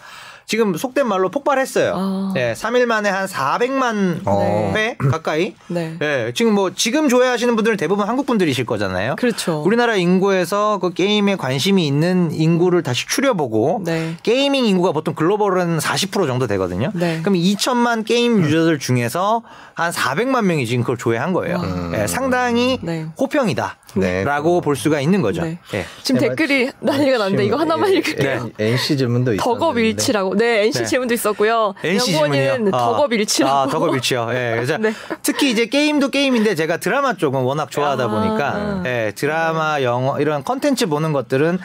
지금 0.47 0.77
속된 0.77 1.05
말로 1.05 1.27
폭발했어요. 1.27 1.93
아. 1.93 2.31
네, 2.33 2.53
3일 2.53 2.85
만에 2.85 3.09
한 3.09 3.27
400만 3.27 4.21
어. 4.25 4.71
회 4.73 4.95
가까이. 4.95 5.55
네. 5.67 5.97
네. 5.99 6.31
지금 6.33 6.53
뭐 6.53 6.71
지금 6.73 7.09
조회하시는 7.09 7.53
분들은 7.57 7.75
대부분 7.75 8.07
한국 8.07 8.25
분들이실 8.25 8.65
거잖아요. 8.65 9.17
그렇죠. 9.17 9.61
우리나라 9.63 9.97
인구에서 9.97 10.79
그 10.81 10.93
게임에 10.93 11.35
관심이 11.35 11.85
있는 11.85 12.31
인구를 12.31 12.81
다시 12.81 13.05
추려보고 13.07 13.81
네. 13.83 14.15
gaming 14.23 14.65
인구가 14.65 14.93
보통 14.93 15.15
글로벌은 15.15 15.79
40% 15.79 16.27
정도 16.27 16.47
되거든요. 16.47 16.91
네. 16.93 17.19
그럼 17.21 17.33
2천만 17.35 18.05
게임 18.05 18.41
유저들 18.41 18.79
중에서 18.79 19.41
한 19.77 19.91
400만 19.91 20.45
명이 20.45 20.65
지금 20.65 20.81
그걸 20.81 20.97
조회한 20.97 21.33
거예요. 21.33 21.61
네, 21.91 22.07
상당히 22.07 22.79
네. 22.81 23.05
호평이다. 23.19 23.77
네. 23.93 24.23
라고 24.23 24.59
볼 24.59 24.75
수가 24.75 24.99
있는 24.99 25.21
거죠. 25.21 25.43
네. 25.43 25.59
네. 25.71 25.85
지금 26.01 26.19
네, 26.19 26.29
댓글이 26.29 26.71
난리가 26.79 27.19
났는데 27.19 27.45
이거 27.45 27.57
하나만 27.57 27.91
읽을게요. 27.93 28.49
네. 28.57 28.71
NC 28.71 28.97
질문도 28.97 29.35
있었 29.35 29.43
덕업 29.43 29.77
일치라고. 29.77 30.35
네, 30.35 30.65
NC 30.65 30.85
질문도 30.85 31.13
있었고요. 31.13 31.75
NC 31.83 32.05
질문이요. 32.11 32.71
덕업 32.71 33.13
일치라고. 33.13 33.55
아, 33.55 33.67
덕업 33.67 33.93
일치요. 33.93 34.29
예. 34.31 34.53
그래서 34.55 34.77
특히 35.21 35.51
이제 35.51 35.67
게임도 35.67 36.09
게임인데 36.09 36.55
제가 36.55 36.77
드라마 36.77 37.13
쪽은 37.15 37.41
워낙 37.41 37.69
좋아하다 37.69 38.03
아. 38.03 38.07
보니까 38.07 38.81
예, 38.85 39.13
드라마, 39.15 39.83
영화 39.83 40.19
이런 40.19 40.43
컨텐츠 40.43 40.87
보는 40.87 41.13
것들은 41.13 41.59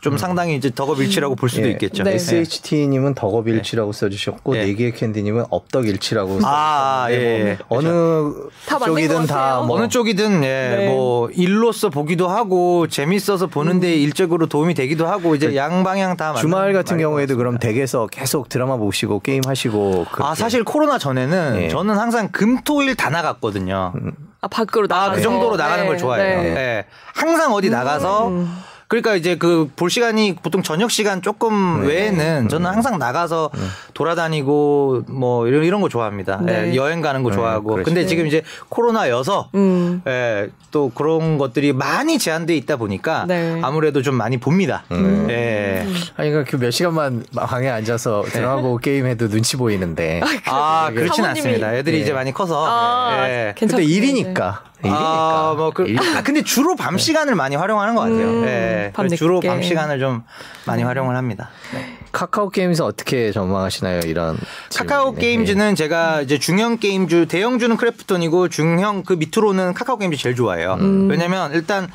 좀 0.00 0.14
음. 0.14 0.18
상당히 0.18 0.56
이제 0.56 0.70
덕업 0.74 1.00
일치라고 1.00 1.36
볼 1.36 1.50
수도 1.50 1.66
예. 1.66 1.72
있겠죠. 1.72 2.02
SHT님은 2.06 3.14
덕업 3.14 3.48
일치라고 3.48 3.92
써주셨고 3.92 4.54
네개의 4.54 4.94
캔디님은 4.94 5.44
업덕 5.50 5.86
일치라고 5.86 6.40
아, 6.44 7.08
예. 7.10 7.57
뭐 7.68 7.78
어느 7.78 8.84
쪽이든 8.84 9.26
다 9.26 9.60
뭐. 9.60 9.76
어느 9.76 9.88
쪽이든 9.88 10.44
예, 10.44 10.88
뭐 10.88 11.28
일로 11.30 11.68
일로서 11.68 11.90
보기도 11.90 12.28
하고 12.28 12.86
재밌어서 12.86 13.46
보는데 13.46 13.88
음. 13.88 13.98
일적으로 13.98 14.46
도움이 14.46 14.74
되기도 14.74 15.06
하고 15.06 15.34
이제 15.34 15.48
그 15.48 15.56
양방향 15.56 16.16
다 16.16 16.34
주말 16.34 16.72
같은 16.72 16.98
경우에도 16.98 17.36
그럼 17.36 17.58
댁에서 17.58 18.06
계속 18.06 18.48
드라마 18.48 18.76
보시고 18.76 19.20
게임 19.20 19.42
하시고 19.46 20.06
아 20.18 20.34
사실 20.34 20.64
코로나 20.64 20.98
전에는 20.98 21.54
네. 21.54 21.68
저는 21.68 21.98
항상 21.98 22.28
금토일 22.30 22.94
다 22.94 23.10
나갔거든요. 23.10 23.92
음. 23.96 24.12
아 24.40 24.48
밖으로 24.48 24.86
나가 24.86 25.12
아그 25.12 25.20
정도로 25.20 25.56
나가는 25.56 25.84
네. 25.84 25.88
걸 25.88 25.98
좋아해요. 25.98 26.42
네. 26.42 26.54
네. 26.54 26.84
항상 27.14 27.52
어디 27.52 27.70
나가서 27.70 28.28
음. 28.28 28.62
그러니까 28.88 29.14
이제 29.14 29.36
그 29.36 29.68
볼 29.76 29.90
시간이 29.90 30.36
보통 30.42 30.62
저녁 30.62 30.90
시간 30.90 31.22
조금 31.22 31.82
네. 31.82 31.88
외에는 31.88 32.48
저는 32.48 32.70
항상 32.70 32.98
나가서 32.98 33.50
네. 33.54 33.60
돌아다니고 33.94 35.04
뭐 35.08 35.46
이런 35.46 35.64
이런 35.64 35.80
거 35.80 35.88
좋아합니다. 35.88 36.40
네. 36.42 36.72
예, 36.72 36.74
여행 36.74 37.00
가는 37.00 37.22
거 37.22 37.30
네, 37.30 37.36
좋아하고. 37.36 37.76
네, 37.76 37.82
근데 37.82 38.06
지금 38.06 38.26
이제 38.26 38.42
코로나여서 38.70 39.50
음. 39.54 40.02
예, 40.06 40.48
또 40.70 40.90
그런 40.90 41.38
것들이 41.38 41.72
많이 41.72 42.18
제한돼 42.18 42.56
있다 42.56 42.76
보니까 42.76 43.26
네. 43.28 43.60
아무래도 43.62 44.02
좀 44.02 44.14
많이 44.14 44.38
봅니다. 44.38 44.84
음. 44.90 45.26
예. 45.30 45.86
아니 46.16 46.30
그몇 46.30 46.46
그러니까 46.46 46.70
시간만 46.70 47.24
방에 47.34 47.68
앉아서 47.68 48.24
드라마 48.26 48.60
보고 48.60 48.78
게임해도 48.78 49.28
눈치 49.28 49.56
보이는데. 49.56 50.20
아, 50.46 50.86
아 50.86 50.90
그렇진 50.92 51.24
않습니다. 51.24 51.74
애들이 51.74 52.00
이제 52.00 52.12
많이 52.12 52.32
커서. 52.32 52.64
아, 52.66 53.28
예. 53.28 53.54
근데 53.56 53.84
일이니까. 53.84 54.64
아, 54.84 55.54
뭐 55.56 55.70
그, 55.70 55.94
아, 56.16 56.22
근데 56.22 56.42
주로 56.42 56.76
밤 56.76 56.96
네. 56.96 57.02
시간을 57.02 57.34
많이 57.34 57.56
활용하는 57.56 57.94
것 57.94 58.02
같아요. 58.02 58.28
음, 58.28 58.44
네. 58.44 58.92
주로 59.16 59.40
밤 59.40 59.62
시간을 59.62 59.98
좀 59.98 60.22
많이 60.66 60.82
활용을 60.82 61.16
합니다. 61.16 61.50
네. 61.74 61.98
카카오 62.12 62.48
게임즈 62.48 62.82
어떻게 62.82 63.32
전망하시나요? 63.32 64.00
이런 64.06 64.38
카카오 64.76 65.14
질문에. 65.14 65.20
게임즈는 65.20 65.74
제가 65.74 66.22
이제 66.22 66.38
중형 66.38 66.78
게임주 66.78 67.26
대형주는 67.26 67.76
크래프톤이고 67.76 68.48
중형 68.48 69.02
그 69.02 69.14
밑으로는 69.14 69.74
카카오 69.74 69.98
게임즈 69.98 70.16
제일 70.16 70.34
좋아해요. 70.36 70.76
음. 70.80 71.08
왜냐면 71.10 71.52
일단 71.52 71.88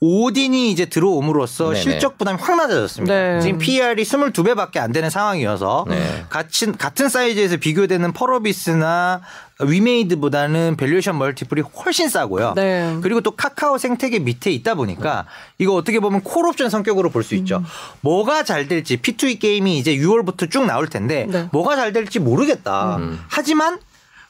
오딘이 0.00 0.70
이제 0.70 0.86
들어옴으로써 0.86 1.70
네네. 1.70 1.80
실적 1.80 2.18
부담이 2.18 2.38
확 2.40 2.56
낮아졌습니다. 2.56 3.14
네. 3.14 3.40
지금 3.40 3.58
PER이 3.58 4.02
22배밖에 4.02 4.78
안 4.78 4.92
되는 4.92 5.08
상황이어서 5.10 5.86
네. 5.88 6.24
같은 6.28 6.76
같은 6.76 7.08
사이즈에서 7.08 7.56
비교되는 7.56 8.12
펄어비스나 8.12 9.20
위메이드보다는 9.60 10.76
valuation 10.76 11.16
multiple이 11.18 11.62
훨씬 11.62 12.08
싸고요. 12.08 12.54
네. 12.56 12.96
그리고 13.02 13.20
또 13.20 13.30
카카오 13.32 13.78
생태계 13.78 14.18
밑에 14.20 14.50
있다 14.50 14.74
보니까 14.74 15.26
이거 15.58 15.74
어떻게 15.74 16.00
보면 16.00 16.22
콜옵션 16.22 16.70
성격으로 16.70 17.10
볼 17.10 17.24
수 17.24 17.34
있죠. 17.36 17.58
음. 17.58 17.64
뭐가 18.02 18.42
잘 18.42 18.68
될지 18.68 18.98
P2E 18.98 19.40
게임이 19.40 19.78
이제 19.78 19.96
6월부터 19.96 20.50
쭉 20.50 20.66
나올 20.66 20.88
텐데 20.88 21.26
네. 21.30 21.48
뭐가 21.52 21.76
잘 21.76 21.92
될지 21.94 22.18
모르겠다. 22.18 22.96
음. 22.96 23.18
하지만 23.28 23.78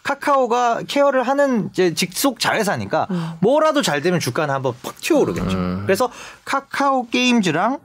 카카오가 0.04 0.82
케어를 0.86 1.22
하는 1.24 1.70
이제 1.72 1.94
직속 1.94 2.38
자회사니까 2.38 3.08
음. 3.10 3.30
뭐라도 3.40 3.82
잘 3.82 4.02
되면 4.02 4.20
주가는 4.20 4.54
한번 4.54 4.74
팍 4.82 5.00
튀어오르겠죠. 5.00 5.56
음. 5.56 5.82
그래서 5.86 6.10
카카오 6.44 7.08
게임즈랑 7.08 7.78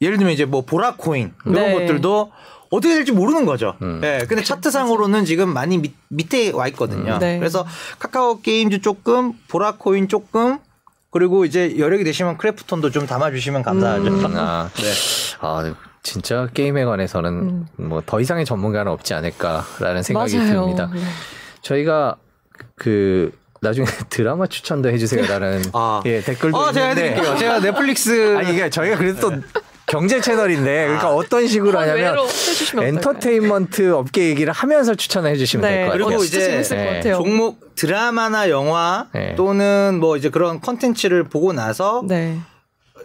예를 0.00 0.16
들면 0.16 0.32
이제 0.32 0.44
뭐 0.46 0.62
보라코인 0.64 1.34
이런 1.44 1.54
네. 1.54 1.72
것들도 1.74 2.32
어떻게 2.70 2.94
될지 2.94 3.10
모르는 3.10 3.46
거죠. 3.46 3.74
음. 3.82 3.98
네, 4.00 4.24
근데 4.28 4.44
차트상으로는 4.44 5.24
지금 5.24 5.52
많이 5.52 5.76
밑, 5.76 5.92
밑에 6.08 6.52
와 6.52 6.68
있거든요. 6.68 7.18
네. 7.18 7.38
그래서 7.40 7.66
카카오 7.98 8.40
게임즈 8.40 8.80
조금, 8.80 9.32
보라코인 9.48 10.06
조금, 10.06 10.58
그리고 11.10 11.44
이제 11.44 11.76
여력이 11.76 12.04
되시면 12.04 12.38
크래프톤도 12.38 12.90
좀 12.90 13.06
담아주시면 13.06 13.64
감사하죠. 13.64 14.06
음. 14.06 14.36
아, 14.36 14.70
네. 14.78 14.92
아, 15.40 15.74
진짜 16.02 16.48
게임에 16.54 16.84
관해서는 16.84 17.30
음. 17.32 17.66
뭐더 17.76 18.20
이상의 18.20 18.44
전문가는 18.44 18.90
없지 18.90 19.14
않을까라는 19.14 20.02
생각이 20.02 20.36
맞아요. 20.36 20.52
듭니다. 20.52 20.90
네. 20.92 21.00
저희가 21.62 22.16
그 22.76 23.32
나중에 23.60 23.86
드라마 24.08 24.46
추천도 24.46 24.90
해주세요라는 24.90 25.62
아. 25.72 26.02
예 26.06 26.20
댓글도 26.20 26.56
아, 26.56 26.72
제가 26.72 26.88
해드릴게요. 26.88 27.36
제가 27.36 27.60
넷플릭스 27.60 28.36
아니 28.38 28.52
이게 28.52 28.70
저희가 28.70 28.96
그래도 28.96 29.20
또 29.20 29.36
경제 29.86 30.20
채널인데 30.20 30.84
그러니까 30.84 31.08
아. 31.08 31.14
어떤 31.14 31.46
식으로 31.46 31.78
아, 31.78 31.82
하냐면 31.82 32.16
엔터테인먼트 32.80 33.92
업계 33.92 34.28
얘기를 34.28 34.52
하면서 34.52 34.94
추천을 34.94 35.30
해주시면 35.32 35.62
네. 35.62 35.76
될것 35.76 35.92
같아요. 35.92 36.06
그리고 36.06 36.24
이제 36.24 36.62
네. 36.62 37.12
종목 37.12 37.74
드라마나 37.74 38.48
영화 38.48 39.08
네. 39.12 39.34
또는 39.36 39.98
뭐 40.00 40.16
이제 40.16 40.30
그런 40.30 40.60
컨텐츠를 40.60 41.24
보고 41.24 41.52
나서 41.52 42.02
네. 42.06 42.38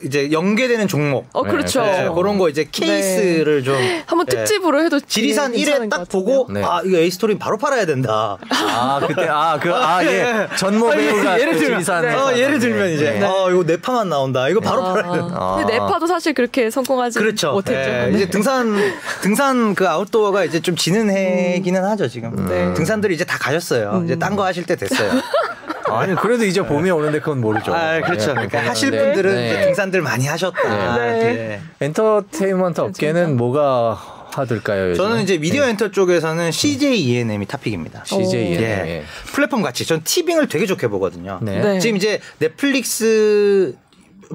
이제 0.04 0.32
연계되는 0.32 0.88
종목. 0.88 1.28
어, 1.34 1.44
그렇죠. 1.44 1.82
네, 1.82 2.10
그런 2.14 2.38
거 2.38 2.50
이제 2.50 2.68
케이스를 2.72 3.60
네. 3.60 3.64
좀 3.64 3.76
한번 4.06 4.26
네. 4.26 4.38
특집으로 4.38 4.84
해도 4.84 5.00
지리산 5.00 5.54
1회 5.54 5.90
딱 5.90 6.08
보고 6.10 6.48
네. 6.52 6.64
아, 6.64 6.82
이거 6.84 6.98
에이스토리 6.98 7.38
바로 7.38 7.58
팔아야 7.58 7.86
된다. 7.86 8.38
아, 8.50 9.00
그때 9.06 9.28
아, 9.28 9.60
그 9.60 9.74
아, 9.74 10.04
예. 10.06 10.48
전모 10.58 10.90
배우가 10.90 11.40
예를 11.40 11.58
들면 11.58 11.80
지리산 11.80 12.06
어, 12.06 12.38
예를 12.38 12.60
들면 12.60 12.90
이제 12.92 13.20
아, 13.24 13.50
이거 13.50 13.64
네파만 13.66 14.10
나온다. 14.10 14.48
이거 14.50 14.60
바로 14.60 14.84
아, 14.84 14.94
팔아야 14.94 15.12
된다. 15.14 15.36
아. 15.38 15.56
근데 15.60 15.74
네파도 15.74 16.08
사실 16.08 16.34
그렇게 16.34 16.70
성공하지 16.70 17.20
그렇죠. 17.20 17.52
못했죠. 17.54 18.16
이제 18.16 18.30
등산 18.30 18.76
등산 19.22 19.76
그 19.76 19.88
아웃도어가 19.88 20.44
이제 20.46 20.60
좀 20.60 20.76
지는 20.76 21.10
해기는 21.10 21.84
음. 21.84 21.90
하죠, 21.90 22.08
지금. 22.08 22.34
음. 22.38 22.74
등산들이 22.76 23.14
이제 23.16 23.24
다 23.24 23.38
가셨어요. 23.38 23.92
음. 23.96 24.06
이제 24.06 24.18
딴 24.18 24.36
거 24.36 24.44
하실 24.44 24.66
때 24.66 24.76
됐어요. 24.76 25.12
아니 25.90 26.16
그래도 26.16 26.46
이제 26.46 26.62
봄이 26.62 26.90
오는데 26.92 27.20
그건 27.20 27.42
모르죠. 27.42 27.74
아 27.74 28.02
그렇죠. 28.02 28.28
네, 28.34 28.48
그러니까 28.48 28.70
하실 28.70 28.92
분들은 28.92 29.36
네. 29.36 29.66
등산들 29.66 30.02
많이 30.02 30.26
하셨다. 30.28 30.96
네. 30.98 31.20
네. 31.20 31.62
엔터테인먼트 31.82 32.82
업계는 32.82 33.38
뭐가 33.38 34.14
hot할까요? 34.34 34.90
요즘에? 34.90 34.96
저는 35.08 35.24
이제 35.24 35.38
미디어 35.38 35.64
네. 35.64 35.72
엔터 35.72 35.92
쪽에서는 35.92 36.52
CJ 36.52 37.00
ENM이 37.02 37.46
top 37.46 37.58
pick입니다. 37.58 38.04
CJ 38.06 38.52
ENM. 38.52 38.62
예. 38.64 39.04
플랫폼 39.28 39.62
같이 39.62 39.86
전 39.86 40.02
티빙을 40.04 40.48
되게 40.48 40.66
좋게 40.66 40.88
보거든요. 40.90 41.40
네. 41.42 41.80
지금 41.80 41.96
이제 41.98 42.20
넷플릭스 42.40 43.76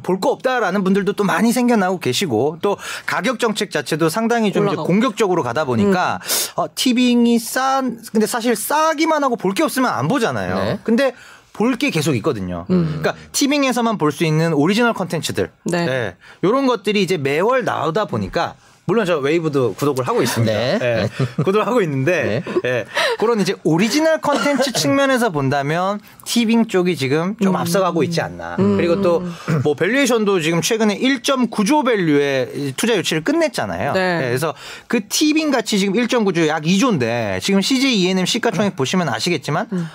볼 0.04 0.20
거 0.20 0.30
없다라는 0.30 0.84
분들도 0.84 1.14
또 1.14 1.24
많이 1.24 1.52
생겨나고 1.52 1.98
계시고 1.98 2.58
또 2.62 2.76
가격 3.06 3.40
정책 3.40 3.72
자체도 3.72 4.08
상당히 4.08 4.52
좀 4.52 4.68
이제 4.68 4.76
공격적으로 4.76 5.42
가다 5.42 5.64
보니까 5.64 6.20
음. 6.22 6.62
어, 6.62 6.66
티빙이 6.74 7.38
싼 7.40 7.98
근데 8.12 8.24
사실 8.26 8.54
싸기만 8.54 9.24
하고 9.24 9.34
볼 9.36 9.52
게 9.52 9.64
없으면 9.64 9.90
안 9.90 10.06
보잖아요. 10.06 10.54
네. 10.54 10.78
근데 10.84 11.12
볼 11.60 11.76
게 11.76 11.90
계속 11.90 12.14
있거든요. 12.16 12.64
음. 12.70 12.86
그러니까 13.00 13.14
티빙에서만 13.32 13.98
볼 13.98 14.10
수 14.12 14.24
있는 14.24 14.52
오리지널 14.54 14.94
컨텐츠들. 14.94 15.50
네. 15.64 15.86
네. 15.86 16.16
이런 16.42 16.66
것들이 16.66 17.02
이제 17.02 17.16
매월 17.18 17.64
나오다 17.64 18.06
보니까 18.06 18.54
물론 18.86 19.04
저 19.06 19.18
웨이브도 19.18 19.74
구독을 19.74 20.08
하고 20.08 20.20
있습니다. 20.22 20.52
네. 20.52 20.78
네. 20.78 21.08
구독을 21.44 21.66
하고 21.66 21.80
있는데 21.82 22.42
네. 22.44 22.60
네. 22.62 22.84
그런 23.20 23.40
이제 23.40 23.54
오리지널 23.62 24.20
컨텐츠 24.20 24.72
측면에서 24.72 25.30
본다면 25.30 26.00
티빙 26.24 26.66
쪽이 26.66 26.96
지금 26.96 27.36
좀 27.40 27.54
음. 27.54 27.56
앞서가고 27.56 28.02
있지 28.04 28.20
않나. 28.20 28.56
음. 28.58 28.76
그리고 28.76 29.00
또 29.02 29.22
뭐 29.62 29.74
valuation도 29.74 30.40
지금 30.40 30.60
최근에 30.62 30.98
1.9조 30.98 31.84
value의 31.84 32.72
투자 32.76 32.96
유치를 32.96 33.22
끝냈잖아요. 33.22 33.92
네. 33.92 34.18
네. 34.18 34.26
그래서 34.28 34.54
그 34.88 35.06
티빙 35.06 35.50
가치 35.50 35.78
지금 35.78 35.94
1.9조 35.94 36.46
약 36.48 36.62
2조인데 36.64 37.40
지금 37.42 37.60
CJ 37.60 38.00
ENM 38.00 38.24
시가총액 38.26 38.74
보시면 38.76 39.08
아시겠지만 39.10 39.68
음. 39.72 39.86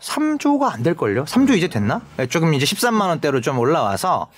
3조가 0.00 0.72
안 0.72 0.82
될걸요? 0.82 1.24
3조 1.24 1.56
이제 1.56 1.68
됐나? 1.68 2.00
네, 2.16 2.26
조금 2.26 2.54
이제 2.54 2.64
13만 2.64 3.08
원대로 3.08 3.40
좀 3.40 3.58
올라와서 3.58 4.30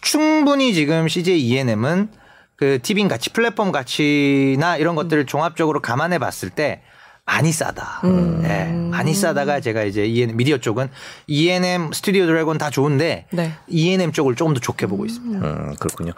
충분히 0.00 0.74
지금 0.74 1.08
CJ 1.08 1.40
ENM은 1.40 2.08
그 2.56 2.78
티빙 2.82 3.08
가치, 3.08 3.30
플랫폼 3.30 3.72
가치나 3.72 4.76
이런 4.76 4.94
것들을 4.94 5.26
종합적으로 5.26 5.80
감안해 5.80 6.18
봤을 6.18 6.50
때 6.50 6.82
많이 7.26 7.52
싸다. 7.52 8.02
음. 8.04 8.42
네, 8.42 8.70
많이 8.70 9.14
싸다가 9.14 9.60
제가 9.60 9.82
이제 9.84 10.04
ENM, 10.04 10.36
미디어 10.36 10.58
쪽은 10.58 10.90
ENM, 11.26 11.92
스튜디오 11.92 12.26
드래곤 12.26 12.58
다 12.58 12.68
좋은데 12.70 13.26
네. 13.30 13.52
ENM 13.68 14.12
쪽을 14.12 14.36
조금 14.36 14.54
더 14.54 14.60
좋게 14.60 14.86
보고 14.86 15.06
있습니다. 15.06 15.46
음, 15.46 15.74
그렇군요. 15.80 16.12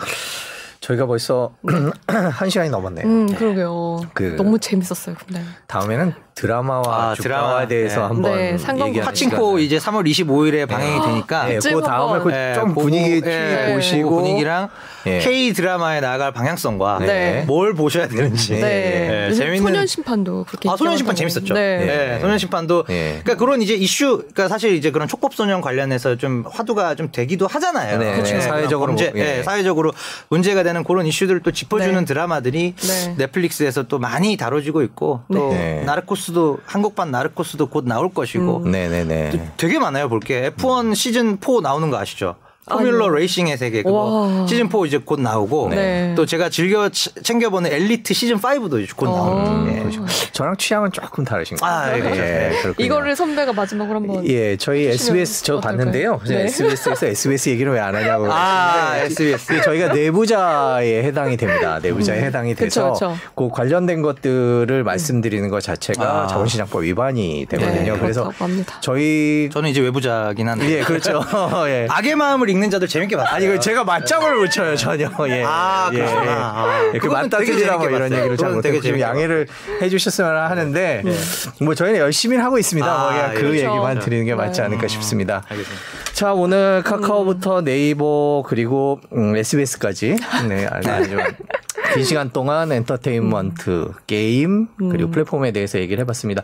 저희가 0.81 1.07
벌써 1.07 1.53
한 2.09 2.51
시간이 2.51 2.71
넘었네요. 2.71 3.07
음, 3.07 3.27
그러게요. 3.35 4.01
그 4.14 4.35
너무 4.37 4.59
재밌었어요. 4.59 5.17
근데 5.27 5.43
다음에는 5.69 6.12
드라마와 6.37 7.12
아, 7.12 7.14
주가에 7.14 7.66
대해서 7.66 8.03
네. 8.03 8.07
한번 8.07 8.37
네, 8.37 8.53
얘기하는 8.53 9.01
파친코 9.01 9.59
이제 9.59 9.78
3월 9.78 10.07
25일에 10.07 10.68
방영이 10.68 11.07
되니까 11.07 11.47
네, 11.47 11.59
그 11.59 11.80
다음에 11.80 12.18
그좀 12.18 12.30
네, 12.30 12.74
분위기 12.74 13.20
네, 13.22 13.74
보시고 13.74 14.11
분위기랑 14.11 14.68
예. 15.07 15.18
K 15.20 15.55
드라마에 15.55 16.01
나갈 16.01 16.32
방향성과 16.32 16.99
네. 16.99 17.45
뭘 17.47 17.72
보셔야 17.72 18.07
되는지 18.07 18.61
네. 18.61 19.32
재밌는 19.32 19.62
소년 19.62 19.87
심판도 19.87 20.45
그렇게 20.47 20.68
아 20.68 20.76
소년 20.76 20.99
심판 20.99 21.16
재밌었죠. 21.16 21.55
네. 21.55 22.18
소년 22.20 22.37
심판도 22.37 22.84
그러니까 22.84 23.37
그런 23.37 23.62
이제 23.62 23.72
이슈 23.74 24.18
그러니까 24.18 24.49
사실 24.49 24.74
이제 24.74 24.91
그런 24.91 25.09
촉법 25.09 25.32
소년 25.32 25.62
관련해서 25.62 26.16
좀 26.16 26.45
화두가 26.51 26.97
좀 26.97 27.09
되기도 27.11 27.47
하잖아요. 27.47 27.99
그렇죠. 27.99 28.39
사회적으로 28.43 28.93
문제, 28.93 29.11
뭐, 29.11 29.20
예. 29.20 29.43
사회적으로 29.43 29.95
문제가 30.28 30.62
되는 30.62 30.84
그런 30.84 31.07
이슈들을 31.07 31.41
또 31.41 31.51
짚어주는 31.51 32.05
드라마들이 32.05 32.74
넷플릭스에서 33.16 33.84
또 33.84 33.99
많이 33.99 34.37
다뤄지고 34.37 34.82
있고 34.82 35.22
또 35.32 35.55
나르코스 35.87 36.26
나르코스도 36.27 36.59
한국판 36.66 37.11
나르코스도 37.11 37.66
곧 37.66 37.85
나올 37.87 38.12
것이고 38.12 38.64
음. 38.64 38.70
네네네. 38.70 39.53
되게 39.57 39.79
많아요 39.79 40.09
볼게 40.09 40.51
F1 40.57 40.95
시즌 40.95 41.39
4 41.41 41.61
나오는 41.62 41.91
거 41.91 41.99
아시죠? 41.99 42.37
포뮬러 42.69 43.09
레이싱의 43.11 43.57
세계 43.59 43.83
그거 43.83 44.45
시즌 44.49 44.69
4 44.69 44.79
이제 44.87 44.99
곧 44.99 45.21
나오고 45.21 45.69
네. 45.71 46.14
또 46.17 46.27
제가 46.27 46.49
즐겨 46.49 46.89
챙겨 46.91 47.49
보는 47.51 47.73
엘리트 47.73 48.12
시즌 48.12 48.39
5도 48.41 48.83
이제 48.83 48.93
곧 48.97 49.07
나오는 49.07 49.73
예. 49.73 49.79
그렇죠. 49.81 50.05
저랑 50.33 50.57
취향은 50.57 50.91
조금 50.93 51.25
다르신 51.25 51.57
것 51.57 51.64
같아요. 51.64 52.05
아, 52.05 52.17
예, 52.17 52.53
이거를 52.79 53.14
선배가 53.14 53.53
마지막으로 53.53 54.01
한번 54.01 54.27
예 54.27 54.57
저희 54.57 54.87
SBS 54.87 55.45
저 55.45 55.57
어떨까요? 55.57 55.77
봤는데요. 55.79 56.21
네. 56.27 56.45
SBS에서 56.45 57.07
SBS 57.07 57.51
얘기를 57.51 57.73
왜 57.73 57.81
안 57.87 57.95
하냐고 57.95 58.27
아 58.31 58.97
SBS 58.97 59.62
저희가 59.62 59.93
내부자에 59.93 61.05
해당이 61.05 61.37
됩니다. 61.37 61.79
내부자에 61.81 62.19
음. 62.19 62.25
해당이 62.25 62.55
돼서 62.57 62.93
그쵸, 62.93 63.12
그쵸. 63.14 63.17
그 63.37 63.49
관련된 63.49 64.03
것들을 64.03 64.83
말씀드리는 64.83 65.49
것 65.51 65.62
자체가 65.62 66.25
아. 66.25 66.27
자본시장법 66.27 66.83
위반이 66.83 67.47
되거든요. 67.49 67.93
네, 67.95 67.99
그래서 68.01 68.33
저희 68.81 69.49
저는 69.53 69.71
이제 69.71 69.81
외부자긴 69.81 70.49
한데 70.49 70.79
예 70.79 70.81
그렇죠. 70.83 71.23
예. 71.69 71.87
악의 71.89 72.17
마음을 72.17 72.49
읽는 72.57 72.71
자들 72.71 72.89
재밌게 72.89 73.17
봤어요. 73.17 73.35
아니, 73.35 73.47
그 73.47 73.61
제가 73.61 73.85
맞짱을 73.85 74.37
못 74.37 74.51
쳐요, 74.51 74.77
전혀. 74.77 75.09
예. 75.29 75.45
아, 75.47 75.91
예. 75.93 75.99
그렇구나. 75.99 76.33
아, 76.33 76.91
예. 76.95 76.99
그 76.99 77.07
맞다 77.07 77.39
틀리다 77.39 77.77
뭐 77.77 77.89
이런 77.89 78.13
얘기를 78.13 78.37
잘 78.37 78.51
못하고 78.51 78.81
좀 78.81 78.99
양해를 78.99 79.47
해 79.81 79.89
주셨으면 79.89 80.51
하는데 80.51 81.03
네. 81.05 81.13
뭐 81.61 81.75
저희는 81.75 82.01
열심히 82.01 82.37
하고 82.37 82.59
있습니다. 82.59 82.87
뭐 82.87 82.97
아, 82.97 83.03
뭐 83.03 83.11
그냥 83.13 83.35
그 83.35 83.41
그렇죠. 83.41 83.57
얘기만 83.57 83.99
드리는 84.01 84.25
게 84.25 84.35
맞지 84.35 84.61
네. 84.61 84.67
않을까 84.67 84.85
음, 84.85 84.89
싶습니다. 84.89 85.43
알겠습니다. 85.49 85.83
자, 86.13 86.33
오늘 86.33 86.83
카카오부터 86.83 87.63
네이버 87.63 88.43
그리고 88.47 89.01
음, 89.13 89.37
SBS까지 89.37 90.17
네, 90.49 90.67
아주 90.67 91.17
긴 91.95 92.05
시간 92.05 92.30
동안 92.30 92.72
엔터테인먼트, 92.72 93.93
게임 94.07 94.68
그리고 94.76 95.09
음. 95.09 95.11
플랫폼에 95.11 95.53
대해서 95.53 95.78
얘기를 95.78 96.01
해봤습니다. 96.03 96.43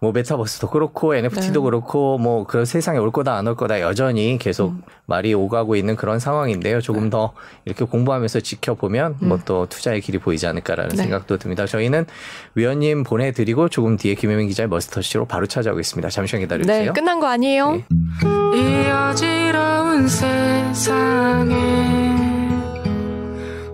뭐 0.00 0.12
메타버스도 0.12 0.68
그렇고 0.70 1.14
NFT도 1.14 1.60
네. 1.60 1.64
그렇고 1.64 2.18
뭐 2.18 2.44
그 2.46 2.64
세상에 2.64 2.98
올 2.98 3.10
거다 3.10 3.34
안 3.36 3.46
올 3.46 3.56
거다 3.56 3.80
여전히 3.80 4.36
계속 4.38 4.70
음. 4.72 4.82
말이 5.06 5.32
오가고 5.34 5.74
있는 5.76 5.96
그런 5.96 6.18
상황인데요. 6.18 6.80
조금 6.80 7.04
네. 7.04 7.10
더 7.10 7.32
이렇게 7.64 7.84
공부하면서 7.84 8.40
지켜보면 8.40 9.16
음. 9.22 9.28
뭐또 9.28 9.66
투자의 9.68 10.00
길이 10.00 10.18
보이지 10.18 10.46
않을까라는 10.46 10.90
네. 10.90 10.96
생각도 10.96 11.38
듭니다. 11.38 11.66
저희는 11.66 12.06
위원님 12.54 13.04
보내드리고 13.04 13.68
조금 13.68 13.96
뒤에 13.96 14.14
김혜민 14.14 14.48
기자의 14.48 14.68
머스터시로 14.68 15.24
바로 15.26 15.46
찾아오겠습니다. 15.46 16.08
잠시만 16.10 16.42
기다려주세요. 16.42 16.84
네, 16.86 16.92
끝난 16.92 17.20
거 17.20 17.26
아니에요? 17.28 17.72
네. 17.72 17.84
이 18.54 18.88
어지러운 18.90 20.08
세상에 20.08 21.56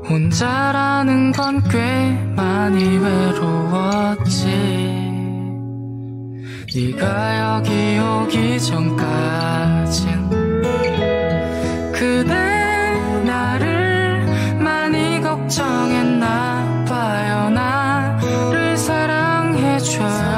혼자라는 0.09 1.33
건 1.33 1.63
꽤 1.71 1.79
많이 2.37 2.99
외로웠지. 2.99 4.47
네가 6.75 7.57
여기 7.57 7.99
오기 7.99 8.59
전까진 8.61 10.31
그대 11.93 12.35
나를 13.25 14.57
많이 14.59 15.21
걱정했나 15.21 16.85
봐요. 16.89 17.51
나를 17.51 18.77
사랑해줘 18.77 20.32